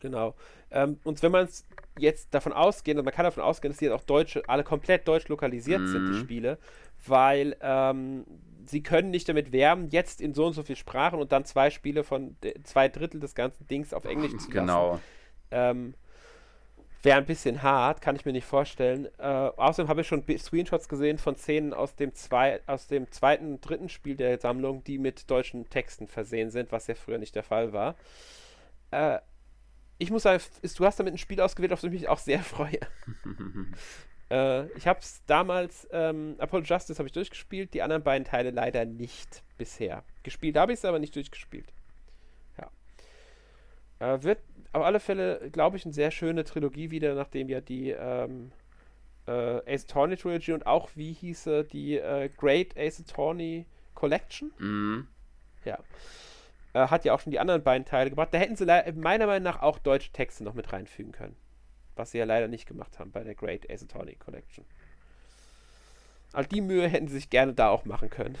[0.00, 0.34] Genau.
[0.70, 1.66] Ähm, und wenn man es
[1.98, 5.06] jetzt davon ausgehen, und man kann davon ausgehen, dass die jetzt auch deutsche, alle komplett
[5.06, 5.86] deutsch lokalisiert mhm.
[5.86, 6.58] sind, die Spiele,
[7.06, 8.24] weil ähm,
[8.66, 11.70] sie können nicht damit werben, jetzt in so und so viel Sprachen und dann zwei
[11.70, 14.50] Spiele von zwei Drittel des ganzen Dings auf Englisch zu lassen.
[14.50, 15.00] Genau.
[15.50, 15.94] Ähm,
[17.02, 19.08] wäre ein bisschen hart, kann ich mir nicht vorstellen.
[19.18, 23.60] Äh, außerdem habe ich schon Screenshots gesehen von Szenen aus dem, zwei, aus dem zweiten
[23.60, 27.42] dritten Spiel der Sammlung, die mit deutschen Texten versehen sind, was ja früher nicht der
[27.42, 27.96] Fall war.
[28.90, 29.18] Äh,
[29.98, 32.40] ich muss sagen, du hast damit ein Spiel ausgewählt, auf das ich mich auch sehr
[32.42, 32.80] freue.
[34.32, 38.50] äh, ich habe es damals, ähm, Apollo Justice habe ich durchgespielt, die anderen beiden Teile
[38.50, 40.04] leider nicht bisher.
[40.22, 41.70] Gespielt habe ich es, aber nicht durchgespielt.
[42.58, 44.14] Ja.
[44.14, 44.38] Äh, wird
[44.72, 48.52] auf alle Fälle, glaube ich, eine sehr schöne Trilogie wieder, nachdem ja die ähm,
[49.26, 54.50] äh, Ace Attorney Trilogy und auch, wie hieße die äh, Great Ace Attorney Collection?
[54.58, 55.08] Mhm.
[55.66, 55.78] Ja.
[56.72, 58.30] Äh, hat ja auch schon die anderen beiden Teile gebracht.
[58.32, 58.64] Da hätten sie
[58.94, 61.36] meiner Meinung nach auch deutsche Texte noch mit reinfügen können.
[61.96, 63.86] Was sie ja leider nicht gemacht haben bei der Great Ace
[64.18, 64.64] Collection.
[66.32, 68.38] Also die Mühe hätten sie sich gerne da auch machen können.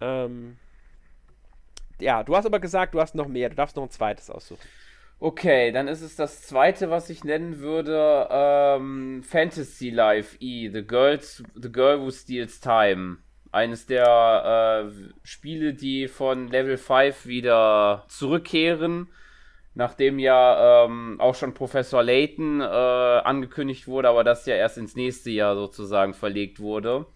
[0.00, 0.58] Ähm,
[2.00, 3.48] ja, du hast aber gesagt, du hast noch mehr.
[3.48, 4.68] Du darfst noch ein zweites aussuchen.
[5.20, 10.82] Okay, dann ist es das zweite, was ich nennen würde, ähm, Fantasy Life E, The,
[10.82, 13.18] Girls, The Girl Who Steals Time.
[13.52, 19.10] Eines der äh, Spiele, die von Level 5 wieder zurückkehren,
[19.74, 24.96] nachdem ja ähm, auch schon Professor Layton äh, angekündigt wurde, aber das ja erst ins
[24.96, 27.06] nächste Jahr sozusagen verlegt wurde.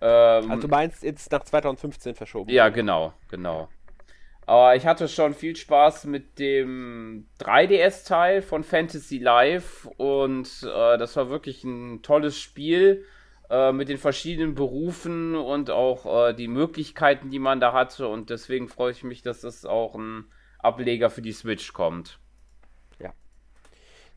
[0.00, 2.50] Ähm, also du meinst jetzt nach 2015 verschoben?
[2.50, 3.68] Ja, genau, genau.
[4.46, 11.16] Aber ich hatte schon viel Spaß mit dem 3DS-Teil von Fantasy Life und äh, das
[11.16, 13.04] war wirklich ein tolles Spiel
[13.50, 18.30] äh, mit den verschiedenen Berufen und auch äh, die Möglichkeiten, die man da hatte und
[18.30, 20.24] deswegen freue ich mich, dass das auch ein
[20.58, 22.18] Ableger für die Switch kommt.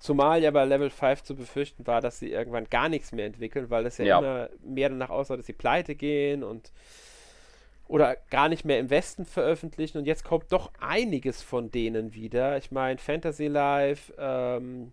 [0.01, 3.69] Zumal ja bei Level 5 zu befürchten war, dass sie irgendwann gar nichts mehr entwickeln,
[3.69, 4.17] weil es ja, ja.
[4.17, 6.71] immer mehr danach aussah, dass sie pleite gehen und
[7.87, 12.57] oder gar nicht mehr im Westen veröffentlichen und jetzt kommt doch einiges von denen wieder.
[12.57, 14.91] Ich meine, Fantasy Life, ähm,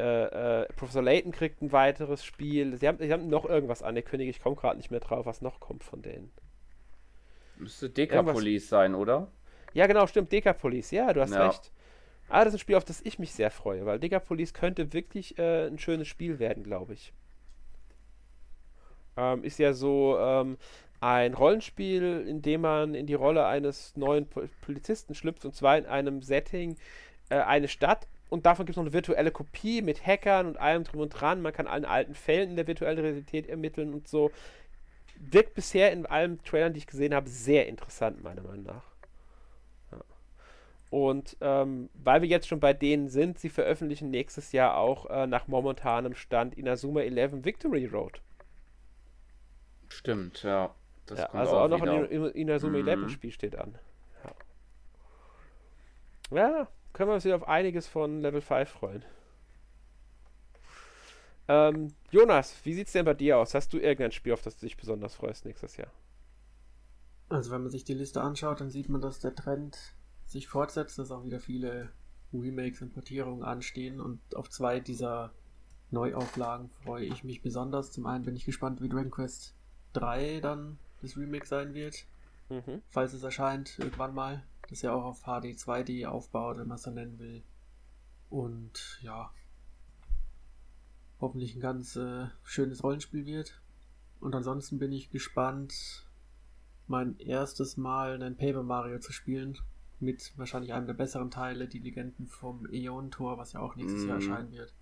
[0.00, 2.74] äh, äh, Professor Layton kriegt ein weiteres Spiel.
[2.78, 5.60] Sie haben, sie haben noch irgendwas angekündigt, ich komme gerade nicht mehr drauf, was noch
[5.60, 6.32] kommt von denen.
[7.58, 9.30] Müsste Decapolis sein, oder?
[9.74, 11.48] Ja, genau, stimmt, Decapolis, ja, du hast ja.
[11.48, 11.72] recht.
[12.28, 15.38] Ah, das ist ein Spiel, auf das ich mich sehr freue, weil Police könnte wirklich
[15.38, 17.12] äh, ein schönes Spiel werden, glaube ich.
[19.16, 20.56] Ähm, ist ja so ähm,
[21.00, 24.26] ein Rollenspiel, in dem man in die Rolle eines neuen
[24.62, 26.76] Polizisten schlüpft und zwar in einem Setting
[27.28, 30.84] äh, eine Stadt und davon gibt es noch eine virtuelle Kopie mit Hackern und allem
[30.84, 31.42] drum und dran.
[31.42, 34.30] Man kann allen alten Fällen in der virtuellen Realität ermitteln und so.
[35.18, 38.91] Wirkt bisher in allen Trailern, die ich gesehen habe, sehr interessant, meiner Meinung nach.
[40.92, 45.26] Und ähm, weil wir jetzt schon bei denen sind, sie veröffentlichen nächstes Jahr auch äh,
[45.26, 48.20] nach momentanem Stand Inazuma 11 Victory Road.
[49.88, 50.74] Stimmt, ja.
[51.08, 52.04] ja also auch, auch noch ein
[52.34, 52.88] Inazuma mhm.
[52.88, 53.78] 11 Spiel steht an.
[56.30, 56.36] Ja.
[56.36, 59.02] ja, können wir uns wieder auf einiges von Level 5 freuen.
[61.48, 63.54] Ähm, Jonas, wie sieht es denn bei dir aus?
[63.54, 65.90] Hast du irgendein Spiel, auf das du dich besonders freust nächstes Jahr?
[67.30, 69.94] Also wenn man sich die Liste anschaut, dann sieht man, dass der Trend
[70.32, 71.90] sich fortsetzt, dass auch wieder viele
[72.32, 75.32] Remakes und Portierungen anstehen und auf zwei dieser
[75.90, 77.92] Neuauflagen freue ich mich besonders.
[77.92, 79.54] Zum einen bin ich gespannt, wie Dragon Quest
[79.92, 82.06] 3 dann das Remake sein wird,
[82.48, 82.80] mhm.
[82.88, 84.42] falls es erscheint irgendwann mal.
[84.70, 87.42] Das ja auch auf HD 2D aufbaut, wenn man es so nennen will.
[88.30, 89.30] Und ja,
[91.20, 93.60] hoffentlich ein ganz äh, schönes Rollenspiel wird.
[94.20, 96.06] Und ansonsten bin ich gespannt,
[96.86, 99.58] mein erstes Mal einen Paper Mario zu spielen
[100.02, 104.08] mit wahrscheinlich einem der besseren Teile, die Legenden vom Äon-Tor, was ja auch nächstes mm.
[104.08, 104.22] Jahr mhm.
[104.22, 104.74] erscheinen wird.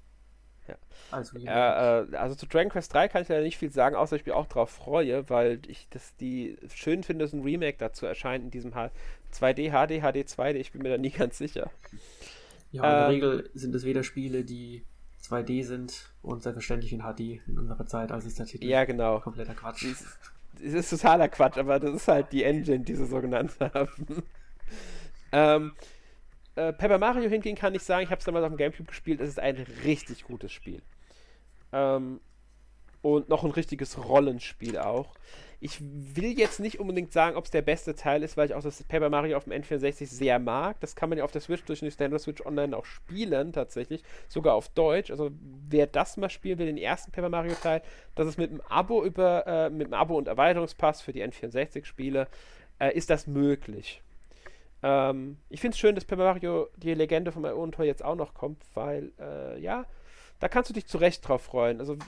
[0.69, 0.77] Ja.
[1.11, 4.27] Also, äh, also zu Dragon Quest 3 kann ich leider nicht viel sagen, außer ich
[4.27, 8.45] mich auch darauf freue, weil ich das die schön finde, dass ein Remake dazu erscheint
[8.45, 8.91] in diesem H
[9.33, 11.71] 2D, HD, HD 2D, ich bin mir da nie ganz sicher.
[12.73, 14.85] Ja, in ähm, der Regel sind es weder Spiele, die
[15.23, 19.21] 2D sind und selbstverständlich in HD in unserer Zeit, als ist der Titel ja, genau.
[19.21, 19.85] kompletter Quatsch.
[20.63, 24.23] Es ist totaler Quatsch, aber das ist halt die Engine, die sie so genannt haben.
[25.33, 25.73] Ähm,
[26.57, 29.21] äh, Paper Mario hingegen kann ich sagen, ich habe es damals auf dem Gamecube gespielt,
[29.21, 30.83] es ist ein richtig gutes Spiel.
[31.73, 32.21] Ähm,
[33.03, 35.15] und noch ein richtiges Rollenspiel auch.
[35.63, 38.63] Ich will jetzt nicht unbedingt sagen, ob es der beste Teil ist, weil ich auch
[38.63, 40.81] das Paper Mario auf dem N64 sehr mag.
[40.81, 44.03] Das kann man ja auf der Switch durch Nintendo Switch Online auch spielen, tatsächlich.
[44.29, 45.11] Sogar auf Deutsch.
[45.11, 45.31] Also
[45.69, 47.83] wer das mal spielen will, den ersten Paper Mario Teil,
[48.15, 52.27] das ist mit einem Abo über, äh, mit einem Abo und Erweiterungspass für die N64-Spiele,
[52.79, 54.03] äh, ist das möglich.
[54.83, 58.35] Ähm, ich finde es schön, dass Paper Mario die Legende vom Ionentor jetzt auch noch
[58.35, 59.85] kommt, weil, äh, ja,
[60.39, 61.81] da kannst du dich zu Recht drauf freuen.
[61.81, 61.99] Also,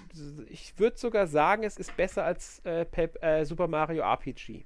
[0.48, 4.64] ich würde sogar sagen, es ist besser als äh, Pep, äh, Super Mario RPG.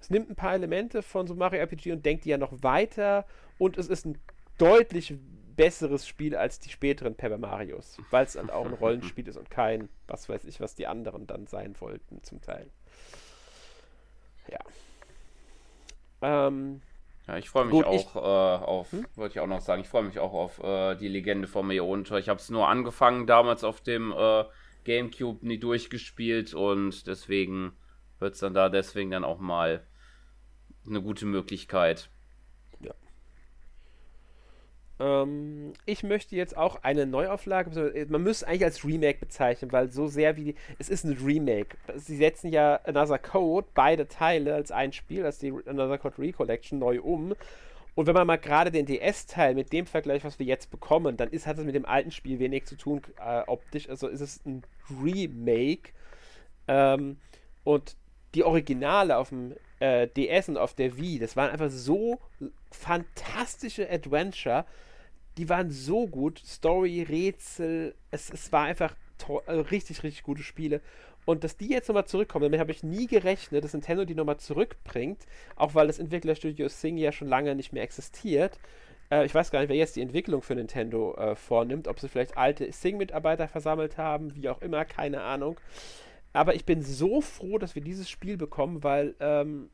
[0.00, 3.26] Es nimmt ein paar Elemente von Super Mario RPG und denkt die ja noch weiter
[3.58, 4.18] und es ist ein
[4.56, 5.14] deutlich
[5.54, 9.50] besseres Spiel als die späteren Paper Marios, weil es dann auch ein Rollenspiel ist und
[9.50, 12.70] kein, was weiß ich, was die anderen dann sein wollten zum Teil.
[14.50, 14.60] Ja.
[16.22, 16.80] Ähm,
[17.26, 19.06] ja, ich freue mich Gut, auch ich, äh, auf, hm?
[19.14, 22.18] wollte ich auch noch sagen, ich freue mich auch auf äh, die Legende von Meontor.
[22.18, 24.44] Ich habe es nur angefangen damals auf dem äh,
[24.84, 27.72] Gamecube, nie durchgespielt und deswegen
[28.18, 29.86] wird es dann da deswegen dann auch mal
[30.86, 32.10] eine gute Möglichkeit.
[35.00, 40.08] Ähm, ich möchte jetzt auch eine Neuauflage, man müsste eigentlich als Remake bezeichnen, weil so
[40.08, 41.76] sehr wie die, es ist ein Remake.
[41.96, 46.78] Sie setzen ja Another Code, beide Teile als ein Spiel, als die Another Code Recollection
[46.78, 47.34] neu um.
[47.94, 51.30] Und wenn man mal gerade den DS-Teil mit dem Vergleich, was wir jetzt bekommen, dann
[51.30, 53.88] ist, hat es mit dem alten Spiel wenig zu tun äh, optisch.
[53.88, 54.62] Also ist es ein
[55.02, 55.90] Remake.
[56.68, 57.18] Ähm,
[57.64, 57.96] und
[58.34, 62.20] die Originale auf dem äh, DS und auf der Wii, das waren einfach so
[62.70, 64.64] fantastische Adventure
[65.38, 66.40] die waren so gut.
[66.44, 68.94] Story, Rätsel, es, es war einfach
[69.46, 70.80] also richtig, richtig gute Spiele.
[71.24, 74.38] Und dass die jetzt nochmal zurückkommen, damit habe ich nie gerechnet, dass Nintendo die nochmal
[74.38, 78.58] zurückbringt, auch weil das Entwicklerstudio Sing ja schon lange nicht mehr existiert.
[79.10, 82.08] Äh, ich weiß gar nicht, wer jetzt die Entwicklung für Nintendo äh, vornimmt, ob sie
[82.08, 85.60] vielleicht alte Sing-Mitarbeiter versammelt haben, wie auch immer, keine Ahnung.
[86.32, 89.70] Aber ich bin so froh, dass wir dieses Spiel bekommen, weil ähm,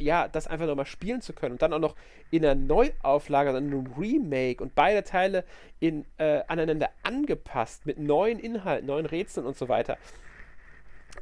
[0.00, 1.96] ja, das einfach nochmal spielen zu können und dann auch noch
[2.30, 5.44] in einer Neuauflage, in einem Remake und beide Teile
[5.80, 9.98] in, äh, aneinander angepasst mit neuen Inhalten, neuen Rätseln und so weiter.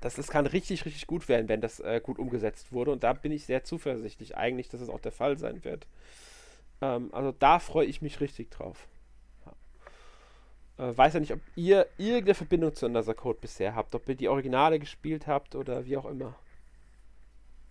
[0.01, 3.13] Das, das kann richtig, richtig gut werden, wenn das äh, gut umgesetzt wurde und da
[3.13, 5.87] bin ich sehr zuversichtlich eigentlich, dass es auch der Fall sein wird.
[6.81, 8.89] Ähm, also da freue ich mich richtig drauf.
[10.79, 10.89] Ja.
[10.89, 14.17] Äh, weiß ja nicht, ob ihr irgendeine Verbindung zu Another Code bisher habt, ob ihr
[14.17, 16.35] die Originale gespielt habt oder wie auch immer.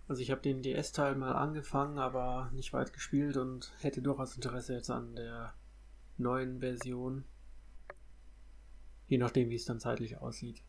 [0.06, 4.74] Also ich habe den DS-Teil mal angefangen, aber nicht weit gespielt und hätte durchaus Interesse
[4.74, 5.54] jetzt an der
[6.18, 7.24] neuen Version.
[9.06, 10.62] Je nachdem, wie es dann zeitlich aussieht.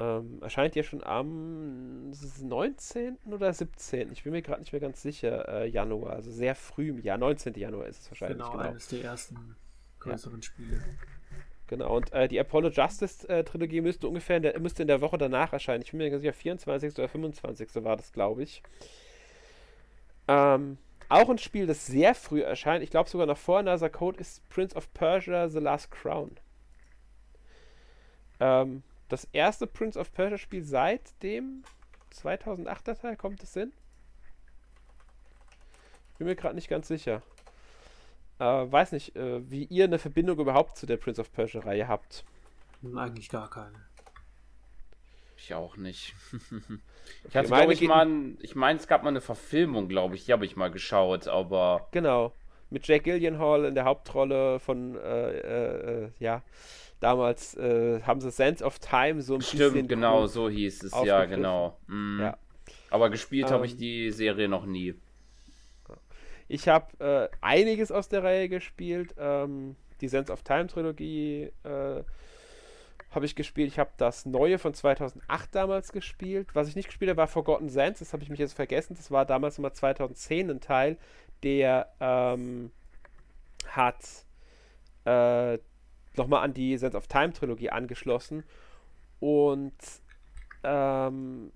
[0.00, 3.18] Ähm, erscheint ja schon am 19.
[3.26, 4.10] oder 17.
[4.10, 6.14] Ich bin mir gerade nicht mehr ganz sicher, äh, Januar.
[6.14, 7.18] Also sehr früh im Jahr.
[7.18, 7.54] 19.
[7.54, 8.38] Januar ist es wahrscheinlich.
[8.38, 8.64] Genau, genau.
[8.64, 9.54] eines der ersten
[10.00, 10.42] größeren ja.
[10.42, 10.82] Spiele.
[11.72, 15.00] Genau, und äh, die Apollo Justice äh, Trilogie müsste ungefähr in der, müsste in der
[15.00, 15.80] Woche danach erscheinen.
[15.80, 16.98] Ich bin mir ganz sicher, 24.
[16.98, 17.82] oder 25.
[17.82, 18.62] war das, glaube ich.
[20.28, 20.76] Ähm,
[21.08, 24.46] auch ein Spiel, das sehr früh erscheint, ich glaube sogar noch vor Another Code, ist
[24.50, 26.36] Prince of Persia The Last Crown.
[28.38, 31.64] Ähm, das erste Prince of Persia Spiel seit dem
[32.12, 33.72] 2008er Teil, kommt es hin?
[36.18, 37.22] Bin mir gerade nicht ganz sicher.
[38.38, 42.24] Äh, weiß nicht, äh, wie ihr eine Verbindung überhaupt zu der Prince of Persia-Reihe habt.
[42.96, 43.86] Eigentlich gar keine.
[45.36, 46.14] Ich auch nicht.
[47.28, 48.08] ich hatte, glaube ich, mal,
[48.40, 51.88] ich meine, es gab mal eine Verfilmung, glaube ich, die habe ich mal geschaut, aber.
[51.90, 52.32] Genau.
[52.70, 56.42] Mit Jack Gillianhall in der Hauptrolle von, äh, äh, äh ja,
[57.00, 59.70] damals äh, haben sie Sense of Time so ein Stimmt, bisschen.
[59.72, 61.76] Stimmt, genau, so hieß es, ja, genau.
[61.86, 62.20] Mm.
[62.20, 62.38] Ja.
[62.90, 64.94] Aber gespielt ähm, habe ich die Serie noch nie.
[66.48, 69.14] Ich habe äh, einiges aus der Reihe gespielt.
[69.18, 72.02] Ähm, die Sense of Time Trilogie äh,
[73.10, 73.68] habe ich gespielt.
[73.68, 76.48] Ich habe das neue von 2008 damals gespielt.
[76.54, 78.00] Was ich nicht gespielt habe, war Forgotten Sands.
[78.00, 78.94] Das habe ich mich jetzt vergessen.
[78.96, 80.96] Das war damals nochmal 2010 ein Teil,
[81.42, 82.70] der ähm,
[83.68, 84.04] hat
[85.04, 85.58] äh,
[86.16, 88.44] nochmal an die Sense of Time Trilogie angeschlossen.
[89.20, 89.74] Und
[90.64, 91.52] ähm,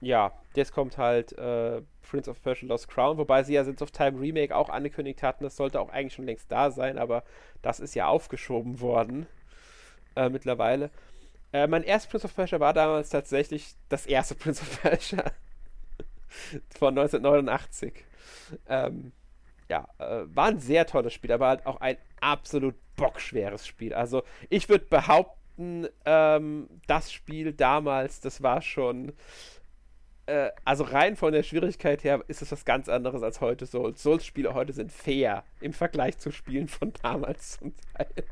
[0.00, 3.90] ja, jetzt kommt halt äh, Prince of Persia Lost Crown, wobei sie ja Sense of
[3.90, 5.44] Time Remake auch angekündigt hatten.
[5.44, 7.24] Das sollte auch eigentlich schon längst da sein, aber
[7.62, 9.26] das ist ja aufgeschoben worden
[10.16, 10.90] äh, mittlerweile.
[11.52, 15.24] Äh, mein erstes Prince of Persia war damals tatsächlich das erste Prince of Persia
[16.78, 18.04] von 1989.
[18.68, 19.12] Ähm,
[19.68, 23.94] ja, äh, war ein sehr tolles Spiel, aber halt auch ein absolut bockschweres Spiel.
[23.94, 29.12] Also ich würde behaupten, ähm, das Spiel damals, das war schon
[30.26, 34.02] äh, also rein von der Schwierigkeit her ist es was ganz anderes als heute Souls.
[34.02, 38.24] Souls-Spiele heute sind fair im Vergleich zu Spielen von damals zum Teil.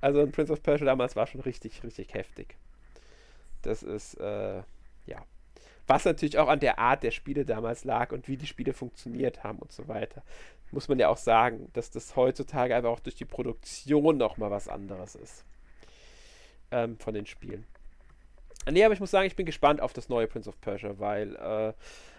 [0.00, 2.56] Also ein Prince of Persia damals war schon richtig, richtig heftig.
[3.60, 4.62] Das ist, äh,
[5.06, 5.26] ja.
[5.86, 9.44] Was natürlich auch an der Art der Spiele damals lag und wie die Spiele funktioniert
[9.44, 10.22] haben und so weiter.
[10.70, 14.68] Muss man ja auch sagen, dass das heutzutage einfach auch durch die Produktion nochmal was
[14.68, 15.44] anderes ist.
[16.70, 17.66] Ähm, von den Spielen.
[18.70, 21.36] Nee, aber ich muss sagen, ich bin gespannt auf das neue Prince of Persia, weil
[21.36, 21.72] äh,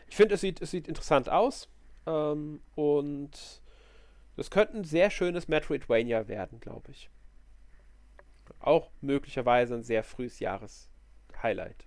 [0.07, 1.69] ich finde, es sieht, es sieht interessant aus.
[2.05, 3.61] Ähm, und
[4.35, 7.09] das könnte ein sehr schönes Metroidvania werden, glaube ich.
[8.59, 11.85] Auch möglicherweise ein sehr frühes Jahres-Highlight.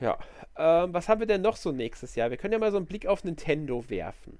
[0.00, 0.18] Ja,
[0.56, 2.30] ähm, was haben wir denn noch so nächstes Jahr?
[2.30, 4.38] Wir können ja mal so einen Blick auf Nintendo werfen.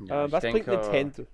[0.00, 1.26] Ja, äh, was denke, bringt Nintendo?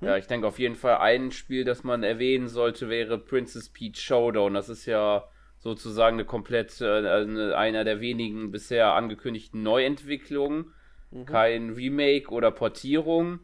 [0.00, 0.08] Hm?
[0.08, 4.00] Ja, ich denke auf jeden Fall ein Spiel, das man erwähnen sollte, wäre Princess Peach
[4.00, 4.54] Showdown.
[4.54, 5.24] Das ist ja
[5.58, 10.72] sozusagen eine komplett äh, einer der wenigen bisher angekündigten Neuentwicklungen.
[11.10, 11.26] Mhm.
[11.26, 13.40] Kein Remake oder Portierung.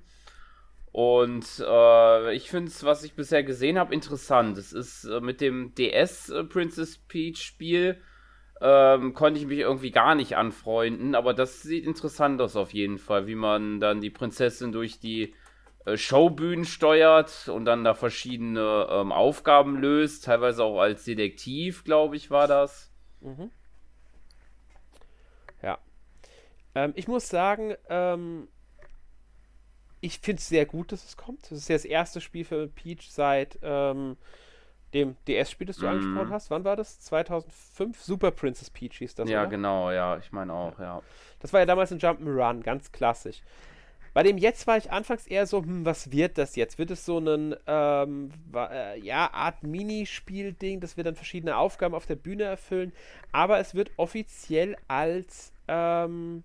[0.93, 4.57] Und äh, ich finde es, was ich bisher gesehen habe, interessant.
[4.59, 8.01] Es ist äh, mit dem DS äh, Princess Peach Spiel
[8.61, 12.99] ähm, konnte ich mich irgendwie gar nicht anfreunden, aber das sieht interessant aus auf jeden
[12.99, 15.35] Fall, wie man dann die Prinzessin durch die
[15.95, 22.31] Showbühnen steuert und dann da verschiedene ähm, Aufgaben löst, teilweise auch als Detektiv, glaube ich,
[22.31, 22.91] war das.
[23.21, 23.51] Mhm.
[25.63, 25.79] Ja.
[26.75, 28.49] Ähm, ich muss sagen, ähm,
[30.01, 31.43] ich finde es sehr gut, dass es kommt.
[31.45, 34.17] Das ist ja das erste Spiel für Peach seit ähm,
[34.93, 35.89] dem DS-Spiel, das du mm.
[35.89, 36.51] angesprochen hast.
[36.51, 37.01] Wann war das?
[37.01, 38.01] 2005?
[38.01, 39.51] Super Princess Peach hieß das, Ja, oder?
[39.51, 40.19] genau, ja.
[40.19, 41.03] Ich meine auch, ja.
[41.41, 43.43] Das war ja damals ein Jump'n'Run, ganz klassisch.
[44.15, 46.79] Bei dem jetzt war ich anfangs eher so, hm, was wird das jetzt?
[46.79, 52.07] Wird es so ein, ähm, äh, ja, Art Minispiel-Ding, dass wir dann verschiedene Aufgaben auf
[52.07, 52.93] der Bühne erfüllen,
[53.33, 56.45] aber es wird offiziell als, ähm,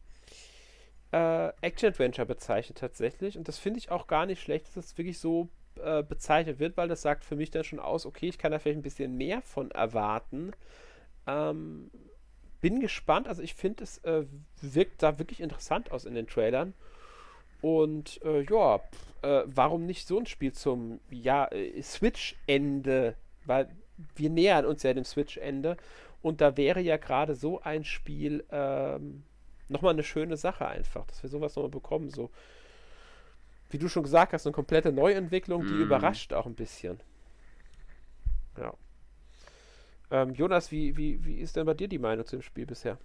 [1.12, 3.38] äh, Action-Adventure bezeichnet tatsächlich.
[3.38, 5.50] Und das finde ich auch gar nicht schlecht, dass das wirklich so
[5.82, 8.60] äh, bezeichnet wird, weil das sagt für mich dann schon aus, okay, ich kann da
[8.60, 10.54] vielleicht ein bisschen mehr von erwarten.
[11.28, 11.92] Ähm,
[12.62, 14.26] bin gespannt, also ich finde, es äh,
[14.62, 16.74] wirkt da wirklich interessant aus in den Trailern.
[17.62, 18.80] Und äh, ja,
[19.22, 23.16] äh, warum nicht so ein Spiel zum ja, äh, Switch-Ende?
[23.46, 23.70] Weil
[24.16, 25.78] wir nähern uns ja dem Switch-Ende.
[26.22, 29.24] Und da wäre ja gerade so ein Spiel ähm,
[29.70, 32.10] nochmal eine schöne Sache einfach, dass wir sowas nochmal bekommen.
[32.10, 32.30] So,
[33.70, 35.82] wie du schon gesagt hast, eine komplette Neuentwicklung, die mm.
[35.82, 37.00] überrascht auch ein bisschen.
[38.58, 38.74] Ja.
[40.12, 42.98] Ähm, Jonas, wie, wie, wie ist denn bei dir die Meinung zu dem Spiel bisher?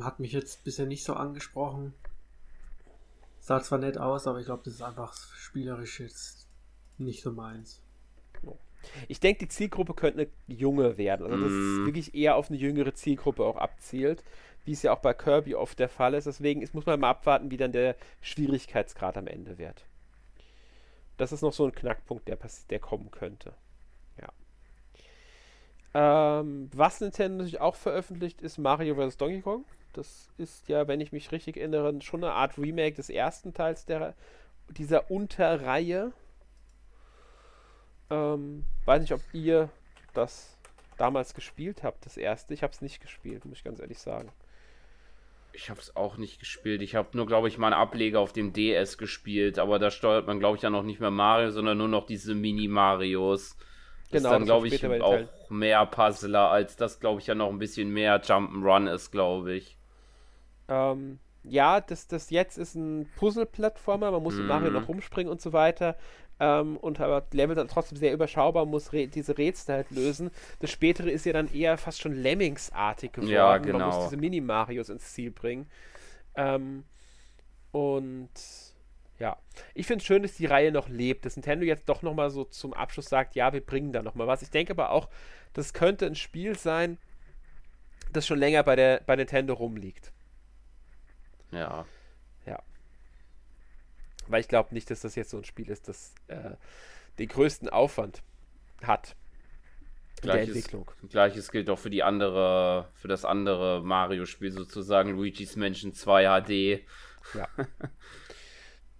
[0.00, 1.92] Hat mich jetzt bisher nicht so angesprochen.
[3.44, 6.48] Sah zwar nett aus, aber ich glaube, das ist einfach spielerisch jetzt
[6.96, 7.80] nicht so meins.
[9.08, 11.26] Ich denke, die Zielgruppe könnte eine junge werden.
[11.26, 11.80] Also, dass mm.
[11.80, 14.22] es wirklich eher auf eine jüngere Zielgruppe auch abzielt
[14.64, 16.26] wie es ja auch bei Kirby oft der Fall ist.
[16.26, 19.84] Deswegen ist, muss man mal abwarten, wie dann der Schwierigkeitsgrad am Ende wird.
[21.16, 22.38] Das ist noch so ein Knackpunkt, der,
[22.70, 23.54] der kommen könnte.
[25.94, 26.40] Ja.
[26.40, 29.16] Ähm, was Nintendo natürlich auch veröffentlicht, ist Mario vs.
[29.16, 29.64] Donkey Kong.
[29.94, 33.86] Das ist ja, wenn ich mich richtig erinnere, schon eine Art Remake des ersten Teils
[33.86, 34.14] der,
[34.68, 36.12] dieser Unterreihe.
[38.10, 39.70] Ähm, weiß nicht, ob ihr
[40.12, 40.56] das
[40.96, 42.54] damals gespielt habt, das erste.
[42.54, 44.30] Ich habe es nicht gespielt, muss ich ganz ehrlich sagen.
[45.52, 46.82] Ich habe es auch nicht gespielt.
[46.82, 49.60] Ich habe nur, glaube ich, mal einen Ableger auf dem DS gespielt.
[49.60, 52.34] Aber da steuert man, glaube ich, ja noch nicht mehr Mario, sondern nur noch diese
[52.34, 53.56] Mini-Marios.
[54.10, 55.28] Das genau, ist dann, glaube ich, auch Teil.
[55.50, 59.76] mehr Puzzler, als das, glaube ich, ja noch ein bisschen mehr Jump'n'Run ist, glaube ich.
[60.68, 64.10] Ähm, ja, das, das jetzt ist ein Puzzle-Plattformer.
[64.10, 64.40] Man muss mm.
[64.40, 65.96] im Mario noch rumspringen und so weiter.
[66.40, 70.30] Ähm, und aber Level dann trotzdem sehr überschaubar, muss diese Rätsel halt lösen.
[70.60, 73.32] Das spätere ist ja dann eher fast schon Lemmings-artig geworden.
[73.32, 73.78] Ja, genau.
[73.78, 75.66] Man muss diese Mini-Marios ins Ziel bringen.
[76.34, 76.84] Ähm,
[77.70, 78.30] und
[79.18, 79.36] ja,
[79.74, 82.44] ich finde es schön, dass die Reihe noch lebt, dass Nintendo jetzt doch nochmal so
[82.44, 84.42] zum Abschluss sagt, ja, wir bringen da nochmal was.
[84.42, 85.08] Ich denke aber auch,
[85.52, 86.98] das könnte ein Spiel sein,
[88.12, 90.12] das schon länger bei, der, bei Nintendo rumliegt.
[91.54, 91.86] Ja.
[94.28, 96.52] Weil ich glaube nicht, dass das jetzt so ein Spiel ist, das äh,
[97.18, 98.22] den größten Aufwand
[98.82, 99.16] hat.
[100.20, 100.90] Gleiches, der Entwicklung.
[101.10, 106.84] Gleiches gilt auch für die andere, für das andere Mario-Spiel sozusagen, Luigi's Mansion 2 HD.
[107.34, 107.48] Ja.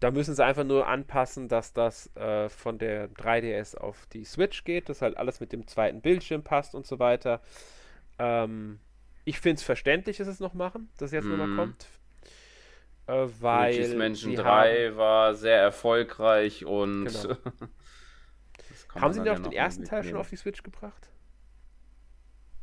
[0.00, 4.64] da müssen sie einfach nur anpassen, dass das äh, von der 3DS auf die Switch
[4.64, 7.40] geht, dass halt alles mit dem zweiten Bildschirm passt und so weiter.
[8.18, 8.80] Ähm,
[9.24, 11.30] ich finde es verständlich, dass es noch machen, dass jetzt mm.
[11.30, 11.86] nochmal kommt.
[13.06, 17.06] Äh, weil Luigi's Mansion 3 haben, war sehr erfolgreich und.
[17.06, 17.36] Genau.
[18.94, 21.10] haben sie denn auch den ersten Teil schon auf die Switch gebracht?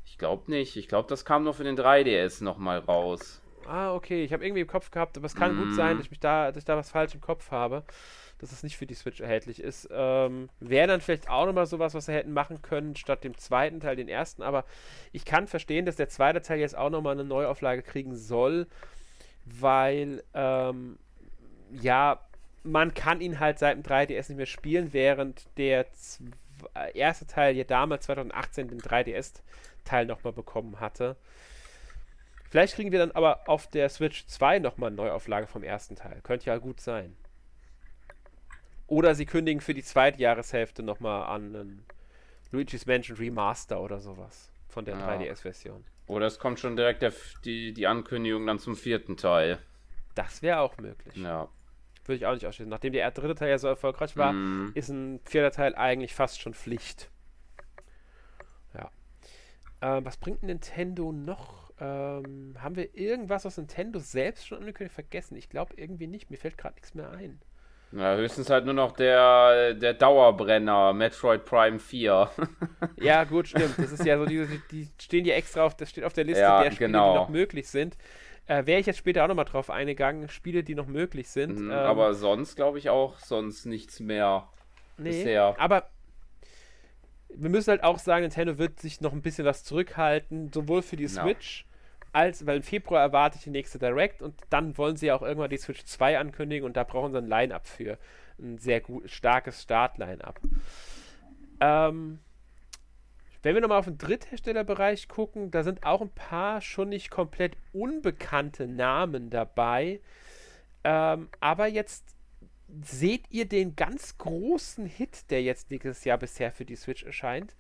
[0.05, 0.77] Ich glaube nicht.
[0.77, 3.41] Ich glaube, das kam nur für den 3DS nochmal raus.
[3.68, 4.23] Ah, okay.
[4.23, 5.63] Ich habe irgendwie im Kopf gehabt, aber es kann mm.
[5.63, 5.97] gut sein, mhm.
[5.97, 7.84] dass ich, mich da, dass ich da was falsch im Kopf habe,
[8.39, 9.88] dass es nicht für die Switch erhältlich ist.
[9.91, 13.80] Ähm, Wäre dann vielleicht auch nochmal sowas, was sie hätten machen können, statt dem zweiten
[13.80, 14.41] Teil den ersten.
[14.41, 14.65] Aber
[15.11, 18.68] ich kann verstehen, dass der zweite Teil jetzt auch nochmal eine Neuauflage kriegen soll
[19.45, 20.97] weil ähm,
[21.72, 22.19] ja,
[22.63, 25.85] man kann ihn halt seit dem 3DS nicht mehr spielen, während der
[26.76, 31.15] äh, erste Teil ja damals 2018 den 3DS-Teil nochmal bekommen hatte.
[32.49, 36.19] Vielleicht kriegen wir dann aber auf der Switch 2 nochmal eine Neuauflage vom ersten Teil.
[36.22, 37.15] Könnte ja gut sein.
[38.88, 41.85] Oder sie kündigen für die zweite Jahreshälfte nochmal an einen
[42.51, 45.07] Luigi's Mansion Remaster oder sowas von der ja.
[45.07, 45.85] 3DS-Version.
[46.12, 47.14] Oder es kommt schon direkt der,
[47.46, 49.60] die, die Ankündigung dann zum vierten Teil.
[50.14, 51.16] Das wäre auch möglich.
[51.16, 51.48] Ja.
[52.04, 52.70] Würde ich auch nicht ausschließen.
[52.70, 54.74] Nachdem der dritte Teil ja so erfolgreich war, mm.
[54.76, 57.10] ist ein vierter Teil eigentlich fast schon Pflicht.
[58.74, 58.92] Ja.
[59.82, 61.72] Ähm, was bringt Nintendo noch?
[61.80, 64.94] Ähm, haben wir irgendwas aus Nintendo selbst schon angekündigt?
[64.94, 65.38] Vergessen.
[65.38, 66.30] Ich glaube irgendwie nicht.
[66.30, 67.40] Mir fällt gerade nichts mehr ein.
[67.93, 72.30] Na, höchstens halt nur noch der, der Dauerbrenner, Metroid Prime 4.
[73.01, 73.77] ja, gut, stimmt.
[73.77, 76.41] Das ist ja so, diese, die stehen ja extra auf, das steht auf der Liste
[76.41, 77.11] ja, der Spiele, genau.
[77.11, 77.97] die noch möglich sind.
[78.47, 81.59] Äh, Wäre ich jetzt später auch nochmal drauf eingegangen, Spiele, die noch möglich sind.
[81.59, 84.47] Mhm, ähm, aber sonst glaube ich auch, sonst nichts mehr
[84.97, 85.55] nee, bisher.
[85.59, 85.89] Aber
[87.30, 90.95] wir müssen halt auch sagen, Nintendo wird sich noch ein bisschen was zurückhalten, sowohl für
[90.95, 91.65] die Switch
[92.14, 95.50] als, weil im Februar erwarte ich die nächste Direct und dann wollen sie auch irgendwann
[95.50, 97.98] die Switch 2 ankündigen und da brauchen sie ein Line-Up für.
[98.40, 100.40] Ein sehr gut, starkes Start-Line-Up.
[101.62, 102.20] Ähm,
[103.44, 107.56] wenn wir nochmal auf den Drittherstellerbereich gucken, da sind auch ein paar schon nicht komplett
[107.74, 110.00] unbekannte Namen dabei.
[110.84, 112.16] Ähm, aber jetzt
[112.84, 117.56] seht ihr den ganz großen Hit, der jetzt nächstes Jahr bisher für die Switch erscheint.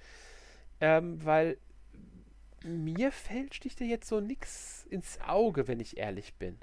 [0.79, 1.57] Ähm, weil
[2.63, 6.57] mir fällt, sticht dir jetzt so nix ins Auge, wenn ich ehrlich bin.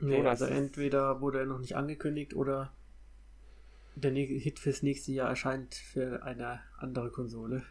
[0.00, 2.72] Nee, Jonas, also entweder wurde er noch nicht angekündigt oder
[3.94, 7.62] der Hit fürs nächste Jahr erscheint für eine andere Konsole.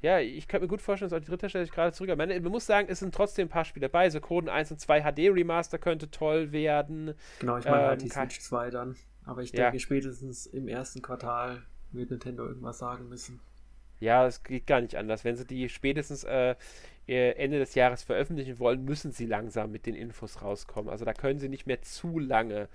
[0.00, 2.16] Ja, ich könnte mir gut vorstellen, dass auch die dritte Stelle sich gerade zurück.
[2.16, 4.10] Man, man muss sagen, es sind trotzdem ein paar Spiele dabei.
[4.10, 7.14] So Coden 1 und 2 HD Remaster könnte toll werden.
[7.38, 8.96] Genau, ich meine ähm, halt die Switch 2 dann.
[9.24, 9.78] Aber ich denke, ja.
[9.78, 11.62] spätestens im ersten Quartal
[11.92, 13.38] wird Nintendo irgendwas sagen müssen.
[14.02, 15.24] Ja, es geht gar nicht anders.
[15.24, 16.56] Wenn sie die spätestens äh,
[17.06, 20.90] Ende des Jahres veröffentlichen wollen, müssen sie langsam mit den Infos rauskommen.
[20.90, 22.68] Also da können sie nicht mehr zu lange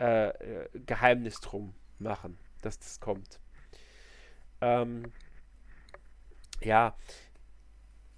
[0.00, 3.38] äh, äh, Geheimnis drum machen, dass das kommt.
[4.62, 5.12] Ähm,
[6.62, 6.96] ja.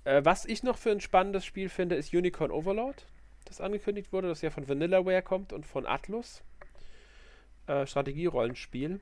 [0.04, 3.04] Äh, was ich noch für ein spannendes Spiel finde, ist Unicorn Overlord,
[3.46, 6.44] das angekündigt wurde, das ja von Vanillaware kommt und von Atlus.
[7.66, 9.00] Äh, Strategierollenspiel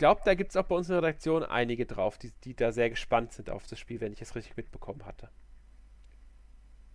[0.00, 2.72] glaube, da gibt es auch bei uns in der Redaktion einige drauf, die, die da
[2.72, 5.28] sehr gespannt sind auf das Spiel, wenn ich es richtig mitbekommen hatte.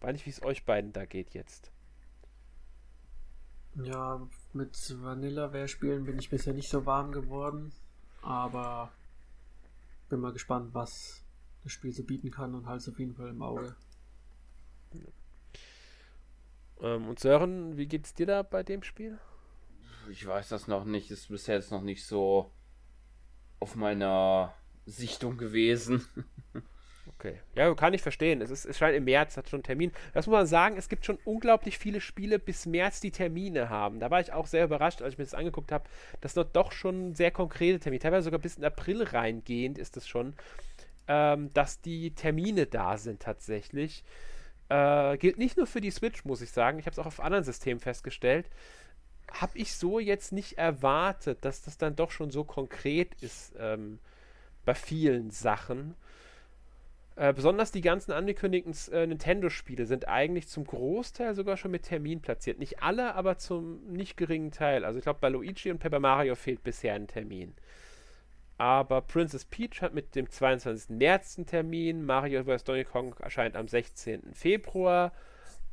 [0.01, 1.71] Weiß nicht, wie es euch beiden da geht jetzt.
[3.75, 7.71] Ja, mit Vanillaware-Spielen bin ich bisher nicht so warm geworden,
[8.23, 8.91] aber
[10.09, 11.23] bin mal gespannt, was
[11.61, 13.75] das Spiel so bieten kann und halt auf jeden Fall im Auge.
[16.81, 19.19] Ähm, und Sören, wie geht's dir da bei dem Spiel?
[20.09, 22.51] Ich weiß das noch nicht, ist bisher jetzt noch nicht so
[23.65, 24.53] auf meiner
[24.85, 26.07] Sichtung gewesen.
[27.17, 27.39] Okay.
[27.55, 28.41] Ja, kann ich verstehen.
[28.41, 29.91] Es, ist, es scheint im März, hat schon einen Termin.
[30.13, 33.99] Das muss man sagen, es gibt schon unglaublich viele Spiele bis März, die Termine haben.
[33.99, 35.85] Da war ich auch sehr überrascht, als ich mir das angeguckt habe,
[36.19, 40.07] dass dort doch schon sehr konkrete Termine, teilweise sogar bis in April reingehend ist es
[40.07, 40.33] schon,
[41.07, 44.03] ähm, dass die Termine da sind tatsächlich.
[44.69, 46.79] Äh, gilt nicht nur für die Switch, muss ich sagen.
[46.79, 48.49] Ich habe es auch auf anderen Systemen festgestellt
[49.31, 53.99] habe ich so jetzt nicht erwartet, dass das dann doch schon so konkret ist ähm,
[54.65, 55.95] bei vielen Sachen.
[57.17, 62.21] Äh, besonders die ganzen angekündigten äh, Nintendo-Spiele sind eigentlich zum Großteil sogar schon mit Termin
[62.21, 62.59] platziert.
[62.59, 64.83] Nicht alle, aber zum nicht geringen Teil.
[64.83, 67.53] Also ich glaube, bei Luigi und Paper Mario fehlt bisher ein Termin.
[68.57, 70.89] Aber Princess Peach hat mit dem 22.
[70.89, 72.05] März einen Termin.
[72.05, 72.63] Mario vs.
[72.65, 74.33] Donkey Kong erscheint am 16.
[74.33, 75.13] Februar.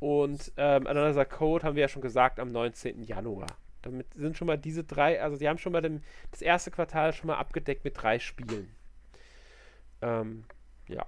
[0.02, 3.04] Und ähm, Another Code haben wir ja schon gesagt am 19.
[3.04, 3.46] Januar.
[3.82, 6.02] Damit sind schon mal diese drei, also sie haben schon mal dem,
[6.32, 8.74] das erste Quartal schon mal abgedeckt mit drei Spielen.
[10.00, 10.42] Ähm,
[10.88, 11.06] ja.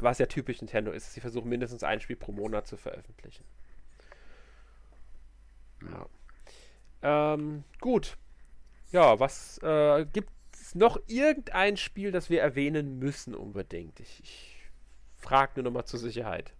[0.00, 3.46] Was ja typisch Nintendo ist, sie versuchen mindestens ein Spiel pro Monat zu veröffentlichen.
[5.80, 7.32] Ja.
[7.32, 8.18] Ähm, gut.
[8.92, 13.98] Ja, was äh, gibt es noch irgendein Spiel, das wir erwähnen müssen unbedingt?
[13.98, 14.70] Ich, ich
[15.16, 16.52] frage nur nochmal zur Sicherheit.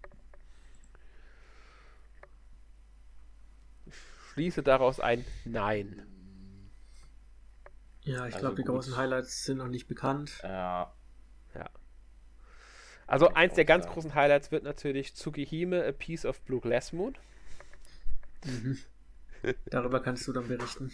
[4.39, 6.07] Schließe daraus ein Nein.
[8.03, 10.39] Ja, ich also glaube, die großen Highlights sind noch nicht bekannt.
[10.45, 10.95] Ja.
[11.55, 11.69] Ja.
[13.09, 13.95] Also eins der ganz sagen.
[13.95, 17.17] großen Highlights wird natürlich Tsukihime, A Piece of Blue Glass Moon.
[18.45, 18.79] Mhm.
[19.67, 20.93] Darüber kannst du dann berichten.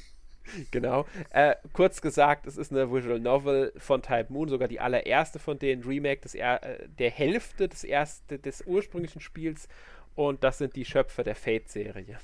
[0.71, 1.07] Genau.
[1.29, 5.59] Äh, kurz gesagt, es ist eine Visual Novel von Type Moon, sogar die allererste von
[5.59, 9.69] denen, Remake des er äh, der Hälfte des, erste, des ursprünglichen Spiels.
[10.15, 12.19] Und das sind die Schöpfer der Fate-Serie.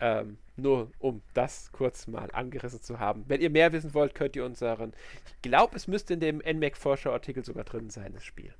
[0.00, 3.24] Ähm, nur um das kurz mal angerissen zu haben.
[3.28, 4.92] Wenn ihr mehr wissen wollt, könnt ihr unseren.
[5.26, 8.54] Ich glaube, es müsste in dem NMAC-Vorschau-Artikel sogar drin sein, das Spiel.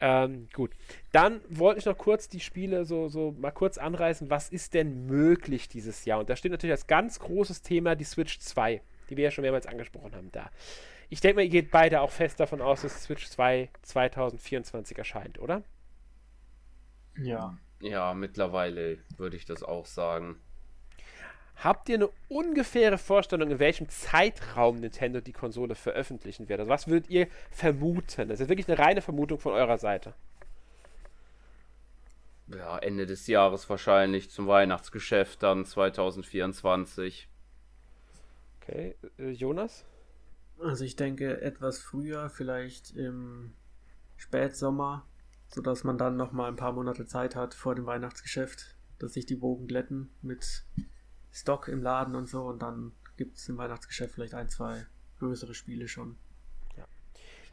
[0.00, 0.72] Ähm, gut.
[1.12, 4.30] Dann wollte ich noch kurz die Spiele so, so mal kurz anreißen.
[4.30, 6.20] Was ist denn möglich dieses Jahr?
[6.20, 8.80] Und da steht natürlich als ganz großes Thema die Switch 2,
[9.10, 10.50] die wir ja schon mehrmals angesprochen haben da.
[11.10, 15.38] Ich denke mal, ihr geht beide auch fest davon aus, dass Switch 2 2024 erscheint,
[15.40, 15.62] oder?
[17.16, 17.56] Ja.
[17.80, 20.40] Ja, mittlerweile würde ich das auch sagen.
[21.56, 26.60] Habt ihr eine ungefähre Vorstellung, in welchem Zeitraum Nintendo die Konsole veröffentlichen wird?
[26.60, 28.28] Also was würdet ihr vermuten?
[28.28, 30.14] Das ist wirklich eine reine Vermutung von eurer Seite.
[32.46, 37.28] Ja, Ende des Jahres wahrscheinlich zum Weihnachtsgeschäft dann 2024.
[38.62, 39.84] Okay, äh, Jonas?
[40.60, 43.52] Also ich denke etwas früher, vielleicht im
[44.16, 45.06] Spätsommer,
[45.48, 49.26] sodass man dann noch mal ein paar Monate Zeit hat vor dem Weihnachtsgeschäft, dass sich
[49.26, 50.64] die Bogen glätten mit
[51.30, 52.44] Stock im Laden und so.
[52.44, 54.86] Und dann gibt es im Weihnachtsgeschäft vielleicht ein, zwei
[55.18, 56.16] größere Spiele schon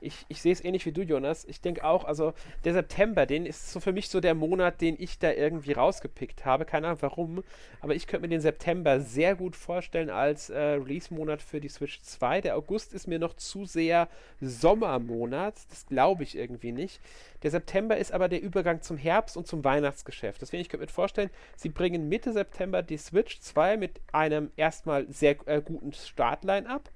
[0.01, 1.45] ich, ich sehe es ähnlich wie du, Jonas.
[1.45, 4.95] Ich denke auch, also der September, den ist so für mich so der Monat, den
[4.99, 6.65] ich da irgendwie rausgepickt habe.
[6.65, 7.43] Keine Ahnung warum,
[7.81, 12.01] aber ich könnte mir den September sehr gut vorstellen als äh, Release-Monat für die Switch
[12.01, 12.41] 2.
[12.41, 14.07] Der August ist mir noch zu sehr
[14.41, 15.55] Sommermonat.
[15.69, 17.01] Das glaube ich irgendwie nicht.
[17.43, 20.41] Der September ist aber der Übergang zum Herbst und zum Weihnachtsgeschäft.
[20.41, 25.07] Deswegen, ich könnte mir vorstellen, sie bringen Mitte September die Switch 2 mit einem erstmal
[25.11, 26.89] sehr äh, guten Startline ab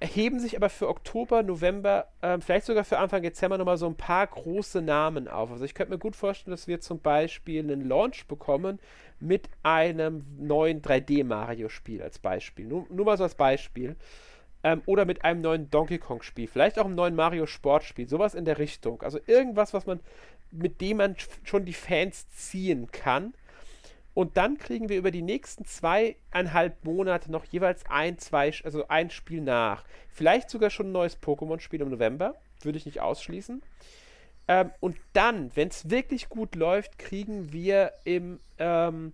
[0.00, 3.96] erheben sich aber für Oktober, November, äh, vielleicht sogar für Anfang Dezember nochmal so ein
[3.96, 5.50] paar große Namen auf.
[5.50, 8.78] Also ich könnte mir gut vorstellen, dass wir zum Beispiel einen Launch bekommen
[9.18, 12.66] mit einem neuen 3D-Mario-Spiel als Beispiel.
[12.66, 13.96] Nur, nur, mal so als Beispiel.
[14.62, 16.46] Ähm, oder mit einem neuen Donkey Kong-Spiel.
[16.46, 18.08] Vielleicht auch einem neuen Mario-Sportspiel.
[18.08, 19.02] Sowas in der Richtung.
[19.02, 19.98] Also irgendwas, was man,
[20.52, 23.34] mit dem man schon die Fans ziehen kann
[24.18, 29.10] und dann kriegen wir über die nächsten zweieinhalb Monate noch jeweils ein, zwei, also ein
[29.10, 29.84] Spiel nach.
[30.08, 32.34] Vielleicht sogar schon ein neues Pokémon-Spiel im November.
[32.62, 33.62] Würde ich nicht ausschließen.
[34.48, 39.12] Ähm, und dann, wenn es wirklich gut läuft, kriegen wir im ähm,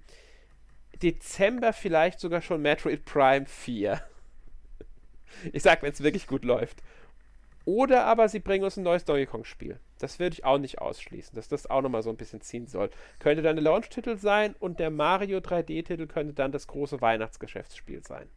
[1.02, 4.00] Dezember vielleicht sogar schon Metroid Prime 4.
[5.52, 6.82] ich sag, wenn es wirklich gut läuft.
[7.66, 9.78] Oder aber sie bringen uns ein neues Donkey Kong-Spiel.
[9.98, 12.90] Das würde ich auch nicht ausschließen, dass das auch nochmal so ein bisschen ziehen soll.
[13.20, 18.28] Könnte dann der Launch-Titel sein und der Mario 3D-Titel könnte dann das große Weihnachtsgeschäftsspiel sein.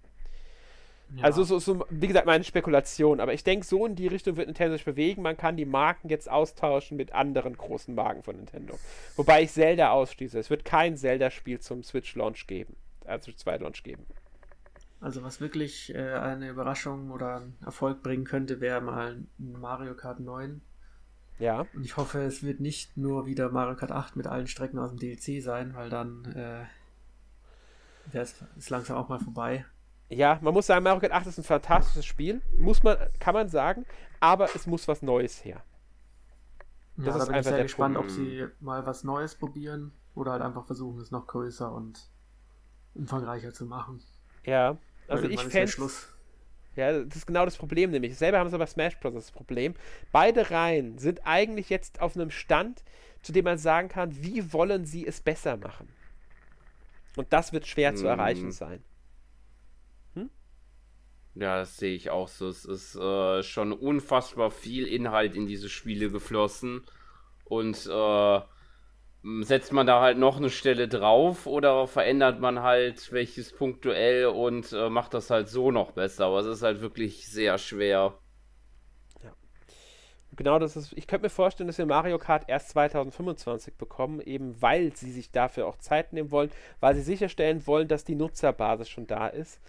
[1.16, 1.24] Ja.
[1.24, 4.48] Also so, so, wie gesagt, meine Spekulation, aber ich denke, so in die Richtung wird
[4.48, 5.22] Nintendo sich bewegen.
[5.22, 8.78] Man kann die Marken jetzt austauschen mit anderen großen Marken von Nintendo.
[9.16, 10.38] Wobei ich Zelda ausschließe.
[10.38, 12.76] Es wird kein Zelda-Spiel zum Switch-Launch geben,
[13.06, 14.06] also 2-Launch geben.
[15.00, 19.96] Also was wirklich äh, eine Überraschung oder einen Erfolg bringen könnte, wäre mal ein Mario
[19.96, 20.62] Kart 9
[21.40, 21.66] ja.
[21.74, 24.90] Und ich hoffe, es wird nicht nur wieder Mario Kart 8 mit allen Strecken aus
[24.90, 26.66] dem DLC sein, weil dann äh,
[28.12, 28.26] wäre
[28.58, 29.66] es langsam auch mal vorbei.
[30.10, 33.50] Ja, man muss sagen, Mario Kart 8 ist ein fantastisches Spiel, muss man, kann man
[33.50, 33.86] sagen,
[34.20, 35.64] aber es muss was Neues her.
[36.96, 38.12] Das ja, ist da bin einfach ich sehr gespannt, Punkt.
[38.12, 42.10] ob sie mal was Neues probieren oder halt einfach versuchen, es noch größer und
[42.96, 44.02] umfangreicher zu machen.
[44.44, 44.78] Ja,
[45.08, 45.72] also ich fände
[46.78, 48.16] ja, das ist genau das Problem nämlich.
[48.18, 49.14] Selber haben sie bei Smash Bros.
[49.14, 49.74] das Problem.
[50.12, 52.84] Beide Reihen sind eigentlich jetzt auf einem Stand,
[53.22, 55.90] zu dem man sagen kann, wie wollen sie es besser machen.
[57.16, 57.98] Und das wird schwer hm.
[57.98, 58.84] zu erreichen sein.
[60.14, 60.30] Hm?
[61.34, 62.48] Ja, das sehe ich auch so.
[62.48, 66.84] Es ist äh, schon unfassbar viel Inhalt in diese Spiele geflossen.
[67.44, 68.42] Und äh,
[69.42, 74.72] setzt man da halt noch eine Stelle drauf oder verändert man halt welches punktuell und
[74.74, 76.26] äh, macht das halt so noch besser.
[76.26, 78.18] Aber es ist halt wirklich sehr schwer.
[79.24, 79.34] Ja.
[80.36, 80.94] Genau das ist.
[80.94, 85.32] Ich könnte mir vorstellen, dass wir Mario Kart erst 2025 bekommen, eben weil sie sich
[85.32, 89.60] dafür auch Zeit nehmen wollen, weil sie sicherstellen wollen, dass die Nutzerbasis schon da ist.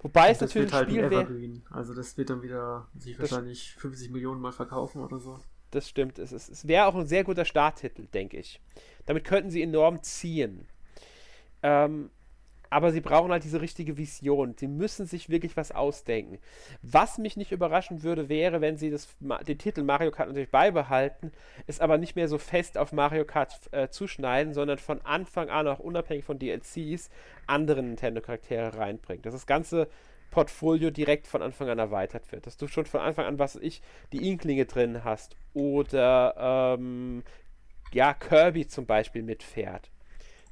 [0.00, 1.62] Wobei es natürlich wird halt ein Spiel wäre.
[1.70, 5.38] Also das wird dann wieder sich wahrscheinlich 50 Millionen Mal verkaufen oder so
[5.76, 6.18] das stimmt.
[6.18, 8.60] Es, es, wäre auch ein sehr guter Starttitel, denke ich.
[9.04, 10.66] Damit könnten sie enorm ziehen.
[11.62, 12.10] Ähm,
[12.68, 14.54] aber sie brauchen halt diese richtige Vision.
[14.58, 16.38] Sie müssen sich wirklich was ausdenken.
[16.82, 21.32] Was mich nicht überraschen würde, wäre, wenn sie das, den Titel Mario Kart natürlich beibehalten,
[21.66, 25.68] es aber nicht mehr so fest auf Mario Kart äh, zuschneiden, sondern von Anfang an
[25.68, 27.10] auch unabhängig von DLCs
[27.46, 29.22] andere Nintendo-Charaktere reinbringen.
[29.22, 29.88] Das das Ganze
[30.36, 32.46] Portfolio direkt von Anfang an erweitert wird.
[32.46, 33.80] Dass du schon von Anfang an, was ich,
[34.12, 37.22] die Inklinge drin hast oder ähm,
[37.94, 39.90] ja, Kirby zum Beispiel mitfährt.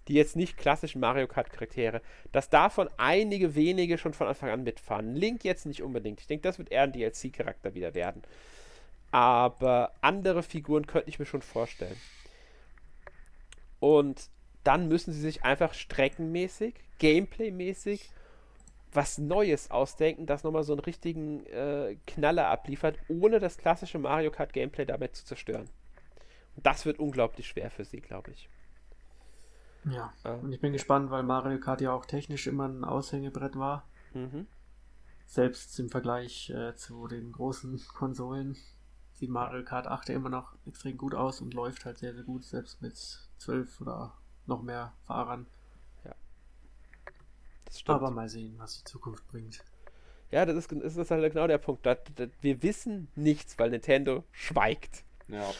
[0.08, 2.00] Die jetzt nicht klassischen Mario Kart Charaktere,
[2.32, 5.16] dass davon einige wenige schon von Anfang an mitfahren.
[5.16, 6.18] Link jetzt nicht unbedingt.
[6.18, 8.22] Ich denke, das wird eher ein DLC-Charakter wieder werden.
[9.10, 12.00] Aber andere Figuren könnte ich mir schon vorstellen.
[13.80, 14.30] Und
[14.62, 18.08] dann müssen sie sich einfach streckenmäßig, gameplaymäßig
[18.94, 24.30] was Neues ausdenken, das nochmal so einen richtigen äh, Knaller abliefert, ohne das klassische Mario
[24.30, 25.68] Kart Gameplay damit zu zerstören.
[26.56, 28.48] Und das wird unglaublich schwer für sie, glaube ich.
[29.84, 30.30] Ja, äh.
[30.30, 33.86] und ich bin gespannt, weil Mario Kart ja auch technisch immer ein Aushängebrett war.
[34.14, 34.46] Mhm.
[35.26, 38.56] Selbst im Vergleich äh, zu den großen Konsolen.
[39.14, 42.24] sieht Mario Kart 8 ja immer noch extrem gut aus und läuft halt sehr, sehr
[42.24, 42.96] gut, selbst mit
[43.38, 44.14] 12 oder
[44.46, 45.46] noch mehr Fahrern.
[47.64, 47.96] Das stimmt.
[47.96, 49.64] Aber mal sehen, was die Zukunft bringt.
[50.30, 51.86] Ja, das ist, das ist halt genau der Punkt.
[51.86, 55.04] Das, das, wir wissen nichts, weil Nintendo schweigt.
[55.28, 55.50] Ja.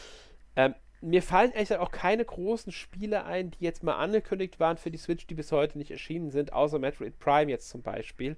[0.55, 4.91] Ähm, mir fallen eigentlich auch keine großen Spiele ein, die jetzt mal angekündigt waren für
[4.91, 8.35] die Switch, die bis heute nicht erschienen sind, außer Metroid Prime jetzt zum Beispiel.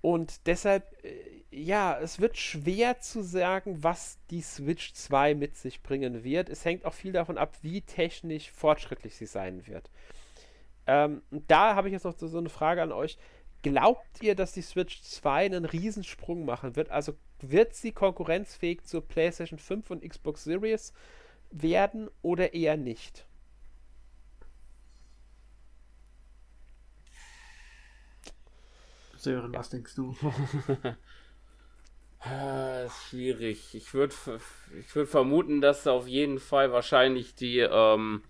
[0.00, 5.82] Und deshalb, äh, ja, es wird schwer zu sagen, was die Switch 2 mit sich
[5.82, 6.48] bringen wird.
[6.48, 9.90] Es hängt auch viel davon ab, wie technisch fortschrittlich sie sein wird.
[10.88, 13.18] Ähm, da habe ich jetzt noch so, so eine Frage an euch.
[13.60, 16.90] Glaubt ihr, dass die Switch 2 einen Riesensprung machen wird?
[16.90, 20.94] Also wird sie konkurrenzfähig zur PlayStation 5 und Xbox Series
[21.50, 23.26] werden oder eher nicht?
[29.16, 30.16] Sören, was denkst du?
[32.20, 33.74] Ah, schwierig.
[33.74, 34.14] Ich würde
[34.78, 38.22] ich würd vermuten, dass auf jeden Fall wahrscheinlich die ähm,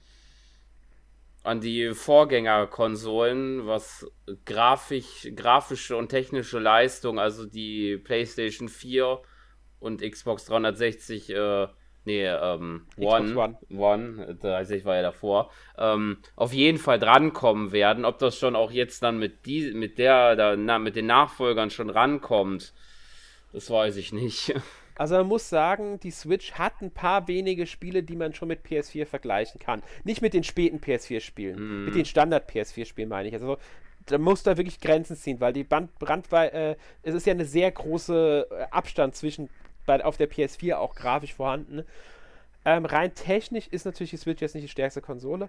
[1.48, 4.06] an die Vorgängerkonsolen, was
[4.44, 9.20] grafisch, grafische und technische Leistung, also die PlayStation 4
[9.80, 11.68] und Xbox 360, äh,
[12.04, 18.04] nee, ähm, One, One, One, 30 war ja davor, ähm, auf jeden Fall drankommen werden.
[18.04, 21.70] Ob das schon auch jetzt dann mit die, mit der, da, na, mit den Nachfolgern
[21.70, 22.74] schon rankommt,
[23.54, 24.54] das weiß ich nicht.
[24.98, 28.66] Also man muss sagen, die Switch hat ein paar wenige Spiele, die man schon mit
[28.66, 29.82] PS4 vergleichen kann.
[30.02, 31.84] Nicht mit den späten PS4-Spielen, mm.
[31.84, 33.34] mit den Standard-PS4-Spielen meine ich.
[33.34, 33.58] Also
[34.06, 37.44] da muss da wirklich Grenzen ziehen, weil die Band Brandweite, äh, es ist ja eine
[37.44, 39.48] sehr große äh, Abstand zwischen
[39.86, 41.84] bei, auf der PS4 auch grafisch vorhanden.
[42.64, 45.48] Ähm, rein technisch ist natürlich die Switch jetzt nicht die stärkste Konsole.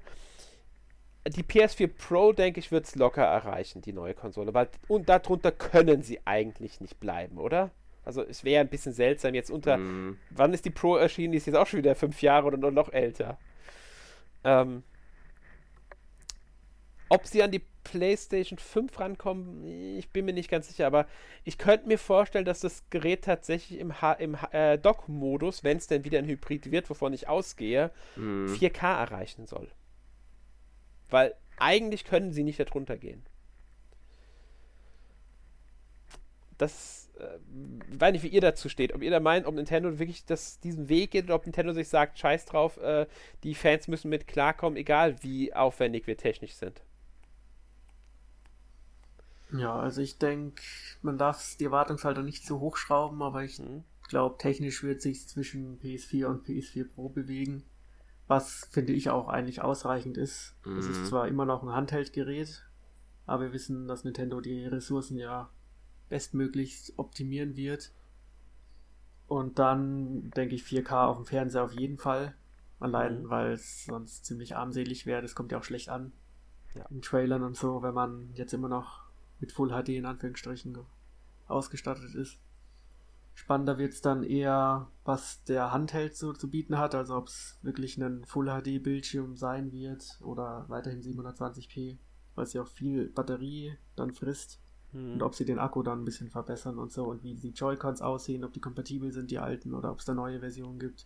[1.28, 5.52] Die PS4 Pro, denke ich, wird es locker erreichen, die neue Konsole, weil und darunter
[5.52, 7.72] können sie eigentlich nicht bleiben, oder?
[8.10, 9.78] Also es wäre ein bisschen seltsam jetzt unter.
[9.78, 10.18] Mm.
[10.32, 11.32] Wann ist die Pro erschienen?
[11.32, 13.38] Die ist jetzt auch schon wieder fünf Jahre oder noch älter.
[14.44, 14.82] Ähm,
[17.08, 21.06] ob sie an die PlayStation 5 rankommen, ich bin mir nicht ganz sicher, aber
[21.44, 26.04] ich könnte mir vorstellen, dass das Gerät tatsächlich im, im äh, Dock-Modus, wenn es denn
[26.04, 28.48] wieder ein Hybrid wird, wovon ich ausgehe, mm.
[28.48, 29.68] 4K erreichen soll.
[31.12, 33.24] Weil eigentlich können sie nicht darunter gehen.
[36.60, 37.40] Das äh,
[37.98, 38.94] weiß nicht, wie ihr dazu steht.
[38.94, 41.88] Ob ihr da meint, ob Nintendo wirklich das, diesen Weg geht oder ob Nintendo sich
[41.88, 43.08] sagt, scheiß drauf, äh,
[43.44, 46.84] die Fans müssen mit klarkommen, egal wie aufwendig wir technisch sind.
[49.52, 50.62] Ja, also ich denke,
[51.02, 53.84] man darf die Erwartungshaltung nicht zu hoch schrauben, aber ich mhm.
[54.08, 57.64] glaube, technisch wird sich zwischen PS4 und PS4 Pro bewegen.
[58.28, 60.56] Was finde ich auch eigentlich ausreichend ist.
[60.66, 60.78] Mhm.
[60.78, 61.06] Es ist mhm.
[61.06, 62.64] zwar immer noch ein Handheldgerät,
[63.26, 65.50] aber wir wissen, dass Nintendo die Ressourcen ja
[66.10, 67.92] bestmöglichst optimieren wird.
[69.28, 72.36] Und dann denke ich 4K auf dem Fernseher auf jeden Fall.
[72.80, 73.30] Allein, mhm.
[73.30, 75.22] weil es sonst ziemlich armselig wäre.
[75.22, 76.12] Das kommt ja auch schlecht an.
[76.76, 76.86] Ja.
[76.90, 79.04] In Trailern und so, wenn man jetzt immer noch
[79.40, 80.78] mit Full HD in Anführungsstrichen
[81.48, 82.40] ausgestattet ist.
[83.34, 87.58] Spannender wird es dann eher, was der Handheld so zu bieten hat, also ob es
[87.62, 91.98] wirklich ein Full HD Bildschirm sein wird oder weiterhin 720p,
[92.36, 94.60] weil es ja auch viel Batterie dann frisst.
[94.92, 95.14] Mhm.
[95.14, 98.02] Und ob sie den Akku dann ein bisschen verbessern und so und wie die Joy-Cons
[98.02, 101.06] aussehen, ob die kompatibel sind, die alten, oder ob es da neue Versionen gibt.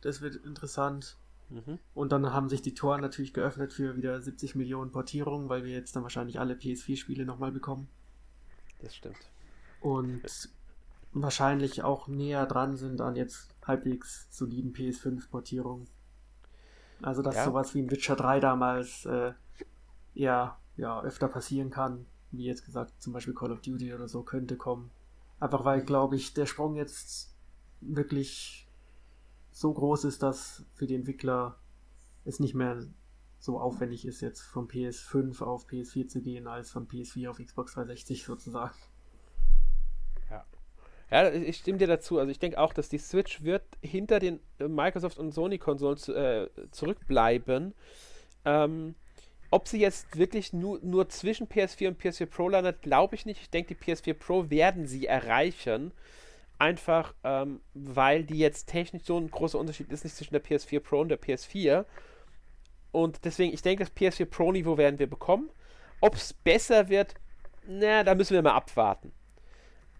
[0.00, 1.16] Das wird interessant.
[1.48, 1.78] Mhm.
[1.94, 5.72] Und dann haben sich die Toren natürlich geöffnet für wieder 70 Millionen Portierungen, weil wir
[5.72, 7.88] jetzt dann wahrscheinlich alle PS4-Spiele nochmal bekommen.
[8.80, 9.30] Das stimmt.
[9.80, 10.22] Und
[11.12, 15.86] wahrscheinlich auch näher dran sind an jetzt halbwegs soliden PS5-Portierungen.
[17.02, 17.44] Also, dass ja.
[17.44, 19.32] sowas wie ein Witcher 3 damals äh,
[20.14, 24.22] ja, ja öfter passieren kann, wie jetzt gesagt, zum Beispiel Call of Duty oder so
[24.22, 24.90] könnte kommen.
[25.40, 27.34] Einfach weil, glaube ich, der Sprung jetzt
[27.80, 28.66] wirklich
[29.52, 31.58] so groß ist, dass für die Entwickler
[32.24, 32.84] es nicht mehr
[33.38, 37.74] so aufwendig ist, jetzt von PS5 auf PS4 zu gehen, als von PS4 auf Xbox
[37.74, 38.74] 360 sozusagen.
[40.30, 40.44] Ja.
[41.10, 42.18] Ja, ich stimme dir dazu.
[42.18, 47.74] Also ich denke auch, dass die Switch wird hinter den Microsoft und Sony-Konsolen äh, zurückbleiben.
[48.44, 48.94] Ähm,
[49.56, 53.40] ob sie jetzt wirklich nur, nur zwischen PS4 und PS4 Pro landet, glaube ich nicht.
[53.40, 55.92] Ich denke, die PS4 Pro werden sie erreichen.
[56.58, 60.80] Einfach, ähm, weil die jetzt technisch so ein großer Unterschied ist, nicht zwischen der PS4
[60.80, 61.86] Pro und der PS4.
[62.92, 65.48] Und deswegen, ich denke, das PS4 Pro-Niveau werden wir bekommen.
[66.02, 67.14] Ob es besser wird,
[67.66, 69.10] na, da müssen wir mal abwarten.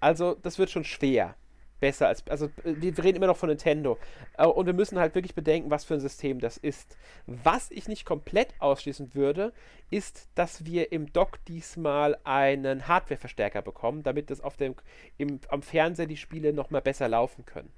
[0.01, 1.35] Also, das wird schon schwer
[1.81, 2.27] besser als.
[2.29, 3.99] Also, wir reden immer noch von Nintendo.
[4.39, 6.97] Äh, und wir müssen halt wirklich bedenken, was für ein System das ist.
[7.27, 9.53] Was ich nicht komplett ausschließen würde,
[9.91, 14.75] ist, dass wir im Dock diesmal einen Hardware-Verstärker bekommen, damit das auf dem,
[15.19, 17.73] im, am Fernseher die Spiele nochmal besser laufen können.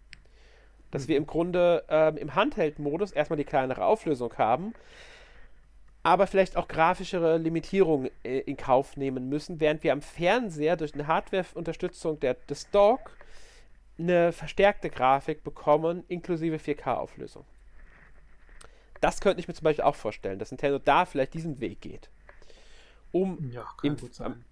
[0.90, 1.08] Dass mhm.
[1.08, 4.74] wir im Grunde ähm, im Handheld-Modus erstmal die kleinere Auflösung haben,
[6.02, 10.94] aber vielleicht auch grafischere Limitierungen äh, in Kauf nehmen müssen, während wir am Fernseher durch
[10.94, 13.17] eine Hardware-Unterstützung des Dock
[13.98, 17.44] eine verstärkte Grafik bekommen, inklusive 4K-Auflösung.
[19.00, 22.10] Das könnte ich mir zum Beispiel auch vorstellen, dass Nintendo da vielleicht diesen Weg geht.
[23.12, 24.44] Um ja, im, am,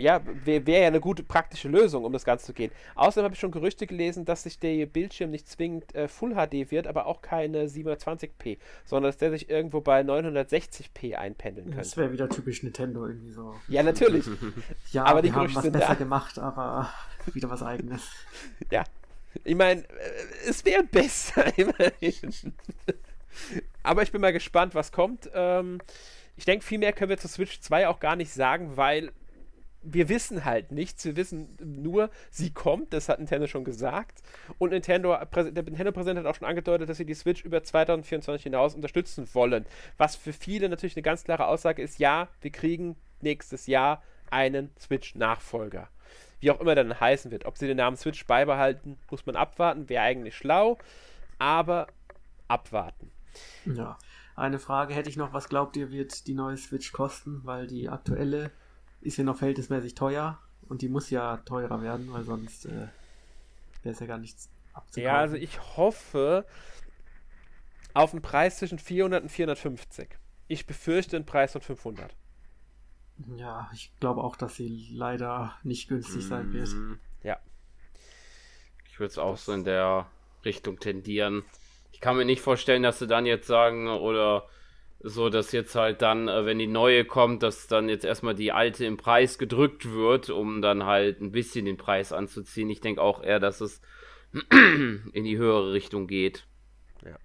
[0.00, 2.70] ja, wäre wär ja eine gute praktische Lösung, um das Ganze zu gehen.
[2.94, 6.70] Außerdem habe ich schon Gerüchte gelesen, dass sich der Bildschirm nicht zwingend äh, Full HD
[6.70, 11.82] wird, aber auch keine 720p, sondern dass der sich irgendwo bei 960p einpendeln könnte.
[11.82, 13.54] Das wäre wieder typisch Nintendo irgendwie so.
[13.68, 14.26] Ja, natürlich.
[14.92, 15.94] ja, aber die Gerüchte haben was besser da.
[15.94, 16.90] gemacht, aber
[17.32, 18.02] wieder was eigenes.
[18.70, 18.84] Ja.
[19.44, 22.52] Ich meine, äh, es wäre besser, immerhin.
[23.82, 25.30] aber ich bin mal gespannt, was kommt.
[25.34, 25.78] Ähm,
[26.36, 29.12] ich denke, viel mehr können wir zu Switch 2 auch gar nicht sagen, weil
[29.82, 31.04] wir wissen halt nichts.
[31.04, 32.92] Wir wissen nur, sie kommt.
[32.92, 34.22] Das hat Nintendo schon gesagt.
[34.58, 38.74] Und Nintendo, der Nintendo-Präsident hat auch schon angedeutet, dass sie die Switch über 2024 hinaus
[38.74, 39.64] unterstützen wollen.
[39.96, 44.70] Was für viele natürlich eine ganz klare Aussage ist: ja, wir kriegen nächstes Jahr einen
[44.78, 45.88] Switch-Nachfolger.
[46.40, 47.44] Wie auch immer dann heißen wird.
[47.44, 49.88] Ob sie den Namen Switch beibehalten, muss man abwarten.
[49.88, 50.78] Wäre eigentlich schlau.
[51.38, 51.86] Aber
[52.48, 53.10] abwarten.
[53.64, 53.98] Ja.
[54.36, 55.34] Eine Frage hätte ich noch.
[55.34, 57.40] Was glaubt ihr, wird die neue Switch kosten?
[57.44, 58.50] Weil die aktuelle
[59.00, 62.88] ist ja noch verhältnismäßig teuer und die muss ja teurer werden, weil sonst äh,
[63.82, 65.02] wäre es ja gar nichts abzukaufen.
[65.02, 66.44] Ja, also ich hoffe
[67.94, 70.08] auf einen Preis zwischen 400 und 450.
[70.48, 72.14] Ich befürchte einen Preis von 500.
[73.36, 76.68] Ja, ich glaube auch, dass sie leider nicht günstig sein wird.
[76.68, 76.98] Mhm.
[77.22, 77.38] Ja.
[78.88, 80.06] Ich würde es auch so in der
[80.44, 81.44] Richtung tendieren.
[81.92, 84.48] Ich kann mir nicht vorstellen, dass sie dann jetzt sagen, oder
[85.02, 88.52] so dass jetzt halt dann, äh, wenn die neue kommt, dass dann jetzt erstmal die
[88.52, 92.68] alte im Preis gedrückt wird, um dann halt ein bisschen den Preis anzuziehen.
[92.68, 93.80] Ich denke auch eher, dass es
[95.12, 96.46] in die höhere Richtung geht.
[97.04, 97.16] Ja,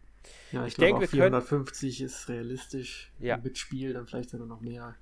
[0.51, 2.05] ja ich, ich denke, 450 können...
[2.07, 3.11] ist realistisch.
[3.19, 3.37] Ja.
[3.37, 4.95] Mit Spiel dann vielleicht sogar noch mehr.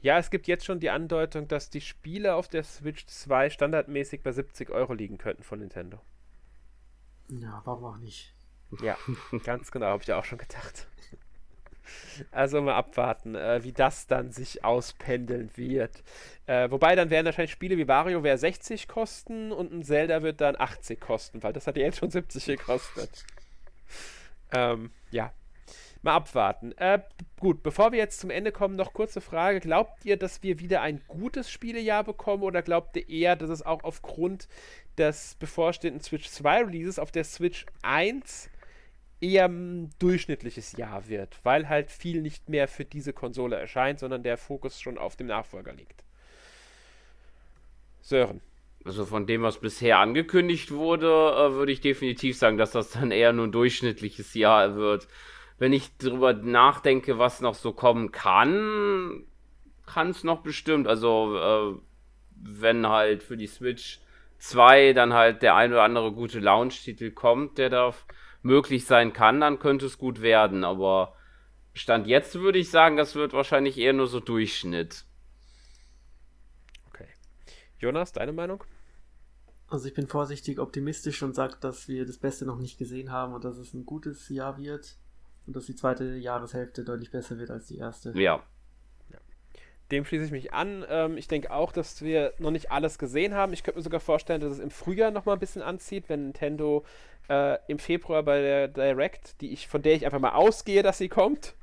[0.00, 4.22] Ja, es gibt jetzt schon die Andeutung, dass die Spiele auf der Switch 2 standardmäßig
[4.22, 6.00] bei 70 Euro liegen könnten von Nintendo.
[7.28, 8.32] Ja, warum auch nicht?
[8.80, 8.96] Ja,
[9.44, 10.86] ganz genau, habe ich auch schon gedacht.
[12.30, 16.02] Also mal abwarten, äh, wie das dann sich auspendeln wird.
[16.46, 20.56] Äh, wobei dann werden wahrscheinlich Spiele wie Wario 60 kosten und ein Zelda wird dann
[20.58, 23.24] 80 kosten, weil das hat ja jetzt schon 70 gekostet.
[24.52, 25.32] ähm, ja.
[26.02, 26.72] Mal abwarten.
[26.78, 27.00] Äh,
[27.40, 29.58] gut, bevor wir jetzt zum Ende kommen, noch kurze Frage.
[29.58, 33.66] Glaubt ihr, dass wir wieder ein gutes Spielejahr bekommen oder glaubt ihr eher, dass es
[33.66, 34.46] auch aufgrund
[34.96, 38.48] des bevorstehenden Switch 2 Releases auf der Switch 1
[39.20, 44.22] eher ein durchschnittliches Jahr wird, weil halt viel nicht mehr für diese Konsole erscheint, sondern
[44.22, 46.04] der Fokus schon auf dem Nachfolger liegt.
[48.00, 48.40] Sören.
[48.84, 53.10] Also von dem, was bisher angekündigt wurde, äh, würde ich definitiv sagen, dass das dann
[53.10, 55.08] eher nur ein durchschnittliches Jahr wird.
[55.58, 59.24] Wenn ich darüber nachdenke, was noch so kommen kann,
[59.84, 60.86] kann es noch bestimmt.
[60.86, 61.80] Also äh,
[62.36, 64.00] wenn halt für die Switch
[64.38, 68.06] 2 dann halt der ein oder andere gute Launch-Titel kommt, der darf
[68.42, 70.64] möglich sein kann, dann könnte es gut werden.
[70.64, 71.14] Aber
[71.74, 75.04] Stand jetzt würde ich sagen, das wird wahrscheinlich eher nur so Durchschnitt.
[76.88, 77.08] Okay.
[77.78, 78.64] Jonas, deine Meinung?
[79.68, 83.34] Also ich bin vorsichtig optimistisch und sage, dass wir das Beste noch nicht gesehen haben
[83.34, 84.96] und dass es ein gutes Jahr wird
[85.46, 88.18] und dass die zweite Jahreshälfte deutlich besser wird als die erste.
[88.18, 88.42] Ja,
[89.90, 90.84] dem schließe ich mich an.
[90.88, 93.52] Ähm, ich denke auch, dass wir noch nicht alles gesehen haben.
[93.52, 96.24] Ich könnte mir sogar vorstellen, dass es im Frühjahr noch mal ein bisschen anzieht, wenn
[96.24, 96.84] Nintendo
[97.28, 100.98] äh, im Februar bei der Direct, die ich, von der ich einfach mal ausgehe, dass
[100.98, 101.54] sie kommt,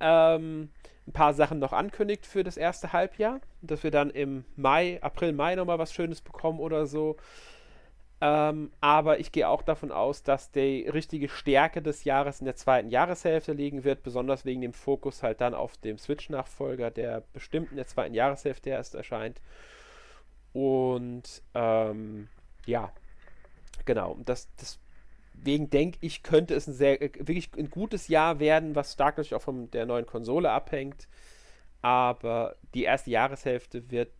[0.00, 0.70] ähm,
[1.06, 3.40] ein paar Sachen noch ankündigt für das erste Halbjahr.
[3.62, 7.16] Dass wir dann im Mai, April, Mai noch mal was Schönes bekommen oder so.
[8.20, 12.56] Ähm, aber ich gehe auch davon aus, dass die richtige Stärke des Jahres in der
[12.56, 17.70] zweiten Jahreshälfte liegen wird, besonders wegen dem Fokus halt dann auf dem Switch-Nachfolger, der bestimmt
[17.70, 19.40] in der zweiten Jahreshälfte erst erscheint.
[20.52, 22.28] Und ähm,
[22.66, 22.92] ja,
[23.84, 24.18] genau.
[24.24, 29.16] Das, deswegen denke ich, könnte es ein sehr wirklich ein gutes Jahr werden, was stark
[29.16, 31.06] natürlich auch von der neuen Konsole abhängt.
[31.82, 34.10] Aber die erste Jahreshälfte wird,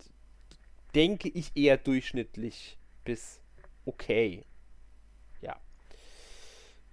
[0.95, 3.41] denke ich, eher durchschnittlich bis
[3.89, 4.45] okay.
[5.41, 5.57] Ja.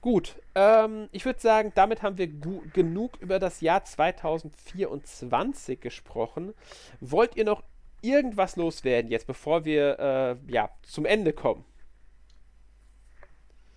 [0.02, 6.54] Gut, ähm, ich würde sagen, damit haben wir genug über das Jahr 2024 gesprochen.
[7.02, 7.64] Wollt ihr noch
[8.02, 11.66] irgendwas loswerden jetzt, bevor wir äh, ja, zum Ende kommen?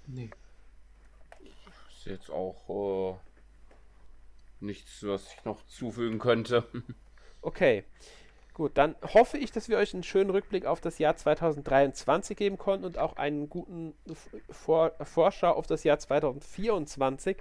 [0.06, 0.30] Nee.
[1.90, 6.66] Ist jetzt auch äh, nichts, was ich noch zufügen könnte.
[7.42, 7.84] okay.
[8.58, 12.58] Gut, dann hoffe ich, dass wir euch einen schönen Rückblick auf das Jahr 2023 geben
[12.58, 13.94] konnten und auch einen guten
[14.50, 17.36] Vor Vorschau auf das Jahr 2024.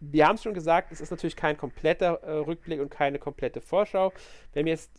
[0.00, 3.62] Wir haben es schon gesagt, es ist natürlich kein kompletter äh, Rückblick und keine komplette
[3.62, 4.12] Vorschau.
[4.52, 4.90] Wir haben jetzt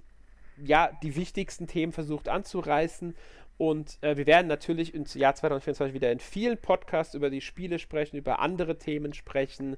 [0.58, 3.16] ja die wichtigsten Themen versucht anzureißen
[3.60, 7.78] und äh, wir werden natürlich im Jahr 2024 wieder in vielen Podcasts über die Spiele
[7.78, 9.78] sprechen, über andere Themen sprechen.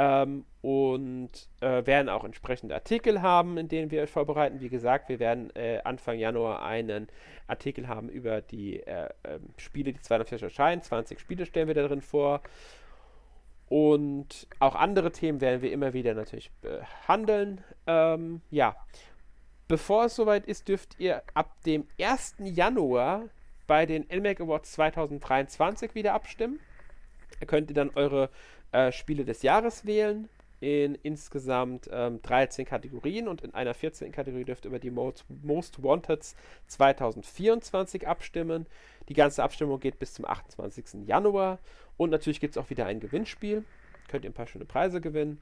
[0.00, 4.60] Ähm, und äh, werden auch entsprechende Artikel haben, in denen wir euch vorbereiten.
[4.60, 7.08] Wie gesagt, wir werden äh, Anfang Januar einen
[7.48, 10.82] Artikel haben über die äh, ähm, Spiele, die 2040 erscheinen.
[10.82, 12.42] 20 Spiele stellen wir da drin vor.
[13.68, 17.62] Und auch andere Themen werden wir immer wieder natürlich behandeln.
[17.88, 18.76] Ähm, ja,
[19.66, 22.36] bevor es soweit ist, dürft ihr ab dem 1.
[22.38, 23.24] Januar
[23.66, 26.60] bei den NMAC Awards 2023 wieder abstimmen.
[27.40, 28.30] Da könnt ihr dann eure
[28.72, 30.28] äh, Spiele des Jahres wählen
[30.60, 34.10] in insgesamt ähm, 13 Kategorien und in einer 14.
[34.10, 36.24] Kategorie dürft ihr über die Most, Most Wanted
[36.66, 38.66] 2024 abstimmen.
[39.08, 41.06] Die ganze Abstimmung geht bis zum 28.
[41.06, 41.58] Januar
[41.96, 43.64] und natürlich gibt es auch wieder ein Gewinnspiel.
[44.08, 45.40] Könnt ihr ein paar schöne Preise gewinnen.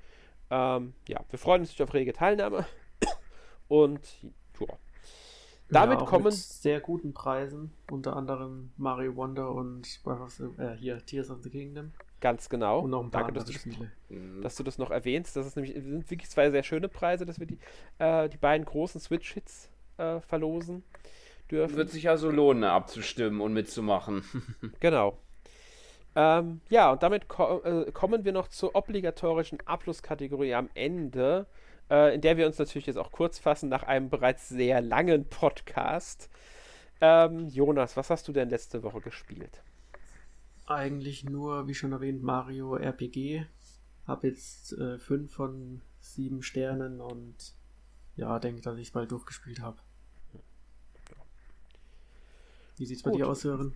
[0.51, 2.67] Ähm, ja, wir freuen uns auf rege Teilnahme
[3.69, 4.01] und
[4.61, 4.77] ja.
[5.69, 10.01] Damit ja, kommen sehr guten Preisen, unter anderem Mario Wonder und
[10.59, 11.93] äh, hier Tears of the Kingdom.
[12.21, 12.81] Ganz genau.
[12.81, 13.93] Und noch ein paar Danke, dass du, Spiele.
[14.09, 15.37] Das, dass du das noch erwähnst.
[15.37, 17.59] Das ist nämlich, sind wirklich zwei sehr schöne Preise, dass wir die,
[17.99, 20.83] äh, die beiden großen Switch-Hits äh, verlosen
[21.51, 21.77] dürfen.
[21.77, 24.25] Wird sich also lohnen, abzustimmen und mitzumachen.
[24.81, 25.19] genau.
[26.15, 31.47] Ähm, ja, und damit ko äh, kommen wir noch zur obligatorischen Abschlusskategorie am Ende,
[31.91, 35.29] äh, in der wir uns natürlich jetzt auch kurz fassen nach einem bereits sehr langen
[35.29, 36.31] Podcast.
[37.03, 39.63] Ähm, Jonas, was hast du denn letzte Woche gespielt?
[40.67, 43.47] Eigentlich nur, wie schon erwähnt, Mario RPG.
[44.07, 47.55] Hab jetzt äh, fünf von sieben Sternen und
[48.17, 49.79] ja, denke, dass ich es bald durchgespielt habe.
[52.77, 53.21] Wie sieht's bei Gut.
[53.21, 53.75] dir aus, Sören?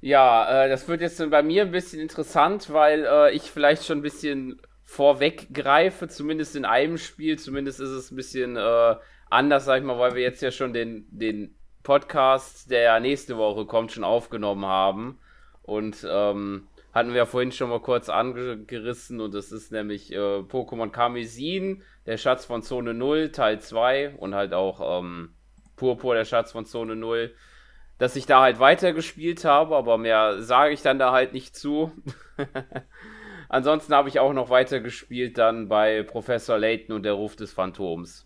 [0.00, 3.98] Ja, äh, das wird jetzt bei mir ein bisschen interessant, weil äh, ich vielleicht schon
[3.98, 7.38] ein bisschen vorweggreife, zumindest in einem Spiel.
[7.38, 8.96] Zumindest ist es ein bisschen äh,
[9.30, 13.64] anders, sag ich mal, weil wir jetzt ja schon den, den Podcast, der nächste Woche
[13.66, 15.18] kommt, schon aufgenommen haben.
[15.66, 20.16] Und ähm, hatten wir ja vorhin schon mal kurz angerissen und das ist nämlich äh,
[20.16, 25.34] Pokémon Karmesin, der Schatz von Zone 0, Teil 2 und halt auch ähm,
[25.76, 27.34] Purpur, der Schatz von Zone 0,
[27.98, 31.92] dass ich da halt weitergespielt habe, aber mehr sage ich dann da halt nicht zu.
[33.50, 38.25] Ansonsten habe ich auch noch weitergespielt dann bei Professor Layton und der Ruf des Phantoms.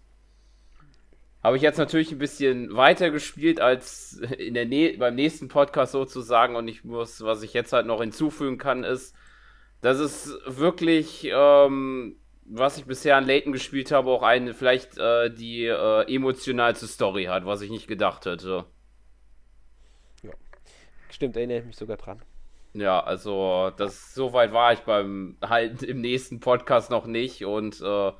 [1.43, 5.93] Habe ich jetzt natürlich ein bisschen weiter gespielt als in der Nä beim nächsten Podcast
[5.93, 9.15] sozusagen und ich muss, was ich jetzt halt noch hinzufügen kann, ist,
[9.81, 15.31] dass es wirklich, ähm, was ich bisher an Layton gespielt habe, auch eine vielleicht äh,
[15.33, 18.67] die äh, emotionalste Story hat, was ich nicht gedacht hätte.
[20.23, 20.33] Ja,
[21.09, 22.21] stimmt, erinnere ich mich sogar dran.
[22.75, 27.81] Ja, also das so weit war ich beim halt im nächsten Podcast noch nicht und
[27.81, 28.12] äh,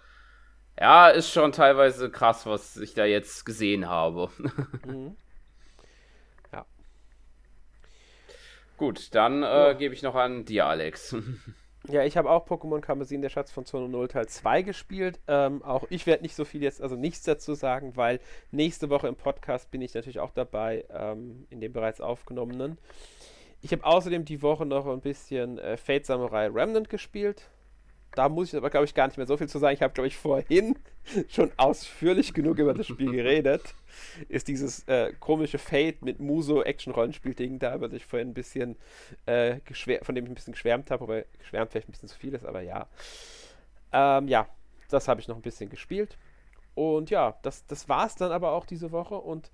[0.81, 4.31] ja, ist schon teilweise krass, was ich da jetzt gesehen habe.
[4.87, 5.17] Mhm.
[6.53, 6.65] Ja.
[8.79, 11.15] Gut, dann äh, gebe ich noch an dir, Alex.
[11.89, 15.19] Ja, ich habe auch Pokémon Karmesin, der Schatz von Zone 0 Teil 2 gespielt.
[15.27, 18.21] Ähm, auch ich werde nicht so viel jetzt, also nichts dazu sagen, weil
[18.51, 22.77] nächste Woche im Podcast bin ich natürlich auch dabei, ähm, in dem bereits aufgenommenen.
[23.63, 27.49] Ich habe außerdem die Woche noch ein bisschen äh, Fate Samurai Remnant gespielt
[28.15, 29.75] da muss ich aber, glaube ich, gar nicht mehr so viel zu sagen.
[29.75, 30.77] Ich habe, glaube ich, vorhin
[31.29, 33.75] schon ausführlich genug über das Spiel geredet.
[34.29, 38.77] Ist dieses äh, komische Fate mit Muso-Action-Rollenspiel-Ding da, über das ich vorhin ein bisschen
[39.27, 39.57] äh,
[40.03, 42.45] von dem ich ein bisschen geschwärmt habe, aber geschwärmt vielleicht ein bisschen zu viel ist,
[42.45, 42.89] aber ja.
[43.93, 44.49] Ähm, ja,
[44.89, 46.17] das habe ich noch ein bisschen gespielt.
[46.75, 49.51] Und ja, das, das war es dann aber auch diese Woche und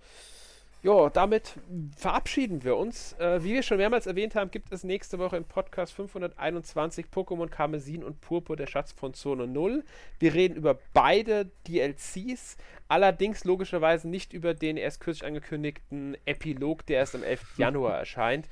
[0.82, 1.54] ja, damit
[1.96, 3.14] verabschieden wir uns.
[3.14, 7.48] Äh, wie wir schon mehrmals erwähnt haben, gibt es nächste Woche im Podcast 521 Pokémon
[7.48, 9.84] Karmesin und Purpur, der Schatz von Zone 0.
[10.18, 12.56] Wir reden über beide DLCs,
[12.88, 17.42] allerdings logischerweise nicht über den erst kürzlich angekündigten Epilog, der erst am 11.
[17.58, 18.48] Januar erscheint.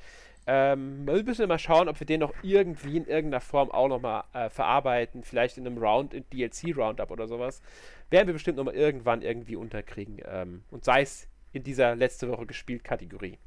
[0.47, 4.25] Ähm, wir müssen mal schauen, ob wir den noch irgendwie in irgendeiner Form auch nochmal
[4.33, 5.23] äh, verarbeiten.
[5.23, 7.61] Vielleicht in einem Round, in DLC-Roundup oder sowas.
[8.09, 10.19] Werden wir bestimmt nochmal irgendwann irgendwie unterkriegen.
[10.25, 13.37] Ähm, und sei es in dieser letzte Woche gespielt Kategorie.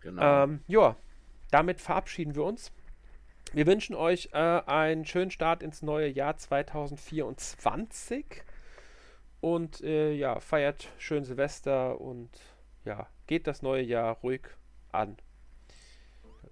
[0.00, 0.44] Genau.
[0.44, 0.96] Ähm, ja,
[1.50, 2.72] damit verabschieden wir uns.
[3.52, 8.42] Wir wünschen euch äh, einen schönen Start ins neue Jahr 2024
[9.40, 12.30] und äh, ja, feiert schön Silvester und
[12.84, 14.42] ja, geht das neue Jahr ruhig
[14.90, 15.16] an.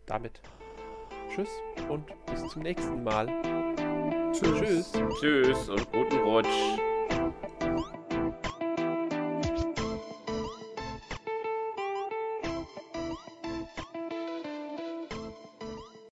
[0.07, 0.41] Damit
[1.35, 1.51] tschüss
[1.89, 3.27] und bis zum nächsten Mal.
[4.33, 4.93] Tschüss.
[4.93, 6.92] Tschüss, tschüss und guten Rutsch.